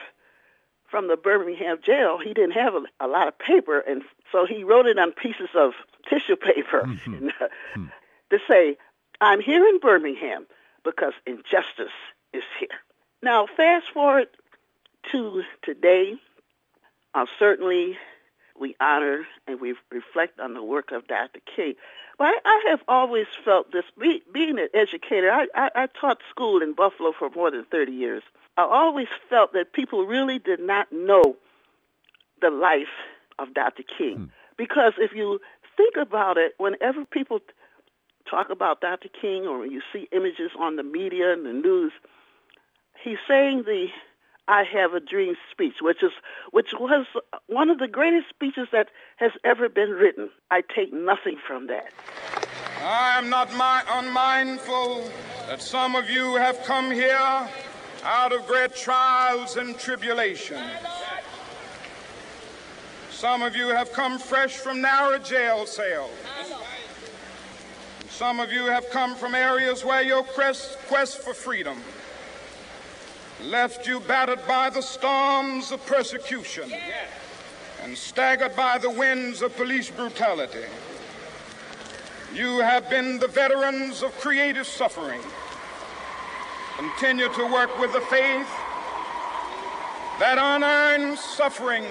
from 0.91 1.09
the 1.09 1.16
Birmingham 1.16 1.78
jail, 1.84 2.18
he 2.18 2.34
didn't 2.34 2.53
have 2.53 2.74
a, 2.74 2.82
a 3.05 3.07
lot 3.07 3.28
of 3.28 3.38
paper, 3.38 3.78
and 3.80 4.03
so 4.32 4.47
he 4.47 4.64
wrote 4.64 4.86
it 4.86 4.99
on 4.99 5.12
pieces 5.12 5.49
of 5.55 5.72
tissue 6.09 6.36
paper 6.36 6.82
mm-hmm. 6.82 7.14
and, 7.14 7.30
uh, 7.41 7.45
mm-hmm. 7.76 7.86
to 8.30 8.38
say, 8.49 8.76
"I'm 9.20 9.41
here 9.41 9.66
in 9.66 9.78
Birmingham 9.78 10.47
because 10.84 11.12
injustice 11.26 11.95
is 12.32 12.43
here." 12.59 12.68
Now, 13.22 13.47
fast 13.47 13.86
forward 13.93 14.28
to 15.12 15.43
today, 15.62 16.14
uh, 17.14 17.26
certainly 17.38 17.97
we 18.59 18.76
honor 18.80 19.26
and 19.47 19.61
we 19.61 19.74
reflect 19.91 20.41
on 20.41 20.55
the 20.55 20.62
work 20.62 20.93
of 20.93 21.07
Dr. 21.07 21.41
King. 21.57 21.74
But 22.20 22.34
I, 22.44 22.66
have 22.68 22.82
always 22.86 23.24
felt 23.46 23.72
this, 23.72 23.86
be, 23.98 24.22
being 24.30 24.58
an 24.58 24.68
educator, 24.74 25.30
I, 25.30 25.46
I, 25.54 25.70
I 25.74 25.86
taught 25.86 26.18
school 26.28 26.60
in 26.60 26.74
Buffalo 26.74 27.14
for 27.18 27.30
more 27.30 27.50
than 27.50 27.64
30 27.64 27.92
years. 27.92 28.22
I 28.58 28.64
always 28.64 29.06
felt 29.30 29.54
that 29.54 29.72
people 29.72 30.04
really 30.04 30.38
did 30.38 30.60
not 30.60 30.92
know 30.92 31.36
the 32.42 32.50
life 32.50 32.92
of 33.38 33.54
Dr. 33.54 33.84
King. 33.84 34.16
Hmm. 34.16 34.24
Because 34.58 34.92
if 34.98 35.12
you 35.14 35.40
think 35.78 35.96
about 35.96 36.36
it, 36.36 36.52
whenever 36.58 37.06
people 37.06 37.40
talk 38.28 38.50
about 38.50 38.82
Dr. 38.82 39.08
King 39.08 39.46
or 39.46 39.64
you 39.64 39.80
see 39.90 40.06
images 40.12 40.50
on 40.58 40.76
the 40.76 40.82
media 40.82 41.32
and 41.32 41.46
the 41.46 41.54
news, 41.54 41.92
he's 43.02 43.16
saying 43.26 43.62
the 43.62 43.86
I 44.51 44.64
Have 44.64 44.94
a 44.94 45.01
Dream 45.01 45.36
speech, 45.53 45.74
which 45.80 46.03
is 46.03 46.11
which 46.51 46.72
was 46.72 47.07
one 47.46 47.70
of 47.70 47.78
the 47.78 47.86
greatest 47.86 48.28
speeches 48.30 48.66
that 48.72 48.88
has 49.16 49.30
ever 49.44 49.68
been 49.68 49.90
written. 49.90 50.28
I 50.51 50.62
take 50.62 50.92
nothing 50.92 51.38
from 51.46 51.68
that. 51.68 51.92
I 52.82 53.16
am 53.16 53.30
not 53.30 53.55
my, 53.55 53.84
unmindful 53.88 55.09
that 55.46 55.62
some 55.62 55.94
of 55.94 56.11
you 56.11 56.34
have 56.34 56.64
come 56.64 56.90
here 56.90 57.48
out 58.03 58.32
of 58.32 58.44
great 58.48 58.74
trials 58.74 59.57
and 59.57 59.78
tribulations. 59.78 60.68
Some 63.12 63.42
of 63.42 63.55
you 63.55 63.68
have 63.68 63.92
come 63.92 64.18
fresh 64.18 64.57
from 64.57 64.80
narrow 64.80 65.18
jail 65.18 65.64
cells. 65.64 66.11
Some 68.09 68.40
of 68.40 68.53
you 68.53 68.64
have 68.64 68.90
come 68.90 69.14
from 69.14 69.36
areas 69.36 69.84
where 69.84 70.03
your 70.03 70.24
quest, 70.24 70.76
quest 70.88 71.18
for 71.18 71.34
freedom 71.34 71.76
left 73.45 73.86
you 73.86 74.01
battered 74.01 74.47
by 74.47 74.70
the 74.70 74.82
storms 74.82 75.72
of 75.72 75.84
persecution 75.86 76.70
and 77.82 77.97
staggered 77.97 78.55
by 78.55 78.78
the 78.78 78.91
winds 78.91 79.43
of 79.43 79.57
police 79.57 79.91
brutality. 79.91 80.64
You 82.34 82.61
have 82.61 82.88
been 82.88 83.18
the 83.18 83.28
veterans 83.28 84.03
of 84.03 84.12
creative 84.20 84.66
suffering. 84.66 85.20
Continue 86.76 87.28
to 87.34 87.53
work 87.53 87.76
with 87.78 87.93
the 87.93 88.01
faith 88.03 88.49
that 90.18 90.36
unearned 90.38 91.18
suffering 91.18 91.84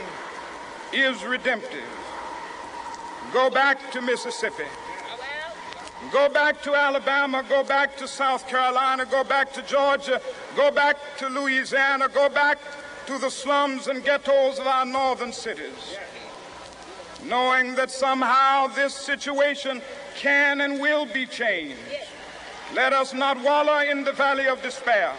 is 0.93 1.23
redemptive. 1.23 1.83
Go 3.33 3.49
back 3.49 3.91
to 3.91 4.01
Mississippi. 4.01 4.65
Go 6.11 6.29
back 6.29 6.61
to 6.63 6.73
Alabama, 6.73 7.43
go 7.47 7.63
back 7.63 7.97
to 7.97 8.07
South 8.07 8.47
Carolina, 8.47 9.05
go 9.05 9.23
back 9.23 9.53
to 9.53 9.61
Georgia, 9.63 10.21
go 10.55 10.71
back 10.71 10.97
to 11.17 11.27
Louisiana, 11.27 12.07
go 12.07 12.29
back 12.29 12.57
to 13.05 13.17
the 13.19 13.29
slums 13.29 13.87
and 13.87 14.03
ghettos 14.03 14.59
of 14.59 14.65
our 14.65 14.85
northern 14.85 15.33
cities. 15.33 15.97
Knowing 17.25 17.75
that 17.75 17.91
somehow 17.91 18.67
this 18.67 18.95
situation 18.95 19.81
can 20.15 20.61
and 20.61 20.79
will 20.79 21.05
be 21.05 21.25
changed. 21.25 21.77
Let 22.73 22.93
us 22.93 23.13
not 23.13 23.43
wallow 23.43 23.79
in 23.79 24.03
the 24.03 24.13
valley 24.13 24.47
of 24.47 24.61
despair. 24.61 25.13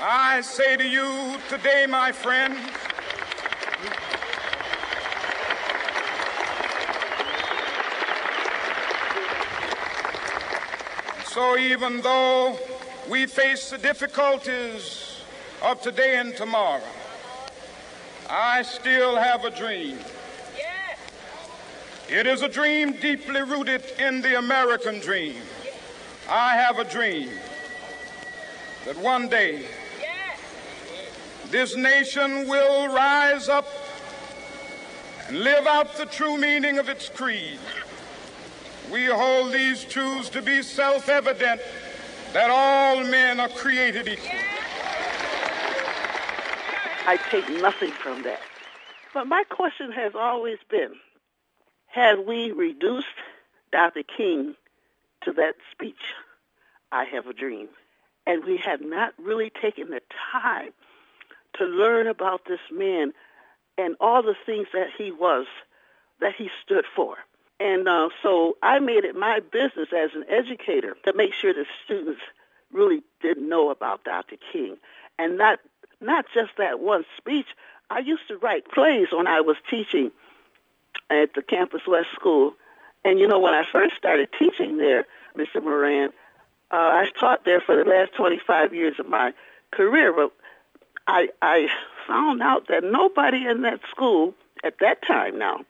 I 0.00 0.40
say 0.40 0.76
to 0.76 0.86
you 0.86 1.36
today, 1.48 1.86
my 1.88 2.12
friends, 2.12 2.58
So 11.32 11.56
even 11.56 12.02
though 12.02 12.58
we 13.08 13.24
face 13.24 13.70
the 13.70 13.78
difficulties 13.78 15.22
of 15.62 15.80
today 15.80 16.18
and 16.18 16.36
tomorrow, 16.36 16.82
I 18.28 18.60
still 18.60 19.16
have 19.16 19.46
a 19.46 19.50
dream. 19.50 19.98
It 22.10 22.26
is 22.26 22.42
a 22.42 22.48
dream 22.48 22.92
deeply 23.00 23.40
rooted 23.40 23.82
in 23.98 24.20
the 24.20 24.36
American 24.36 25.00
dream. 25.00 25.36
I 26.28 26.50
have 26.50 26.78
a 26.78 26.84
dream 26.84 27.30
that 28.84 28.98
one 28.98 29.30
day 29.30 29.64
this 31.48 31.74
nation 31.74 32.46
will 32.46 32.92
rise 32.92 33.48
up 33.48 33.68
and 35.28 35.40
live 35.40 35.66
out 35.66 35.96
the 35.96 36.04
true 36.04 36.36
meaning 36.36 36.78
of 36.78 36.90
its 36.90 37.08
creed. 37.08 37.58
We 38.90 39.06
hold 39.06 39.52
these 39.52 39.84
truths 39.84 40.28
to 40.30 40.42
be 40.42 40.62
self 40.62 41.08
evident 41.08 41.60
that 42.32 42.50
all 42.50 43.04
men 43.04 43.40
are 43.40 43.48
created 43.48 44.08
equal. 44.08 44.38
I 47.06 47.18
take 47.30 47.48
nothing 47.60 47.90
from 47.90 48.22
that. 48.22 48.40
But 49.12 49.26
my 49.26 49.44
question 49.44 49.92
has 49.92 50.12
always 50.14 50.58
been 50.70 50.94
had 51.86 52.26
we 52.26 52.52
reduced 52.52 53.06
Dr. 53.70 54.02
King 54.02 54.54
to 55.24 55.32
that 55.32 55.54
speech, 55.70 56.00
I 56.90 57.04
have 57.04 57.26
a 57.26 57.34
dream, 57.34 57.68
and 58.26 58.44
we 58.44 58.56
have 58.58 58.80
not 58.80 59.12
really 59.18 59.50
taken 59.50 59.90
the 59.90 60.00
time 60.32 60.70
to 61.58 61.64
learn 61.64 62.06
about 62.06 62.46
this 62.46 62.60
man 62.70 63.12
and 63.76 63.94
all 64.00 64.22
the 64.22 64.36
things 64.46 64.68
that 64.72 64.88
he 64.96 65.12
was, 65.12 65.46
that 66.20 66.34
he 66.36 66.48
stood 66.64 66.84
for. 66.96 67.16
And 67.62 67.86
uh, 67.86 68.08
so 68.24 68.56
I 68.60 68.80
made 68.80 69.04
it 69.04 69.14
my 69.14 69.38
business 69.38 69.88
as 69.96 70.10
an 70.16 70.24
educator 70.28 70.96
to 71.04 71.12
make 71.12 71.32
sure 71.32 71.54
the 71.54 71.64
students 71.84 72.20
really 72.72 73.04
did 73.20 73.38
know 73.38 73.70
about 73.70 74.02
Dr. 74.02 74.36
King, 74.52 74.78
and 75.16 75.38
not 75.38 75.60
not 76.00 76.24
just 76.34 76.50
that 76.58 76.80
one 76.80 77.04
speech. 77.16 77.46
I 77.88 78.00
used 78.00 78.26
to 78.28 78.38
write 78.38 78.68
plays 78.68 79.08
when 79.12 79.28
I 79.28 79.42
was 79.42 79.56
teaching 79.70 80.10
at 81.08 81.34
the 81.34 81.42
Campus 81.42 81.82
West 81.86 82.08
School, 82.14 82.54
and 83.04 83.20
you 83.20 83.28
know 83.28 83.38
when 83.38 83.54
I 83.54 83.64
first 83.70 83.94
started 83.96 84.30
teaching 84.36 84.78
there, 84.78 85.06
Mr. 85.36 85.62
Moran, 85.62 86.08
uh, 86.72 86.74
I 86.74 87.10
taught 87.20 87.44
there 87.44 87.60
for 87.60 87.76
the 87.76 87.88
last 87.88 88.12
25 88.16 88.74
years 88.74 88.98
of 88.98 89.08
my 89.08 89.32
career, 89.70 90.12
but 90.12 90.32
I 91.06 91.28
I 91.40 91.68
found 92.08 92.42
out 92.42 92.66
that 92.70 92.82
nobody 92.82 93.46
in 93.46 93.62
that 93.62 93.82
school 93.88 94.34
at 94.64 94.80
that 94.80 95.06
time 95.06 95.38
now 95.38 95.60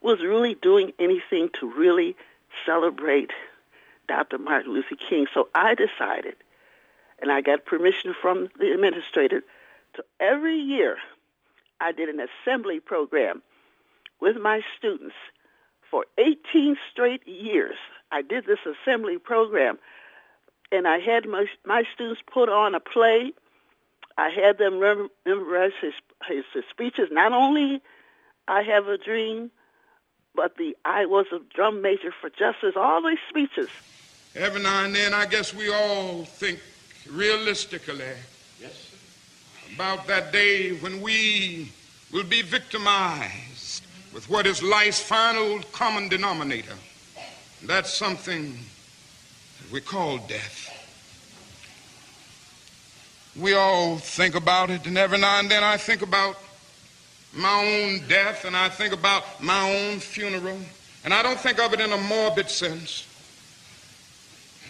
was 0.00 0.20
really 0.20 0.54
doing 0.54 0.92
anything 0.98 1.50
to 1.60 1.70
really 1.70 2.16
celebrate 2.64 3.30
Dr. 4.08 4.38
Martin 4.38 4.72
Luther 4.72 4.96
King. 4.96 5.26
So 5.32 5.48
I 5.54 5.74
decided, 5.74 6.36
and 7.20 7.30
I 7.32 7.40
got 7.40 7.64
permission 7.64 8.14
from 8.20 8.48
the 8.58 8.72
administrator, 8.72 9.42
to 9.94 10.04
every 10.20 10.58
year 10.58 10.98
I 11.80 11.92
did 11.92 12.08
an 12.08 12.20
assembly 12.20 12.80
program 12.80 13.42
with 14.20 14.36
my 14.36 14.62
students 14.78 15.14
for 15.90 16.06
18 16.18 16.76
straight 16.90 17.26
years. 17.26 17.76
I 18.10 18.22
did 18.22 18.46
this 18.46 18.58
assembly 18.64 19.18
program, 19.18 19.78
and 20.70 20.86
I 20.86 20.98
had 20.98 21.26
my, 21.26 21.46
my 21.64 21.84
students 21.94 22.22
put 22.32 22.48
on 22.48 22.74
a 22.74 22.80
play 22.80 23.32
I 24.18 24.30
had 24.30 24.58
them 24.58 24.80
memorize 25.26 25.72
his, 25.80 25.92
his, 26.26 26.44
his 26.54 26.64
speeches. 26.70 27.08
Not 27.12 27.32
only 27.32 27.82
I 28.48 28.62
have 28.62 28.88
a 28.88 28.96
dream, 28.96 29.50
but 30.36 30.56
the 30.56 30.76
I 30.84 31.06
was 31.06 31.26
a 31.32 31.40
drum 31.54 31.82
major 31.82 32.12
for 32.20 32.30
justice. 32.30 32.74
All 32.76 33.02
these 33.02 33.18
speeches. 33.28 33.68
Every 34.34 34.62
now 34.62 34.84
and 34.84 34.94
then, 34.94 35.14
I 35.14 35.26
guess 35.26 35.54
we 35.54 35.72
all 35.72 36.24
think 36.24 36.60
realistically 37.10 38.04
yes. 38.60 38.90
about 39.74 40.06
that 40.06 40.32
day 40.32 40.72
when 40.74 41.00
we 41.00 41.72
will 42.12 42.24
be 42.24 42.42
victimized 42.42 43.84
with 44.12 44.28
what 44.28 44.46
is 44.46 44.62
life's 44.62 45.00
final 45.00 45.60
common 45.72 46.08
denominator. 46.08 46.76
That's 47.64 47.92
something 47.92 48.58
that 49.60 49.72
we 49.72 49.80
call 49.80 50.18
death 50.18 50.66
we 53.38 53.52
all 53.52 53.98
think 53.98 54.34
about 54.34 54.70
it, 54.70 54.86
and 54.86 54.96
every 54.96 55.18
now 55.18 55.38
and 55.38 55.50
then 55.50 55.62
I 55.62 55.76
think 55.76 56.02
about 56.02 56.36
my 57.34 57.62
own 57.64 58.06
death 58.08 58.44
and 58.44 58.56
I 58.56 58.68
think 58.68 58.92
about 58.92 59.42
my 59.42 59.70
own 59.70 59.98
funeral, 59.98 60.58
and 61.04 61.12
I 61.12 61.22
don't 61.22 61.38
think 61.38 61.58
of 61.58 61.72
it 61.72 61.80
in 61.80 61.92
a 61.92 61.96
morbid 61.96 62.48
sense. 62.48 63.06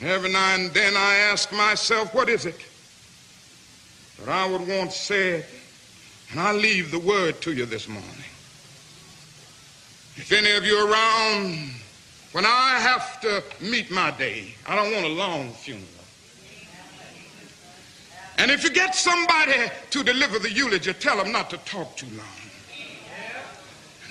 And 0.00 0.10
every 0.10 0.30
now 0.30 0.54
and 0.54 0.72
then 0.72 0.94
I 0.96 1.16
ask 1.16 1.52
myself, 1.52 2.12
what 2.14 2.28
is 2.28 2.44
it 2.44 2.60
that 4.18 4.28
I 4.28 4.46
would 4.46 4.66
want 4.66 4.92
said? 4.92 5.46
And 6.30 6.40
I 6.40 6.52
leave 6.52 6.90
the 6.90 6.98
word 6.98 7.40
to 7.42 7.52
you 7.52 7.66
this 7.66 7.88
morning. 7.88 8.10
If 10.16 10.32
any 10.32 10.52
of 10.52 10.64
you 10.64 10.90
around 10.90 11.70
when 12.32 12.44
I 12.44 12.78
have 12.80 13.20
to 13.22 13.42
meet 13.60 13.90
my 13.90 14.10
day, 14.10 14.54
I 14.66 14.74
don't 14.74 14.92
want 14.92 15.06
a 15.06 15.10
long 15.10 15.52
funeral. 15.52 15.86
And 18.38 18.50
if 18.50 18.64
you 18.64 18.70
get 18.70 18.94
somebody 18.94 19.70
to 19.90 20.02
deliver 20.02 20.38
the 20.38 20.50
eulogy, 20.50 20.92
tell 20.92 21.16
them 21.16 21.32
not 21.32 21.48
to 21.50 21.56
talk 21.58 21.96
too 21.96 22.08
long. 22.14 22.45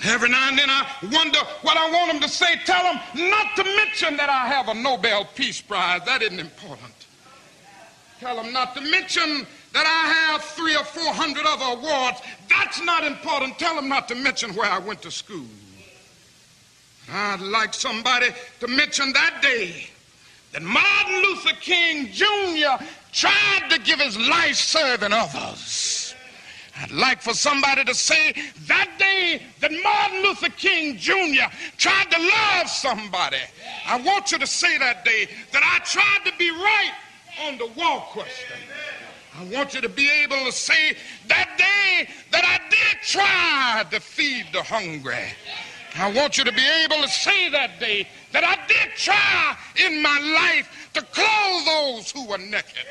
And 0.02 0.10
every 0.10 0.28
now 0.28 0.48
and 0.48 0.58
then 0.58 0.68
I 0.70 0.86
wonder 1.12 1.38
what 1.62 1.76
I 1.76 1.90
want 1.90 2.12
them 2.12 2.20
to 2.20 2.28
say. 2.28 2.56
Tell 2.64 2.82
them 2.82 3.00
not 3.30 3.56
to 3.56 3.64
mention 3.64 4.16
that 4.16 4.28
I 4.28 4.46
have 4.46 4.68
a 4.68 4.74
Nobel 4.74 5.24
Peace 5.34 5.60
Prize. 5.60 6.02
That 6.04 6.22
isn't 6.22 6.38
important. 6.38 6.92
Tell 8.20 8.36
them 8.36 8.52
not 8.52 8.74
to 8.74 8.80
mention 8.80 9.46
that 9.72 9.86
I 9.86 10.32
have 10.32 10.42
three 10.42 10.74
or 10.76 10.84
four 10.84 11.12
hundred 11.12 11.44
other 11.46 11.78
awards. 11.78 12.20
That's 12.48 12.82
not 12.82 13.04
important. 13.04 13.58
Tell 13.58 13.74
them 13.76 13.88
not 13.88 14.08
to 14.08 14.14
mention 14.14 14.54
where 14.54 14.70
I 14.70 14.78
went 14.78 15.02
to 15.02 15.10
school. 15.10 15.46
I'd 17.10 17.40
like 17.40 17.72
somebody 17.74 18.28
to 18.60 18.68
mention 18.68 19.12
that 19.12 19.40
day 19.42 19.88
that 20.52 20.62
Martin 20.62 21.22
Luther 21.22 21.54
King 21.60 22.10
Jr 22.10 22.82
tried 23.16 23.70
to 23.70 23.78
give 23.80 23.98
his 23.98 24.18
life 24.18 24.56
serving 24.56 25.12
others. 25.12 26.05
I'd 26.78 26.90
like 26.90 27.22
for 27.22 27.32
somebody 27.32 27.84
to 27.84 27.94
say 27.94 28.34
that 28.66 28.90
day 28.98 29.42
that 29.60 29.72
Martin 29.82 30.22
Luther 30.22 30.50
King 30.50 30.96
Jr. 30.96 31.50
tried 31.78 32.10
to 32.10 32.18
love 32.18 32.68
somebody. 32.68 33.38
I 33.86 34.00
want 34.02 34.30
you 34.30 34.38
to 34.38 34.46
say 34.46 34.76
that 34.78 35.04
day 35.04 35.28
that 35.52 35.62
I 35.62 35.82
tried 35.84 36.30
to 36.30 36.36
be 36.36 36.50
right 36.50 36.92
on 37.46 37.58
the 37.58 37.66
war 37.78 38.00
question. 38.12 38.56
I 39.38 39.44
want 39.44 39.74
you 39.74 39.80
to 39.80 39.88
be 39.88 40.10
able 40.22 40.44
to 40.44 40.52
say 40.52 40.96
that 41.28 41.56
day 41.58 42.12
that 42.30 42.44
I 42.44 42.58
did 42.68 43.02
try 43.02 43.84
to 43.90 44.00
feed 44.00 44.46
the 44.52 44.62
hungry. 44.62 45.26
I 45.98 46.12
want 46.12 46.36
you 46.36 46.44
to 46.44 46.52
be 46.52 46.66
able 46.84 47.00
to 47.02 47.08
say 47.08 47.48
that 47.50 47.80
day 47.80 48.06
that 48.32 48.44
I 48.44 48.56
did 48.66 48.94
try 48.96 49.56
in 49.76 50.02
my 50.02 50.20
life 50.20 50.85
to 50.96 51.02
clothe 51.12 51.66
those 51.66 52.10
who 52.10 52.26
were 52.26 52.38
naked. 52.38 52.86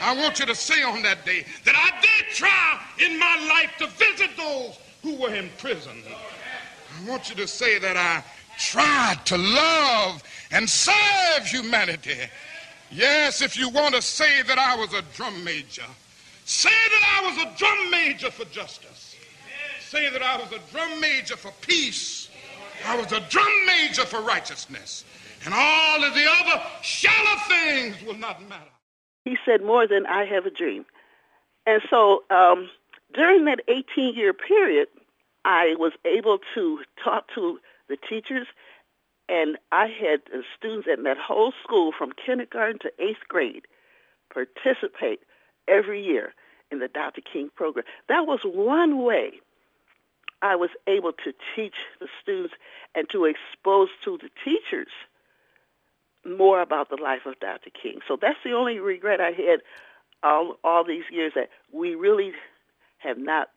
I 0.00 0.16
want 0.16 0.40
you 0.40 0.46
to 0.46 0.54
say 0.54 0.82
on 0.82 1.02
that 1.02 1.26
day 1.26 1.44
that 1.64 1.74
I 1.76 2.00
did 2.00 2.34
try 2.34 2.80
in 2.98 3.18
my 3.18 3.48
life 3.48 3.70
to 3.78 3.86
visit 3.86 4.30
those 4.36 4.78
who 5.02 5.16
were 5.16 5.34
in 5.34 5.50
prison. 5.58 6.02
I 6.08 7.08
want 7.08 7.28
you 7.28 7.36
to 7.36 7.46
say 7.46 7.78
that 7.78 7.96
I 7.96 8.24
tried 8.58 9.24
to 9.26 9.36
love 9.36 10.22
and 10.50 10.68
serve 10.68 11.44
humanity. 11.44 12.16
Yes, 12.90 13.42
if 13.42 13.56
you 13.56 13.68
want 13.68 13.94
to 13.94 14.02
say 14.02 14.42
that 14.42 14.58
I 14.58 14.74
was 14.76 14.94
a 14.94 15.02
drum 15.14 15.44
major, 15.44 15.84
say 16.46 16.70
that 16.70 17.20
I 17.20 17.28
was 17.28 17.44
a 17.44 17.58
drum 17.58 17.90
major 17.90 18.30
for 18.30 18.46
justice. 18.46 19.16
Say 19.80 20.08
that 20.10 20.22
I 20.22 20.38
was 20.38 20.50
a 20.52 20.60
drum 20.72 21.00
major 21.00 21.36
for 21.36 21.52
peace 21.60 22.30
I 22.86 22.96
was 22.96 23.12
a 23.12 23.20
drum 23.20 23.66
major 23.66 24.04
for 24.06 24.20
righteousness. 24.20 25.04
And 25.44 25.54
all 25.54 26.04
of 26.04 26.14
the 26.14 26.26
other 26.26 26.62
shallow 26.82 27.38
things 27.48 28.02
will 28.04 28.16
not 28.16 28.46
matter. 28.48 28.70
He 29.24 29.36
said 29.44 29.62
more 29.62 29.86
than 29.86 30.06
I 30.06 30.24
have 30.24 30.46
a 30.46 30.50
dream. 30.50 30.84
And 31.66 31.82
so 31.88 32.24
um, 32.30 32.68
during 33.14 33.44
that 33.46 33.60
18 33.68 34.14
year 34.14 34.32
period, 34.32 34.88
I 35.44 35.74
was 35.78 35.92
able 36.04 36.38
to 36.54 36.80
talk 37.02 37.26
to 37.34 37.58
the 37.88 37.96
teachers, 37.96 38.46
and 39.28 39.56
I 39.72 39.86
had 39.86 40.20
students 40.56 40.88
in 40.92 41.04
that 41.04 41.16
whole 41.16 41.52
school 41.62 41.92
from 41.96 42.12
kindergarten 42.12 42.78
to 42.80 42.92
eighth 42.98 43.26
grade 43.28 43.66
participate 44.32 45.20
every 45.68 46.04
year 46.04 46.34
in 46.70 46.78
the 46.78 46.88
Dr. 46.88 47.20
King 47.20 47.50
program. 47.54 47.84
That 48.08 48.26
was 48.26 48.40
one 48.44 49.02
way 49.02 49.32
I 50.42 50.56
was 50.56 50.70
able 50.86 51.12
to 51.12 51.32
teach 51.56 51.74
the 52.00 52.08
students 52.22 52.54
and 52.94 53.08
to 53.10 53.24
expose 53.24 53.88
to 54.04 54.18
the 54.18 54.30
teachers 54.44 54.88
more 56.24 56.60
about 56.60 56.90
the 56.90 56.96
life 56.96 57.26
of 57.26 57.38
Dr. 57.40 57.70
King. 57.70 58.00
So 58.06 58.16
that's 58.20 58.38
the 58.44 58.52
only 58.52 58.78
regret 58.78 59.20
I 59.20 59.30
had 59.30 59.60
all 60.22 60.56
all 60.62 60.84
these 60.84 61.04
years 61.10 61.32
that 61.34 61.48
we 61.72 61.94
really 61.94 62.32
have 62.98 63.18
not 63.18 63.50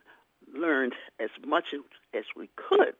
learned 0.53 0.93
as 1.19 1.29
much 1.45 1.65
as 2.13 2.23
we 2.35 2.49
could 2.55 2.95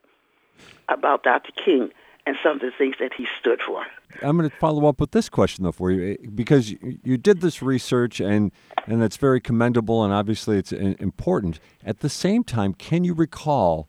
about 0.88 1.22
Dr. 1.22 1.52
King 1.52 1.90
and 2.26 2.36
some 2.42 2.52
of 2.52 2.60
the 2.60 2.70
things 2.76 2.96
that 3.00 3.12
he 3.14 3.26
stood 3.38 3.60
for. 3.60 3.84
I'm 4.22 4.36
going 4.36 4.48
to 4.48 4.56
follow 4.56 4.86
up 4.86 5.00
with 5.00 5.10
this 5.10 5.28
question 5.28 5.64
though 5.64 5.72
for 5.72 5.90
you 5.90 6.12
eh, 6.12 6.26
because 6.34 6.70
you 6.70 7.16
did 7.16 7.40
this 7.40 7.62
research 7.62 8.20
and 8.20 8.52
and 8.86 9.00
that's 9.00 9.16
very 9.16 9.40
commendable 9.40 10.04
and 10.04 10.12
obviously 10.12 10.58
it's 10.58 10.72
eh, 10.72 10.94
important. 10.98 11.58
At 11.84 12.00
the 12.00 12.08
same 12.08 12.44
time, 12.44 12.74
can 12.74 13.04
you 13.04 13.14
recall 13.14 13.88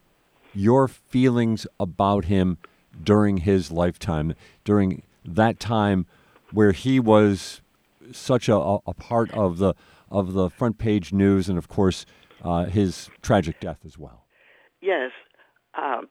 your 0.54 0.88
feelings 0.88 1.66
about 1.78 2.26
him 2.26 2.58
during 3.02 3.38
his 3.38 3.70
lifetime, 3.70 4.34
during 4.64 5.02
that 5.26 5.58
time 5.60 6.06
where 6.52 6.72
he 6.72 7.00
was 7.00 7.60
such 8.12 8.48
a, 8.48 8.56
a 8.56 8.94
part 8.94 9.30
of 9.32 9.58
the 9.58 9.74
of 10.10 10.34
the 10.34 10.48
front 10.48 10.78
page 10.78 11.12
news 11.12 11.48
and 11.48 11.58
of 11.58 11.68
course 11.68 12.06
uh, 12.42 12.64
his 12.64 13.10
tragic 13.22 13.60
death 13.60 13.78
as 13.84 13.98
well? 13.98 14.24
Yes. 14.80 15.10
Um, 15.74 16.08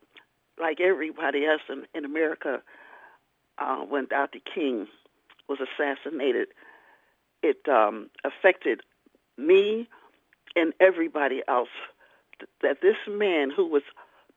like 0.59 0.79
everybody 0.79 1.45
else 1.45 1.61
in, 1.69 1.85
in 1.93 2.05
America, 2.05 2.61
uh, 3.57 3.77
when 3.77 4.07
Dr. 4.07 4.39
King 4.53 4.87
was 5.47 5.59
assassinated, 5.59 6.49
it 7.41 7.67
um, 7.69 8.09
affected 8.23 8.81
me 9.37 9.87
and 10.55 10.73
everybody 10.79 11.41
else. 11.47 11.69
That 12.61 12.81
this 12.81 12.97
man 13.07 13.49
who 13.49 13.65
was 13.65 13.83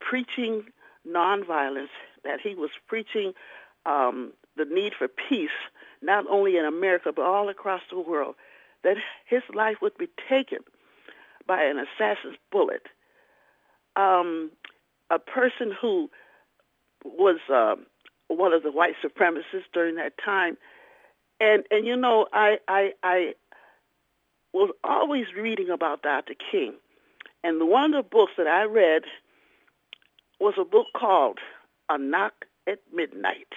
preaching 0.00 0.64
nonviolence, 1.06 1.88
that 2.22 2.40
he 2.40 2.54
was 2.54 2.70
preaching 2.86 3.32
um, 3.86 4.32
the 4.58 4.64
need 4.64 4.92
for 4.96 5.08
peace, 5.08 5.50
not 6.02 6.26
only 6.28 6.56
in 6.56 6.64
America 6.64 7.12
but 7.14 7.24
all 7.24 7.48
across 7.48 7.82
the 7.90 7.98
world, 7.98 8.34
that 8.84 8.96
his 9.26 9.42
life 9.54 9.76
would 9.82 9.96
be 9.96 10.08
taken 10.28 10.58
by 11.46 11.62
an 11.62 11.78
assassin's 11.78 12.36
bullet. 12.52 12.82
Um, 13.96 14.50
a 15.10 15.18
person 15.18 15.74
who 15.80 16.10
was 17.04 17.38
uh, 17.52 17.76
one 18.28 18.52
of 18.52 18.62
the 18.62 18.70
white 18.70 18.94
supremacists 19.02 19.70
during 19.72 19.96
that 19.96 20.12
time, 20.22 20.56
and 21.40 21.64
and 21.70 21.86
you 21.86 21.96
know 21.96 22.26
I 22.32 22.58
I 22.68 22.92
I 23.02 23.34
was 24.52 24.70
always 24.84 25.26
reading 25.36 25.70
about 25.70 26.02
Dr. 26.02 26.34
King, 26.50 26.74
and 27.42 27.68
one 27.68 27.94
of 27.94 28.04
the 28.04 28.08
books 28.08 28.32
that 28.36 28.46
I 28.46 28.64
read 28.64 29.02
was 30.40 30.54
a 30.60 30.64
book 30.64 30.86
called 30.96 31.38
A 31.88 31.98
Knock 31.98 32.44
at 32.66 32.80
Midnight, 32.92 33.48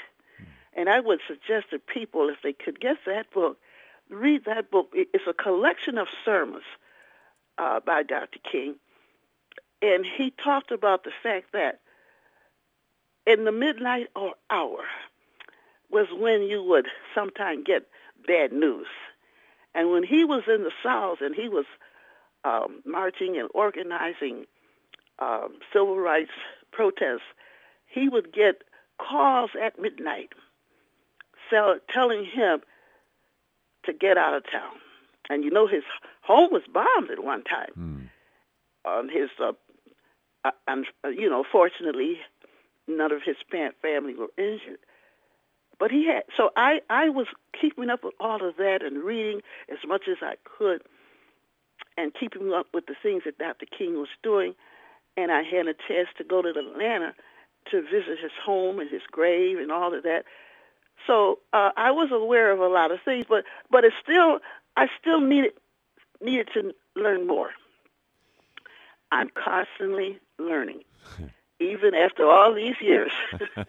and 0.74 0.90
I 0.90 1.00
would 1.00 1.20
suggest 1.28 1.72
to 1.72 1.80
people 1.80 2.30
if 2.30 2.38
they 2.44 2.54
could 2.54 2.80
get 2.80 2.98
that 3.06 3.32
book, 3.32 3.58
read 4.10 4.46
that 4.46 4.72
book. 4.72 4.92
It's 4.94 5.28
a 5.28 5.34
collection 5.34 5.98
of 5.98 6.08
sermons 6.26 6.64
uh, 7.58 7.80
by 7.80 8.04
Dr. 8.04 8.40
King 8.50 8.76
and 9.82 10.06
he 10.06 10.32
talked 10.32 10.72
about 10.72 11.04
the 11.04 11.12
fact 11.24 11.54
that 11.54 11.80
in 13.26 13.46
the 13.46 13.52
midnight 13.52 14.08
or 14.16 14.34
hour 14.50 14.84
was 15.90 16.08
when 16.12 16.44
you 16.44 16.64
would 16.64 16.88
sometimes 17.16 17.64
get 17.66 17.88
bad 18.26 18.54
news. 18.54 18.88
And 19.74 19.90
when 19.90 20.04
he 20.04 20.24
was 20.24 20.44
in 20.48 20.64
the 20.64 20.72
South 20.84 21.20
and 21.22 21.36
he 21.36 21.50
was 21.50 21.66
um, 22.44 22.82
marching 22.86 23.38
and 23.38 23.50
organizing 23.54 24.46
um, 25.20 25.56
civil 25.74 25.98
rights 25.98 26.32
protests, 26.72 27.22
he 27.88 28.08
would 28.08 28.32
get 28.32 28.64
calls 29.00 29.52
at 29.62 29.80
midnight 29.82 30.30
telling 31.94 32.26
him 32.26 32.62
to 33.86 33.94
get 33.94 34.18
out 34.18 34.36
of 34.36 34.44
town. 34.52 34.74
And 35.30 35.44
you 35.44 35.52
know, 35.52 35.68
his 35.68 35.84
home 36.22 36.50
was 36.52 36.64
bombed 36.72 37.12
at 37.12 37.24
one 37.24 37.44
time. 37.44 38.10
Mm. 38.86 39.10
His 39.12 39.30
uh, 39.40 39.54
uh, 40.44 40.52
and 40.68 40.86
uh, 41.06 41.10
you 41.10 41.30
know, 41.30 41.44
fortunately, 41.50 42.18
none 42.88 43.12
of 43.12 43.22
his 43.24 43.38
family 43.82 44.16
were 44.16 44.32
injured. 44.38 44.80
But 45.80 45.92
he 45.92 46.08
had 46.08 46.24
so 46.36 46.50
I 46.56 46.82
I 46.90 47.10
was 47.10 47.28
keeping 47.60 47.90
up 47.90 48.04
with 48.04 48.14
all 48.20 48.48
of 48.48 48.58
that 48.58 48.80
and 48.84 49.04
reading 49.04 49.42
as 49.72 49.80
much 49.88 50.04
as 50.10 50.18
I 50.22 50.36
could, 50.44 50.82
and 51.98 52.14
keeping 52.14 52.52
up 52.54 52.68
with 52.74 52.86
the 52.88 52.96
things 53.02 53.24
that 53.26 53.38
Dr. 53.38 53.66
King 53.66 53.96
was 53.96 54.10
doing. 54.24 54.54
And 55.18 55.32
I 55.32 55.44
had 55.44 55.68
a 55.68 55.74
chance 55.74 56.08
to 56.18 56.24
go 56.24 56.42
to 56.42 56.50
Atlanta 56.50 57.14
to 57.70 57.82
visit 57.82 58.18
his 58.22 58.32
home 58.44 58.80
and 58.80 58.90
his 58.90 59.02
grave 59.12 59.58
and 59.60 59.72
all 59.72 59.94
of 59.94 60.04
that. 60.04 60.24
So 61.08 61.40
uh, 61.54 61.72
I 61.76 61.92
was 61.92 62.10
aware 62.12 62.52
of 62.52 62.60
a 62.60 62.68
lot 62.68 62.92
of 62.92 63.00
things, 63.04 63.26
but 63.28 63.46
but 63.70 63.84
it's 63.84 63.96
still 64.02 64.40
I 64.76 64.88
still 65.00 65.22
needed 65.22 65.54
needed 66.22 66.50
to 66.54 66.74
learn 66.96 67.28
more. 67.28 67.52
I'm 69.12 69.30
constantly 69.30 70.20
learning, 70.38 70.84
even 71.60 71.94
after 71.96 72.26
all 72.30 72.54
these 72.54 72.76
years. 72.80 73.12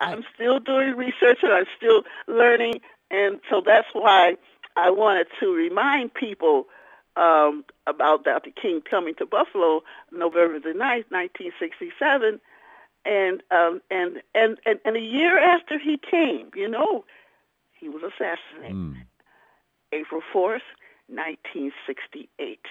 I'm 0.00 0.24
still 0.34 0.58
doing 0.58 0.96
research 0.96 1.38
and 1.42 1.52
I'm 1.52 1.66
still 1.76 2.02
learning, 2.26 2.80
and 3.10 3.40
so 3.50 3.62
that's 3.64 3.88
why 3.92 4.36
I 4.76 4.90
wanted 4.90 5.26
to 5.40 5.52
remind 5.52 6.14
people 6.14 6.66
um, 7.16 7.64
about 7.86 8.24
Dr. 8.24 8.50
King 8.50 8.80
coming 8.80 9.14
to 9.16 9.26
Buffalo 9.26 9.82
November 10.12 10.60
the 10.60 10.70
9th, 10.70 11.10
1967. 11.10 12.40
And, 13.04 13.42
um, 13.50 13.80
and 13.90 14.22
and 14.34 14.58
and 14.66 14.80
and 14.84 14.96
a 14.96 15.00
year 15.00 15.38
after 15.38 15.78
he 15.78 15.98
came, 15.98 16.50
you 16.54 16.68
know, 16.68 17.04
he 17.72 17.88
was 17.88 18.02
assassinated. 18.02 18.76
Mm. 18.76 18.96
April 19.92 20.20
fourth, 20.32 20.62
nineteen 21.08 21.72
sixty 21.86 22.28
eight. 22.38 22.66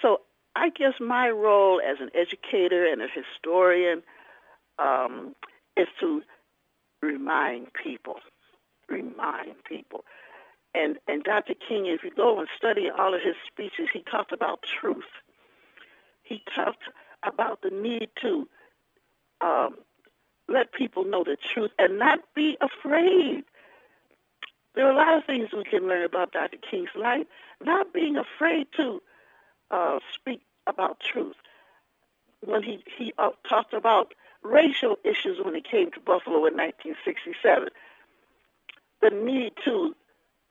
So 0.00 0.20
I 0.54 0.70
guess 0.70 0.94
my 1.00 1.30
role 1.30 1.80
as 1.80 1.98
an 2.00 2.10
educator 2.14 2.86
and 2.86 3.02
a 3.02 3.08
historian 3.08 4.02
um, 4.78 5.34
is 5.76 5.88
to 6.00 6.22
remind 7.02 7.72
people, 7.72 8.16
remind 8.88 9.62
people. 9.64 10.04
And 10.74 10.98
and 11.08 11.24
Dr. 11.24 11.54
King, 11.54 11.86
if 11.86 12.04
you 12.04 12.10
go 12.14 12.38
and 12.38 12.48
study 12.56 12.88
all 12.90 13.14
of 13.14 13.20
his 13.22 13.36
speeches, 13.50 13.88
he 13.92 14.02
talked 14.02 14.32
about 14.32 14.62
truth. 14.62 15.10
He 16.22 16.42
talked 16.54 16.84
about 17.22 17.62
the 17.62 17.70
need 17.70 18.10
to 18.22 18.48
um, 19.40 19.76
let 20.48 20.72
people 20.72 21.04
know 21.04 21.24
the 21.24 21.36
truth 21.36 21.70
and 21.78 21.98
not 21.98 22.20
be 22.34 22.56
afraid. 22.60 23.44
There 24.74 24.86
are 24.86 24.92
a 24.92 24.96
lot 24.96 25.18
of 25.18 25.24
things 25.24 25.48
we 25.52 25.64
can 25.64 25.86
learn 25.88 26.04
about 26.04 26.32
Dr. 26.32 26.56
King's 26.58 26.90
life. 26.94 27.26
Not 27.64 27.92
being 27.92 28.16
afraid 28.16 28.66
to 28.76 29.02
uh, 29.70 29.98
speak 30.14 30.40
about 30.66 31.00
truth. 31.00 31.36
When 32.44 32.62
he, 32.62 32.84
he 32.96 33.12
uh, 33.18 33.30
talked 33.48 33.74
about 33.74 34.14
racial 34.42 34.96
issues 35.04 35.38
when 35.44 35.54
he 35.54 35.60
came 35.60 35.90
to 35.92 36.00
Buffalo 36.00 36.46
in 36.46 36.54
1967, 36.54 37.68
the 39.02 39.10
need 39.10 39.52
to 39.64 39.94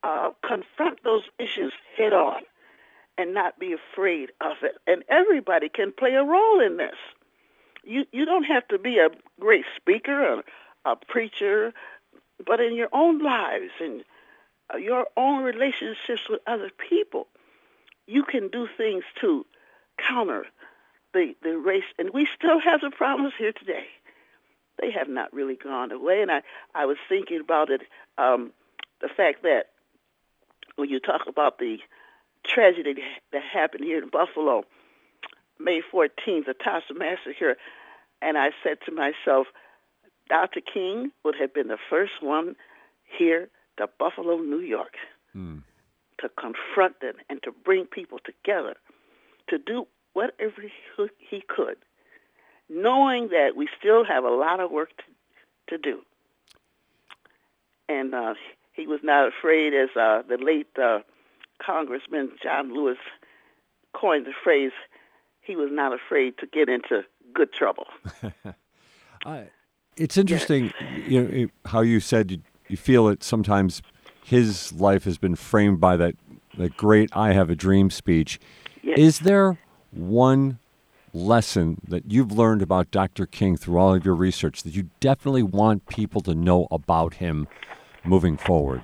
uh, 0.03 0.31
confront 0.45 1.03
those 1.03 1.23
issues 1.39 1.73
head 1.97 2.13
on 2.13 2.41
and 3.17 3.33
not 3.33 3.59
be 3.59 3.73
afraid 3.73 4.31
of 4.41 4.57
it. 4.61 4.75
And 4.85 5.03
everybody 5.09 5.69
can 5.69 5.91
play 5.91 6.13
a 6.13 6.23
role 6.23 6.59
in 6.59 6.77
this. 6.77 6.95
You 7.87 8.05
you 8.11 8.25
don't 8.25 8.43
have 8.43 8.67
to 8.67 8.77
be 8.77 8.99
a 8.99 9.09
great 9.39 9.65
speaker 9.77 10.21
or 10.35 10.43
a 10.85 10.95
preacher, 10.95 11.73
but 12.45 12.59
in 12.59 12.75
your 12.75 12.89
own 12.91 13.19
lives 13.19 13.71
and 13.79 14.03
uh, 14.73 14.77
your 14.77 15.07
own 15.15 15.43
relationships 15.43 16.27
with 16.29 16.41
other 16.45 16.69
people, 16.89 17.27
you 18.05 18.23
can 18.23 18.49
do 18.49 18.67
things 18.77 19.03
to 19.21 19.45
counter 19.97 20.45
the, 21.13 21.35
the 21.41 21.57
race. 21.57 21.85
And 21.97 22.09
we 22.13 22.27
still 22.37 22.59
have 22.59 22.81
the 22.81 22.91
problems 22.91 23.33
here 23.37 23.53
today. 23.53 23.87
They 24.81 24.91
have 24.91 25.07
not 25.07 25.33
really 25.33 25.55
gone 25.55 25.91
away. 25.91 26.21
And 26.21 26.29
I, 26.29 26.41
I 26.75 26.85
was 26.85 26.97
thinking 27.07 27.39
about 27.39 27.69
it, 27.69 27.81
um, 28.17 28.51
the 29.01 29.07
fact 29.07 29.43
that 29.43 29.67
when 30.75 30.89
you 30.89 30.99
talk 30.99 31.21
about 31.27 31.57
the 31.57 31.77
tragedy 32.43 33.01
that 33.31 33.41
happened 33.41 33.83
here 33.83 34.03
in 34.03 34.09
Buffalo, 34.09 34.63
May 35.59 35.81
14th, 35.93 36.45
the 36.45 36.53
Tops 36.53 36.85
massacre, 36.95 37.55
and 38.21 38.37
I 38.37 38.49
said 38.63 38.77
to 38.85 38.91
myself, 38.91 39.47
Dr. 40.29 40.61
King 40.61 41.11
would 41.23 41.35
have 41.39 41.53
been 41.53 41.67
the 41.67 41.77
first 41.89 42.13
one 42.21 42.55
here 43.17 43.49
to 43.77 43.87
Buffalo, 43.99 44.37
New 44.37 44.59
York. 44.59 44.95
Mm 45.35 45.63
to 46.19 46.29
confront 46.29 46.99
them 46.99 47.15
and 47.29 47.41
to 47.43 47.51
bring 47.51 47.85
people 47.85 48.19
together 48.23 48.75
to 49.49 49.57
do 49.57 49.87
whatever 50.13 50.63
he 51.29 51.43
could, 51.47 51.77
knowing 52.69 53.29
that 53.29 53.55
we 53.55 53.67
still 53.79 54.03
have 54.03 54.23
a 54.23 54.29
lot 54.29 54.59
of 54.59 54.71
work 54.71 54.89
to, 54.97 55.03
to 55.69 55.77
do. 55.77 56.01
And 57.87 58.13
uh, 58.13 58.33
he 58.73 58.87
was 58.87 58.99
not 59.03 59.27
afraid, 59.27 59.73
as 59.73 59.89
uh, 59.95 60.23
the 60.27 60.37
late 60.37 60.67
uh, 60.81 60.99
Congressman 61.63 62.31
John 62.43 62.73
Lewis 62.73 62.97
coined 63.93 64.25
the 64.25 64.33
phrase, 64.43 64.71
he 65.47 65.55
was 65.55 65.69
not 65.71 65.93
afraid 65.93 66.37
to 66.39 66.45
get 66.45 66.67
into 66.67 67.03
good 67.33 67.53
trouble. 67.53 67.87
it's 69.95 70.17
interesting 70.17 70.65
yes. 70.79 71.09
you 71.09 71.21
know, 71.21 71.47
how 71.65 71.81
you 71.81 71.99
said 71.99 72.29
you, 72.29 72.41
you 72.67 72.77
feel 72.77 73.07
it 73.07 73.23
sometimes 73.23 73.81
his 74.23 74.73
life 74.73 75.05
has 75.05 75.17
been 75.17 75.35
framed 75.35 75.79
by 75.79 75.95
that, 75.95 76.15
that 76.57 76.75
great 76.75 77.09
I 77.13 77.31
Have 77.31 77.49
a 77.49 77.55
Dream 77.55 77.89
speech. 77.89 78.39
Yes. 78.83 78.99
Is 78.99 79.19
there 79.19 79.57
one 79.91 80.59
lesson 81.13 81.79
that 81.87 82.11
you've 82.11 82.31
learned 82.31 82.61
about 82.61 82.91
Dr. 82.91 83.25
King 83.25 83.55
through 83.55 83.77
all 83.77 83.95
of 83.95 84.05
your 84.05 84.15
research 84.15 84.63
that 84.63 84.73
you 84.73 84.89
definitely 84.99 85.43
want 85.43 85.87
people 85.87 86.19
to 86.21 86.35
know 86.35 86.67
about 86.69 87.15
him 87.15 87.47
moving 88.03 88.37
forward? 88.37 88.81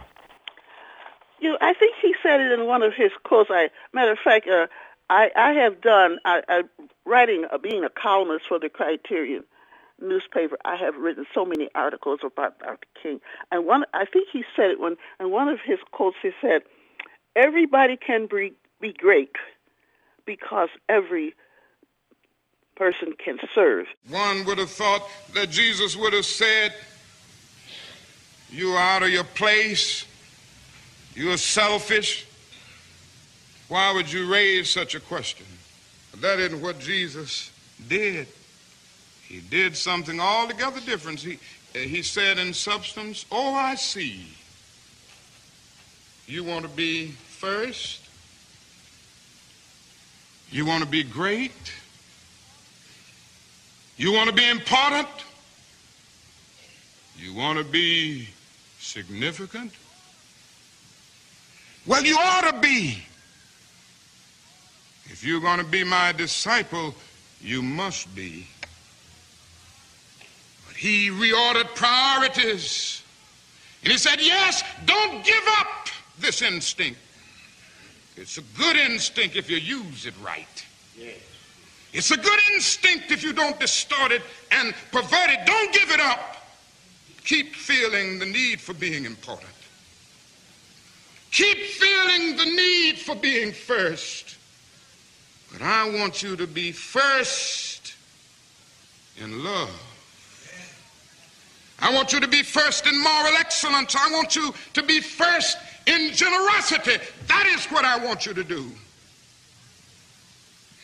You 1.40 1.52
know, 1.52 1.58
I 1.60 1.74
think 1.74 1.96
he 2.02 2.16
said 2.24 2.40
it 2.40 2.58
in 2.58 2.66
one 2.66 2.84
of 2.84 2.94
his 2.94 3.12
quotes. 3.24 3.50
I, 3.52 3.70
matter 3.92 4.14
of 4.14 4.20
fact, 4.20 4.48
uh, 4.48 4.68
I, 5.14 5.30
I 5.36 5.54
have 5.54 5.80
done 5.80 6.18
I, 6.26 6.42
I, 6.50 6.62
writing, 7.06 7.46
uh, 7.54 7.60
being 7.60 7.84
a 7.84 7.90
columnist 7.90 8.46
for 8.50 8.58
the 8.58 8.68
Criterion 8.68 9.44
newspaper. 10.02 10.58
I 10.66 10.76
have 10.76 10.96
written 10.96 11.26
so 11.36 11.46
many 11.46 11.70
articles 11.76 12.22
about 12.26 12.58
Dr. 12.58 12.88
King, 13.02 13.22
and 13.52 13.68
one 13.68 13.84
I 13.94 14.06
think 14.06 14.30
he 14.34 14.44
said 14.56 14.72
it 14.72 14.80
when, 14.80 14.98
and 15.20 15.32
one 15.32 15.50
of 15.50 15.60
his 15.64 15.78
quotes 15.92 16.18
he 16.24 16.32
said, 16.42 16.64
"Everybody 17.36 17.96
can 17.96 18.26
be 18.26 18.54
be 18.82 18.92
great 18.92 19.36
because 20.26 20.70
every 20.90 21.36
person 22.76 23.14
can 23.24 23.38
serve." 23.54 23.86
One 24.10 24.46
would 24.46 24.58
have 24.58 24.72
thought 24.72 25.08
that 25.36 25.52
Jesus 25.52 25.96
would 25.96 26.14
have 26.14 26.26
said, 26.26 26.74
"You 28.50 28.72
are 28.72 28.96
out 28.96 29.04
of 29.04 29.10
your 29.10 29.26
place." 29.26 30.06
You're 31.16 31.38
selfish. 31.38 32.26
Why 33.74 33.92
would 33.92 34.14
you 34.14 34.32
raise 34.32 34.70
such 34.70 34.94
a 34.94 35.00
question? 35.00 35.48
That 36.22 36.38
isn't 36.38 36.62
what 36.62 36.78
Jesus 36.78 37.50
did. 37.88 38.28
He 39.24 39.40
did 39.40 39.76
something 39.76 40.20
altogether 40.20 40.80
different. 40.80 41.22
He, 41.22 41.40
eh, 41.74 41.80
he 41.80 42.04
said 42.04 42.38
in 42.38 42.54
substance, 42.54 43.26
Oh, 43.32 43.56
I 43.56 43.74
see. 43.74 44.28
You 46.28 46.44
want 46.44 46.66
to 46.66 46.70
be 46.70 47.08
first? 47.08 48.08
You 50.52 50.68
want 50.68 50.84
to 50.84 50.90
be 50.92 51.02
great? 51.02 51.74
You 53.98 54.14
want 54.14 54.30
to 54.30 54.36
be 54.36 54.48
important? 54.48 55.08
You 57.18 57.34
want 57.34 57.58
to 57.58 57.66
be 57.66 58.30
significant? 58.80 59.74
Well, 61.88 62.06
you 62.06 62.16
ought 62.20 62.52
to 62.52 62.60
be. 62.60 63.04
If 65.14 65.24
you're 65.24 65.40
going 65.40 65.60
to 65.60 65.64
be 65.64 65.84
my 65.84 66.12
disciple, 66.12 66.96
you 67.40 67.62
must 67.62 68.14
be. 68.16 68.48
But 70.68 70.76
he 70.76 71.10
reordered 71.10 71.76
priorities. 71.76 73.04
And 73.84 73.92
he 73.92 74.00
said, 74.00 74.20
Yes, 74.20 74.64
don't 74.86 75.24
give 75.24 75.44
up 75.60 75.88
this 76.18 76.42
instinct. 76.42 77.00
It's 78.18 78.40
a 78.40 78.42
good 78.58 78.76
instinct 78.76 79.36
if 79.36 79.52
you 79.52 79.58
use 79.58 80.08
it 80.08 80.16
right. 80.26 80.66
Yes. 80.98 81.20
It's 81.94 82.10
a 82.10 82.18
good 82.18 82.40
instinct 82.56 83.12
if 83.12 83.22
you 83.22 83.34
don't 83.34 83.60
distort 83.60 84.12
it 84.12 84.24
and 84.52 84.74
pervert 84.92 85.30
it. 85.30 85.46
Don't 85.46 85.72
give 85.72 85.92
it 85.92 86.00
up. 86.00 86.38
Keep 87.24 87.54
feeling 87.54 88.18
the 88.18 88.26
need 88.26 88.60
for 88.60 88.74
being 88.74 89.06
important. 89.06 89.52
Keep 91.30 91.60
feeling 91.60 92.36
the 92.36 92.46
need 92.46 92.98
for 92.98 93.16
being 93.16 93.52
first. 93.52 94.33
But 95.54 95.62
I 95.62 95.90
want 95.90 96.24
you 96.24 96.36
to 96.36 96.48
be 96.48 96.72
first 96.72 97.94
in 99.22 99.44
love. 99.44 99.70
I 101.80 101.94
want 101.94 102.12
you 102.12 102.20
to 102.20 102.28
be 102.28 102.44
first 102.44 102.88
in 102.88 103.02
moral 103.02 103.34
excellence. 103.38 103.96
I 103.96 104.10
want 104.12 104.36
you 104.36 104.54
to 104.74 104.84
be 104.84 105.00
first 105.00 105.58
in 105.86 106.12
generosity. 106.14 106.98
That 107.28 107.46
is 107.56 107.66
what 107.66 107.86
I 107.86 108.04
want 108.04 108.26
you 108.26 108.34
to 108.34 108.44
do. 108.44 108.72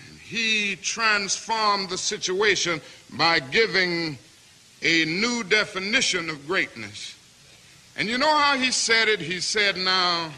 And 0.08 0.20
he 0.20 0.76
transformed 0.76 1.90
the 1.90 1.98
situation 1.98 2.80
by 3.18 3.40
giving 3.40 4.18
a 4.82 5.06
new 5.06 5.44
definition 5.44 6.30
of 6.30 6.46
greatness. 6.46 7.16
And 7.98 8.08
you 8.08 8.18
know 8.18 8.38
how 8.38 8.58
he 8.58 8.72
said 8.72 9.08
it? 9.08 9.20
He 9.20 9.40
said, 9.40 9.78
Now, 9.78 10.32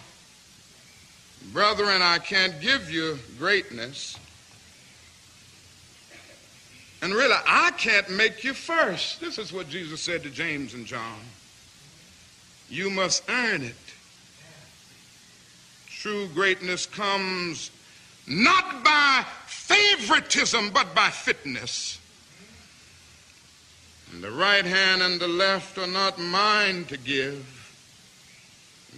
brethren, 1.52 2.02
I 2.02 2.20
can't 2.20 2.62
give 2.62 2.90
you 2.90 3.20
greatness. 3.38 4.18
And 7.02 7.14
really, 7.14 7.36
I 7.48 7.72
can't 7.78 8.10
make 8.12 8.44
you 8.44 8.54
first. 8.54 9.20
This 9.20 9.40
is 9.40 9.52
what 9.52 9.70
Jesus 9.70 10.02
said 10.02 10.22
to 10.24 10.30
James 10.30 10.76
and 10.76 10.86
John. 10.86 11.20
You 12.70 12.90
must 12.90 13.24
earn 13.30 13.64
it. 13.64 13.76
True 15.88 16.28
greatness 16.34 16.86
comes 16.86 17.72
not 18.28 18.84
by 18.84 19.26
favoritism, 19.46 20.70
but 20.72 20.94
by 20.94 21.10
fitness. 21.10 22.00
And 24.14 24.24
the 24.24 24.32
right 24.32 24.66
hand 24.66 25.02
and 25.02 25.20
the 25.20 25.28
left 25.28 25.78
are 25.78 25.88
not 25.88 26.20
mine 26.20 26.86
to 26.86 26.98
give. 26.98 27.46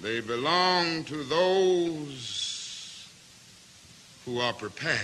They 0.01 0.21
belong 0.21 1.03
to 1.05 1.23
those 1.23 3.07
who 4.25 4.39
are 4.39 4.53
prepared. 4.53 4.99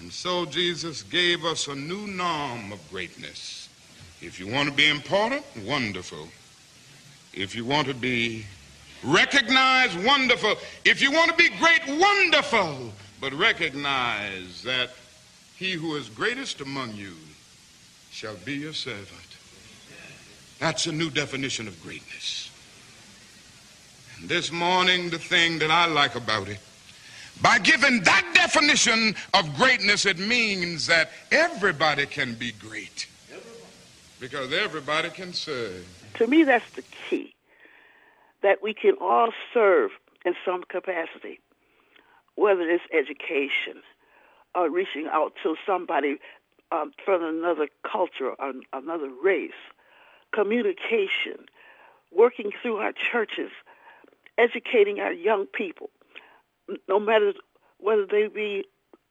And 0.00 0.12
so 0.12 0.46
Jesus 0.46 1.02
gave 1.02 1.44
us 1.44 1.68
a 1.68 1.74
new 1.74 2.06
norm 2.06 2.72
of 2.72 2.90
greatness. 2.90 3.68
If 4.20 4.40
you 4.40 4.46
want 4.46 4.68
to 4.68 4.74
be 4.74 4.88
important, 4.88 5.44
wonderful. 5.64 6.28
If 7.32 7.54
you 7.54 7.64
want 7.64 7.88
to 7.88 7.94
be 7.94 8.46
recognized, 9.04 10.02
wonderful. 10.04 10.56
If 10.84 11.02
you 11.02 11.12
want 11.12 11.30
to 11.30 11.36
be 11.36 11.50
great, 11.58 11.82
wonderful. 11.86 12.92
But 13.20 13.32
recognize 13.32 14.62
that 14.62 14.90
he 15.56 15.72
who 15.72 15.96
is 15.96 16.08
greatest 16.08 16.60
among 16.60 16.94
you 16.94 17.14
shall 18.10 18.36
be 18.44 18.54
your 18.54 18.72
servant. 18.72 19.36
That's 20.58 20.86
a 20.86 20.92
new 20.92 21.10
definition 21.10 21.68
of 21.68 21.82
greatness. 21.82 22.50
And 24.18 24.28
this 24.28 24.50
morning, 24.50 25.10
the 25.10 25.18
thing 25.18 25.58
that 25.58 25.70
I 25.70 25.86
like 25.86 26.14
about 26.14 26.48
it, 26.48 26.58
by 27.42 27.58
giving 27.58 28.02
that 28.02 28.24
definition 28.34 29.14
of 29.34 29.54
greatness, 29.56 30.06
it 30.06 30.18
means 30.18 30.86
that 30.86 31.10
everybody 31.30 32.06
can 32.06 32.34
be 32.34 32.52
great. 32.52 33.06
Because 34.18 34.52
everybody 34.52 35.10
can 35.10 35.32
serve. 35.34 35.86
To 36.14 36.26
me, 36.26 36.44
that's 36.44 36.70
the 36.72 36.82
key. 36.82 37.34
That 38.42 38.62
we 38.62 38.72
can 38.72 38.94
all 39.00 39.30
serve 39.52 39.90
in 40.24 40.34
some 40.44 40.64
capacity, 40.64 41.40
whether 42.34 42.62
it's 42.62 42.84
education, 42.92 43.82
uh, 44.56 44.68
reaching 44.70 45.06
out 45.10 45.34
to 45.42 45.56
somebody 45.66 46.18
um, 46.72 46.92
from 47.04 47.22
another 47.22 47.68
culture 47.82 48.30
or 48.30 48.52
another 48.72 49.10
race, 49.22 49.52
communication, 50.32 51.46
working 52.10 52.50
through 52.62 52.76
our 52.78 52.92
churches, 52.92 53.50
educating 54.38 55.00
our 55.00 55.12
young 55.12 55.46
people, 55.46 55.90
no 56.88 56.98
matter 56.98 57.32
whether 57.78 58.06
they 58.06 58.28
be 58.28 58.64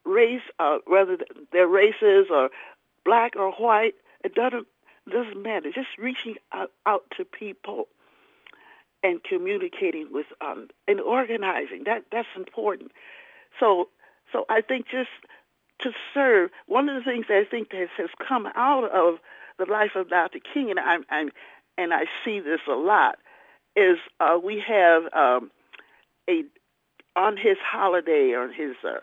race, 0.04 0.42
uh, 0.60 0.80
whether 0.86 1.18
their 1.52 1.68
races 1.68 2.28
or 2.30 2.50
black 3.04 3.36
or 3.36 3.52
white, 3.54 3.96
it 4.24 4.36
doesn't 4.36 4.68
doesn't 5.10 5.42
matter. 5.42 5.72
Just 5.72 5.98
reaching 6.00 6.36
out, 6.52 6.72
out 6.86 7.04
to 7.16 7.26
people 7.26 7.88
and 9.04 9.24
communicating 9.24 10.08
with 10.12 10.26
um, 10.42 10.68
and 10.88 11.00
organizing 11.00 11.84
that 11.86 12.06
that's 12.12 12.28
important. 12.36 12.92
So 13.60 13.90
so 14.32 14.46
I 14.50 14.62
think 14.62 14.88
just 14.90 15.10
to 15.82 15.92
serve. 16.14 16.50
One 16.68 16.90
of 16.90 16.96
the 16.96 17.10
things 17.10 17.26
I 17.30 17.44
think 17.50 17.72
that 17.72 17.88
has 17.98 18.10
come 18.28 18.48
out 18.56 18.86
of 18.92 19.20
the 19.58 19.66
life 19.72 19.92
of 19.96 20.10
Dr. 20.10 20.40
King, 20.54 20.72
and 20.72 20.80
I'm, 20.80 21.06
I'm 21.10 21.30
and 21.78 21.94
I 21.94 22.06
see 22.24 22.40
this 22.40 22.62
a 22.68 22.76
lot, 22.76 23.18
is 23.76 23.98
uh, 24.20 24.38
we 24.42 24.64
have 24.66 25.04
um, 25.14 25.52
a 26.30 26.44
on 27.16 27.38
his 27.38 27.58
holiday 27.60 28.32
or 28.32 28.52
his 28.52 28.76
uh, 28.84 29.00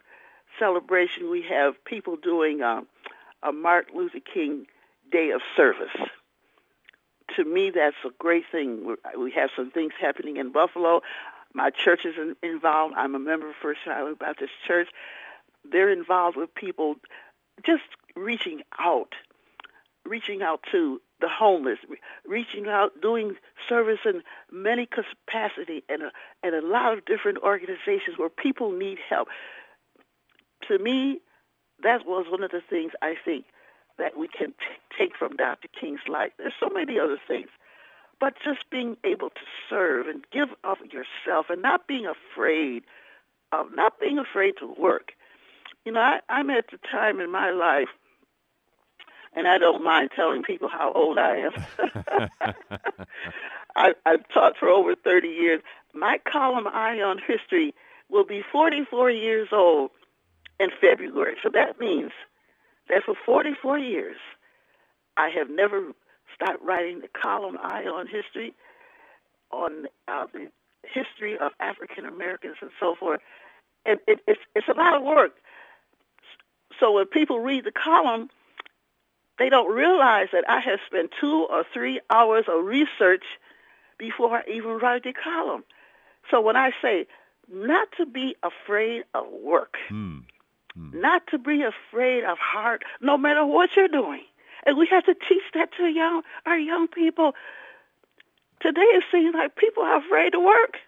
celebration, 0.58 1.30
we 1.30 1.42
have 1.48 1.82
people 1.84 2.16
doing 2.16 2.62
um, 2.62 2.86
a 3.42 3.52
Martin 3.52 3.96
Luther 3.96 4.20
King 4.20 4.66
Day 5.10 5.30
of 5.30 5.40
Service. 5.56 5.96
To 7.36 7.44
me, 7.44 7.70
that's 7.70 7.96
a 8.04 8.10
great 8.18 8.44
thing. 8.52 8.96
We 9.18 9.32
have 9.32 9.50
some 9.56 9.70
things 9.70 9.92
happening 9.98 10.36
in 10.36 10.52
Buffalo. 10.52 11.00
My 11.54 11.70
church 11.70 12.04
is 12.04 12.14
involved. 12.42 12.94
I'm 12.96 13.14
a 13.14 13.18
member 13.18 13.48
of 13.48 13.54
First 13.62 13.80
Shiloh 13.84 14.14
Baptist 14.14 14.52
Church 14.66 14.88
they're 15.70 15.90
involved 15.90 16.36
with 16.36 16.54
people 16.54 16.96
just 17.64 17.84
reaching 18.16 18.62
out, 18.78 19.14
reaching 20.06 20.42
out 20.42 20.60
to 20.72 21.00
the 21.20 21.28
homeless, 21.28 21.78
reaching 22.26 22.68
out, 22.68 23.00
doing 23.00 23.36
service 23.68 24.00
in 24.04 24.22
many 24.50 24.86
capacity 24.86 25.84
and 25.88 26.02
a, 26.02 26.12
and 26.42 26.54
a 26.54 26.66
lot 26.66 26.96
of 26.96 27.04
different 27.04 27.38
organizations 27.38 28.18
where 28.18 28.28
people 28.28 28.72
need 28.72 28.98
help. 29.08 29.28
To 30.68 30.78
me, 30.78 31.20
that 31.82 32.06
was 32.06 32.26
one 32.28 32.42
of 32.42 32.50
the 32.50 32.62
things 32.68 32.92
I 33.02 33.14
think 33.24 33.46
that 33.98 34.16
we 34.18 34.28
can 34.28 34.48
t- 34.48 34.54
take 34.98 35.16
from 35.16 35.36
Dr. 35.36 35.68
King's 35.68 36.00
life. 36.08 36.32
There's 36.38 36.54
so 36.58 36.68
many 36.68 36.98
other 36.98 37.18
things, 37.28 37.48
but 38.20 38.34
just 38.44 38.68
being 38.70 38.96
able 39.04 39.30
to 39.30 39.40
serve 39.68 40.08
and 40.08 40.24
give 40.32 40.48
of 40.64 40.78
yourself 40.92 41.46
and 41.50 41.62
not 41.62 41.86
being 41.86 42.06
afraid 42.06 42.82
of 43.52 43.66
not 43.74 44.00
being 44.00 44.18
afraid 44.18 44.54
to 44.58 44.74
work 44.78 45.12
You 45.84 45.92
know, 45.92 46.00
I, 46.00 46.20
I'm 46.28 46.50
at 46.50 46.66
the 46.70 46.78
time 46.90 47.20
in 47.20 47.30
my 47.30 47.50
life, 47.50 47.88
and 49.34 49.46
I 49.48 49.58
don't 49.58 49.82
mind 49.82 50.10
telling 50.14 50.42
people 50.42 50.68
how 50.68 50.92
old 50.92 51.18
I 51.18 51.48
am. 51.48 51.52
I, 53.76 53.94
I've 54.04 54.28
taught 54.32 54.56
for 54.58 54.68
over 54.68 54.94
30 54.94 55.28
years. 55.28 55.60
My 55.94 56.18
column, 56.30 56.66
Eye 56.66 57.00
on 57.00 57.18
History, 57.18 57.74
will 58.10 58.24
be 58.24 58.42
44 58.52 59.10
years 59.10 59.48
old 59.52 59.90
in 60.60 60.68
February. 60.80 61.36
So 61.42 61.48
that 61.54 61.80
means 61.80 62.12
that 62.88 63.04
for 63.04 63.14
44 63.24 63.78
years, 63.78 64.16
I 65.16 65.30
have 65.30 65.48
never 65.48 65.92
stopped 66.34 66.62
writing 66.62 67.00
the 67.00 67.08
column 67.08 67.58
Eye 67.60 67.84
on 67.84 68.06
History 68.06 68.54
on 69.50 69.86
uh, 70.08 70.26
the 70.32 70.48
history 70.82 71.38
of 71.38 71.52
African 71.60 72.04
Americans 72.04 72.56
and 72.60 72.70
so 72.80 72.94
forth. 72.98 73.20
And 73.84 73.98
it, 74.06 74.20
it's, 74.26 74.40
it's 74.54 74.68
a 74.68 74.74
lot 74.76 74.96
of 74.96 75.02
work. 75.02 75.32
So 76.80 76.92
when 76.92 77.06
people 77.06 77.40
read 77.40 77.64
the 77.64 77.72
column, 77.72 78.30
they 79.42 79.48
don't 79.48 79.74
realize 79.74 80.28
that 80.32 80.44
I 80.48 80.60
have 80.60 80.78
spent 80.86 81.10
two 81.20 81.48
or 81.50 81.64
three 81.74 82.00
hours 82.08 82.44
of 82.46 82.64
research 82.64 83.24
before 83.98 84.36
I 84.36 84.42
even 84.48 84.78
write 84.78 85.02
the 85.02 85.12
column. 85.12 85.64
So 86.30 86.40
when 86.40 86.54
I 86.54 86.70
say 86.80 87.08
not 87.52 87.88
to 87.96 88.06
be 88.06 88.36
afraid 88.44 89.02
of 89.14 89.26
work, 89.32 89.74
Hmm. 89.88 90.20
not 90.76 91.26
to 91.32 91.38
be 91.38 91.64
afraid 91.64 92.22
of 92.22 92.38
hard, 92.38 92.84
no 93.00 93.18
matter 93.18 93.44
what 93.44 93.70
you're 93.74 93.88
doing. 93.88 94.24
And 94.64 94.78
we 94.78 94.86
have 94.86 95.04
to 95.06 95.14
teach 95.14 95.42
that 95.54 95.70
to 95.76 95.86
young 95.88 96.22
our 96.46 96.56
young 96.56 96.86
people. 96.86 97.34
Today 98.60 98.80
it 98.98 99.04
seems 99.10 99.34
like 99.34 99.56
people 99.56 99.82
are 99.82 99.96
afraid 99.96 100.30
to 100.34 100.40
work. 100.40 100.78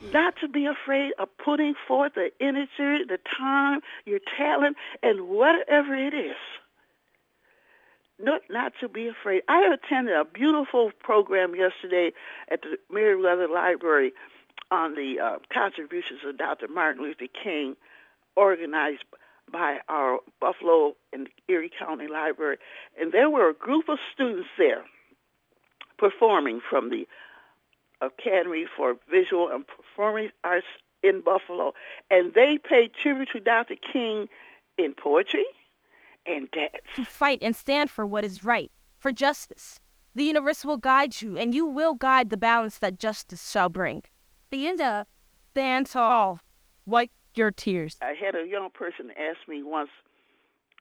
Not 0.00 0.34
to 0.40 0.48
be 0.48 0.66
afraid 0.66 1.12
of 1.18 1.28
putting 1.36 1.74
forth 1.86 2.14
the 2.14 2.30
energy, 2.40 3.04
the 3.06 3.18
time, 3.38 3.80
your 4.06 4.20
talent, 4.38 4.76
and 5.02 5.28
whatever 5.28 5.94
it 5.94 6.14
is. 6.14 6.36
Not, 8.18 8.42
not 8.50 8.72
to 8.80 8.88
be 8.88 9.08
afraid. 9.08 9.42
I 9.48 9.74
attended 9.74 10.14
a 10.14 10.24
beautiful 10.24 10.90
program 11.00 11.54
yesterday 11.54 12.12
at 12.50 12.62
the 12.62 12.76
Merriweather 12.90 13.48
Library 13.48 14.12
on 14.70 14.94
the 14.94 15.20
uh, 15.20 15.38
contributions 15.52 16.20
of 16.26 16.38
Dr. 16.38 16.68
Martin 16.68 17.02
Luther 17.02 17.26
King, 17.42 17.76
organized 18.36 19.04
by 19.50 19.78
our 19.88 20.20
Buffalo 20.40 20.96
and 21.12 21.28
Erie 21.48 21.70
County 21.76 22.06
Library. 22.06 22.58
And 22.98 23.12
there 23.12 23.28
were 23.28 23.50
a 23.50 23.54
group 23.54 23.88
of 23.88 23.98
students 24.14 24.48
there 24.56 24.84
performing 25.98 26.60
from 26.68 26.90
the 26.90 27.06
Academy 28.00 28.66
for 28.76 28.96
Visual 29.10 29.48
and 29.48 29.64
Performing 29.66 30.30
Arts 30.44 30.66
in 31.02 31.20
Buffalo. 31.20 31.72
And 32.10 32.32
they 32.34 32.58
paid 32.58 32.92
tribute 32.94 33.28
to 33.32 33.40
Dr. 33.40 33.74
King 33.92 34.28
in 34.78 34.94
poetry 34.94 35.46
and 36.26 36.50
dance. 36.50 36.84
To 36.96 37.04
fight 37.04 37.38
and 37.42 37.54
stand 37.54 37.90
for 37.90 38.06
what 38.06 38.24
is 38.24 38.44
right, 38.44 38.70
for 38.98 39.12
justice. 39.12 39.80
The 40.14 40.24
universe 40.24 40.64
will 40.64 40.76
guide 40.76 41.22
you, 41.22 41.36
and 41.36 41.54
you 41.54 41.66
will 41.66 41.94
guide 41.94 42.30
the 42.30 42.36
balance 42.36 42.78
that 42.78 42.98
justice 42.98 43.50
shall 43.50 43.68
bring. 43.68 44.02
Linda, 44.50 45.06
stand 45.52 45.86
tall. 45.86 46.40
Wipe 46.84 47.12
your 47.34 47.52
tears. 47.52 47.96
I 48.02 48.14
had 48.20 48.34
a 48.34 48.46
young 48.46 48.70
person 48.70 49.10
ask 49.10 49.48
me 49.48 49.62
once, 49.62 49.90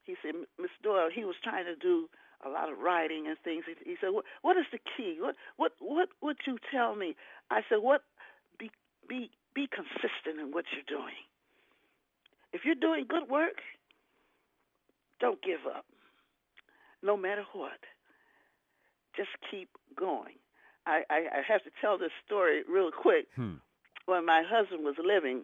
he 0.03 0.15
said, 0.23 0.33
Miss 0.59 0.71
Doyle, 0.81 1.09
he 1.13 1.23
was 1.23 1.35
trying 1.43 1.65
to 1.65 1.75
do 1.75 2.09
a 2.45 2.49
lot 2.49 2.71
of 2.71 2.79
writing 2.79 3.27
and 3.27 3.37
things. 3.43 3.63
He, 3.67 3.91
he 3.91 3.95
said, 3.99 4.09
what, 4.11 4.25
what 4.41 4.57
is 4.57 4.65
the 4.71 4.79
key? 4.97 5.17
What, 5.19 5.35
what, 5.57 5.73
what 5.79 6.09
would 6.21 6.37
you 6.47 6.57
tell 6.71 6.95
me? 6.95 7.15
I 7.51 7.61
said, 7.67 7.79
what, 7.81 8.03
be, 8.57 8.71
be, 9.07 9.29
be 9.53 9.67
consistent 9.67 10.39
in 10.39 10.51
what 10.51 10.65
you're 10.71 10.87
doing. 10.87 11.19
If 12.53 12.61
you're 12.65 12.75
doing 12.75 13.05
good 13.07 13.29
work, 13.29 13.61
don't 15.19 15.41
give 15.41 15.67
up, 15.67 15.85
no 17.03 17.17
matter 17.17 17.43
what. 17.53 17.79
Just 19.15 19.29
keep 19.51 19.69
going. 19.97 20.35
I, 20.85 21.03
I, 21.09 21.15
I 21.15 21.41
have 21.47 21.63
to 21.63 21.71
tell 21.81 21.97
this 21.97 22.11
story 22.25 22.63
real 22.67 22.89
quick. 22.91 23.27
Hmm. 23.35 23.55
When 24.05 24.25
my 24.25 24.43
husband 24.47 24.83
was 24.83 24.95
living, 25.03 25.43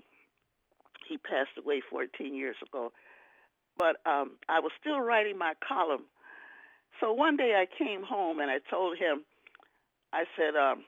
he 1.08 1.18
passed 1.18 1.54
away 1.58 1.82
14 1.88 2.34
years 2.34 2.56
ago, 2.68 2.92
but 3.78 3.98
um, 4.10 4.32
I 4.50 4.60
was 4.60 4.72
still 4.80 5.00
writing 5.00 5.38
my 5.38 5.54
column. 5.68 6.06
So 7.00 7.14
one 7.14 7.38
day 7.38 7.54
I 7.56 7.66
came 7.66 8.04
home 8.04 8.40
and 8.40 8.50
I 8.50 8.60
told 8.70 8.98
him, 8.98 9.24
I 10.14 10.24
said, 10.38 10.56
um, 10.56 10.86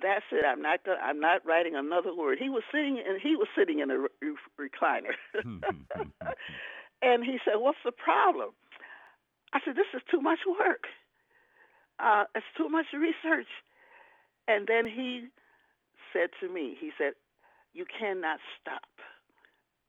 "That's 0.00 0.24
it. 0.32 0.44
I'm 0.46 0.62
not. 0.62 0.84
Gonna, 0.84 0.98
I'm 0.98 1.20
not 1.20 1.44
writing 1.44 1.74
another 1.76 2.14
word." 2.14 2.38
He 2.38 2.48
was 2.48 2.62
sitting 2.72 3.02
and 3.06 3.20
he 3.20 3.36
was 3.36 3.48
sitting 3.56 3.80
in 3.80 3.90
a 3.90 3.98
re- 3.98 4.36
recliner, 4.58 5.14
and 7.02 7.24
he 7.24 7.38
said, 7.44 7.56
"What's 7.56 7.78
the 7.84 7.92
problem?" 7.92 8.50
I 9.52 9.60
said, 9.64 9.74
"This 9.76 9.92
is 9.94 10.02
too 10.10 10.20
much 10.20 10.40
work. 10.46 10.84
Uh, 11.98 12.24
it's 12.34 12.46
too 12.56 12.68
much 12.68 12.86
research." 12.94 13.48
And 14.48 14.66
then 14.66 14.86
he 14.86 15.28
said 16.12 16.30
to 16.40 16.48
me, 16.48 16.76
he 16.80 16.90
said, 16.96 17.12
"You 17.74 17.84
cannot 17.84 18.40
stop. 18.60 18.88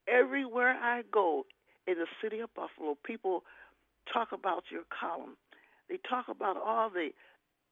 Everywhere 0.08 0.72
I 0.72 1.04
go 1.12 1.46
in 1.88 1.96
the 1.96 2.08
city 2.22 2.40
of 2.40 2.54
Buffalo, 2.54 2.98
people 3.04 3.44
talk 4.12 4.32
about 4.32 4.66
your 4.72 4.84
column. 4.90 5.38
They 5.90 5.98
talk 5.98 6.28
about 6.30 6.58
all 6.58 6.90
the 6.90 7.10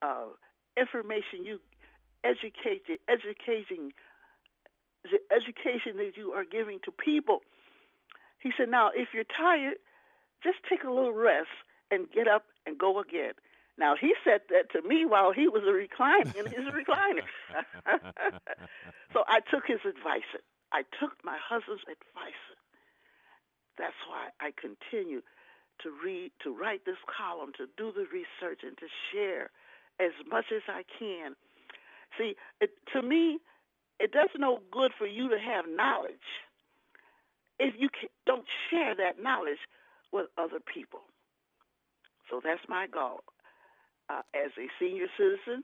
uh, 0.01 0.27
information 0.77 1.43
you 1.43 1.59
educate, 2.23 2.87
the 2.87 2.99
educating, 3.07 3.93
the 5.03 5.19
education 5.33 5.97
that 5.97 6.13
you 6.15 6.31
are 6.31 6.45
giving 6.45 6.79
to 6.85 6.91
people." 6.91 7.41
He 8.39 8.51
said, 8.57 8.69
"Now, 8.69 8.91
if 8.93 9.09
you're 9.13 9.23
tired, 9.23 9.77
just 10.43 10.57
take 10.69 10.83
a 10.83 10.91
little 10.91 11.13
rest 11.13 11.49
and 11.91 12.09
get 12.11 12.27
up 12.27 12.45
and 12.65 12.77
go 12.77 12.99
again." 12.99 13.33
Now 13.79 13.95
he 13.95 14.13
said 14.25 14.41
that 14.49 14.69
to 14.73 14.85
me 14.85 15.05
while 15.05 15.31
he 15.31 15.47
was 15.47 15.63
a 15.63 15.71
recliner 15.71 16.35
in 16.35 16.45
his 16.51 16.67
recliner. 16.67 17.23
so 19.13 19.23
I 19.25 19.39
took 19.39 19.63
his 19.65 19.79
advice. 19.87 20.27
I 20.73 20.83
took 20.99 21.15
my 21.23 21.37
husband's 21.39 21.83
advice. 21.83 22.43
That's 23.77 23.95
why 24.05 24.29
I 24.41 24.51
continue 24.51 25.21
to 25.83 25.91
read, 26.03 26.31
to 26.43 26.55
write 26.55 26.85
this 26.85 26.99
column, 27.05 27.51
to 27.57 27.67
do 27.77 27.91
the 27.91 28.05
research, 28.11 28.61
and 28.63 28.77
to 28.77 28.87
share 29.11 29.49
as 29.99 30.11
much 30.29 30.45
as 30.55 30.61
I 30.67 30.83
can. 30.97 31.35
See, 32.17 32.35
it, 32.61 32.71
to 32.93 33.01
me, 33.01 33.39
it 33.99 34.11
does 34.11 34.29
no 34.37 34.59
good 34.71 34.91
for 34.97 35.07
you 35.07 35.29
to 35.29 35.37
have 35.37 35.65
knowledge 35.67 36.29
if 37.59 37.75
you 37.77 37.89
can, 37.89 38.09
don't 38.25 38.45
share 38.71 38.95
that 38.95 39.21
knowledge 39.21 39.59
with 40.11 40.27
other 40.37 40.59
people. 40.59 41.01
So 42.31 42.41
that's 42.43 42.61
my 42.67 42.87
goal. 42.87 43.19
Uh, 44.09 44.21
as 44.33 44.51
a 44.57 44.67
senior 44.79 45.05
citizen, 45.17 45.63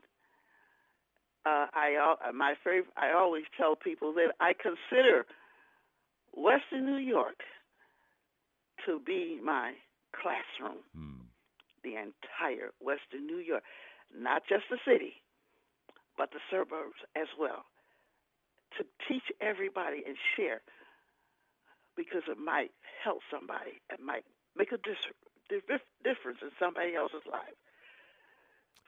uh, 1.44 1.66
I 1.72 2.16
uh, 2.28 2.32
my 2.32 2.54
favorite. 2.62 2.92
I 2.96 3.12
always 3.12 3.44
tell 3.56 3.74
people 3.74 4.12
that 4.14 4.34
I 4.40 4.52
consider 4.52 5.26
Western 6.32 6.86
New 6.86 6.98
York 6.98 7.40
to 8.84 9.00
be 9.04 9.40
my 9.42 9.72
classroom. 10.16 10.80
Hmm. 10.94 11.28
The 11.84 11.94
entire 11.94 12.72
Western 12.80 13.26
New 13.26 13.38
York, 13.38 13.62
not 14.10 14.42
just 14.48 14.64
the 14.70 14.78
city, 14.84 15.22
but 16.18 16.30
the 16.32 16.40
suburbs 16.50 16.98
as 17.14 17.28
well. 17.38 17.64
To 18.78 18.84
teach 19.08 19.22
everybody 19.40 20.02
and 20.06 20.16
share, 20.36 20.60
because 21.96 22.22
it 22.28 22.38
might 22.38 22.72
help 23.02 23.20
somebody. 23.30 23.80
It 23.90 24.00
might 24.00 24.24
make 24.56 24.72
a 24.72 24.78
dis- 24.78 25.14
difference 26.02 26.38
in 26.42 26.50
somebody 26.58 26.94
else's 26.94 27.24
life. 27.30 27.56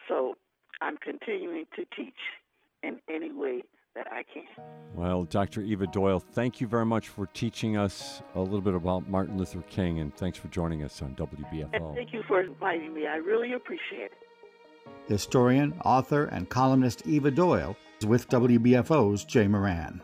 So 0.09 0.35
I'm 0.81 0.97
continuing 0.97 1.67
to 1.77 1.85
teach 1.97 2.21
in 2.83 3.01
any 3.09 3.33
way 3.33 3.63
that 3.99 4.13
I 4.13 4.23
can. 4.33 4.45
Well, 4.95 5.25
Dr. 5.25 5.61
Eva 5.61 5.87
Doyle, 5.87 6.21
thank 6.21 6.61
you 6.61 6.67
very 6.67 6.87
much 6.87 7.09
for 7.09 7.27
teaching 7.27 7.77
us 7.77 8.23
a 8.35 8.41
little 8.41 8.61
bit 8.61 8.75
about 8.75 9.09
Martin 9.09 9.37
Luther 9.37 9.63
King, 9.63 9.99
and 10.01 10.15
thanks 10.15 10.39
for 10.39 10.49
joining 10.49 10.83
us 10.83 11.03
on 11.03 11.09
And 11.09 11.17
WBFO. 11.19 11.95
thank 11.95 12.13
you 12.13 12.23
for 12.27 12.41
inviting 12.41 12.95
me. 12.95 13.07
I 13.07 13.17
really 13.17 13.53
appreciate 13.53 14.11
it. 14.13 14.13
Historian, 15.09 15.75
author, 15.85 16.27
and 16.27 16.49
columnist 16.49 17.07
Eva 17.07 17.31
Doyle 17.31 17.77
is 18.01 18.07
with 18.07 18.29
WBFO's 18.29 19.25
Jay 19.25 19.47
Moran. 19.49 20.01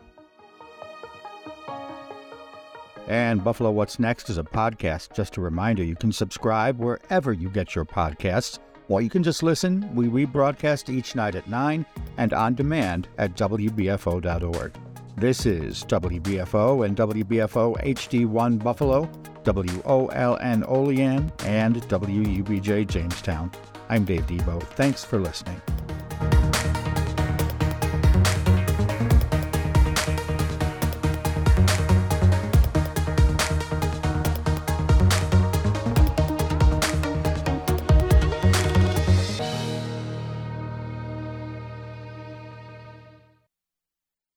And 3.07 3.45
Buffalo 3.45 3.71
What's 3.71 3.99
Next 3.99 4.31
is 4.31 4.39
a 4.39 4.43
podcast. 4.43 5.15
Just 5.15 5.37
a 5.37 5.41
reminder, 5.41 5.85
you 5.85 5.95
can 5.95 6.11
subscribe 6.11 6.79
wherever 6.79 7.33
you 7.33 7.51
get 7.51 7.75
your 7.75 7.85
podcasts, 7.85 8.59
or 8.89 9.01
you 9.01 9.11
can 9.11 9.23
just 9.23 9.43
listen. 9.43 9.95
We 9.95 10.07
rebroadcast 10.07 10.89
each 10.93 11.15
night 11.15 11.35
at 11.35 11.49
9 11.49 11.87
and 12.17 12.33
on 12.33 12.55
demand 12.55 13.09
at 13.19 13.35
WBFO.org. 13.37 14.75
This 15.17 15.47
is 15.47 15.85
WBFO 15.85 16.85
and 16.85 16.97
WBFO 16.97 17.81
HD1 17.85 18.63
Buffalo, 18.63 19.09
WOLN 19.45 20.69
Olean, 20.69 21.33
and 21.45 21.77
WUBJ 21.77 22.87
Jamestown. 22.89 23.51
I'm 23.89 24.05
Dave 24.05 24.27
Debo. 24.27 24.63
Thanks 24.63 25.05
for 25.05 25.21
listening. 25.21 25.61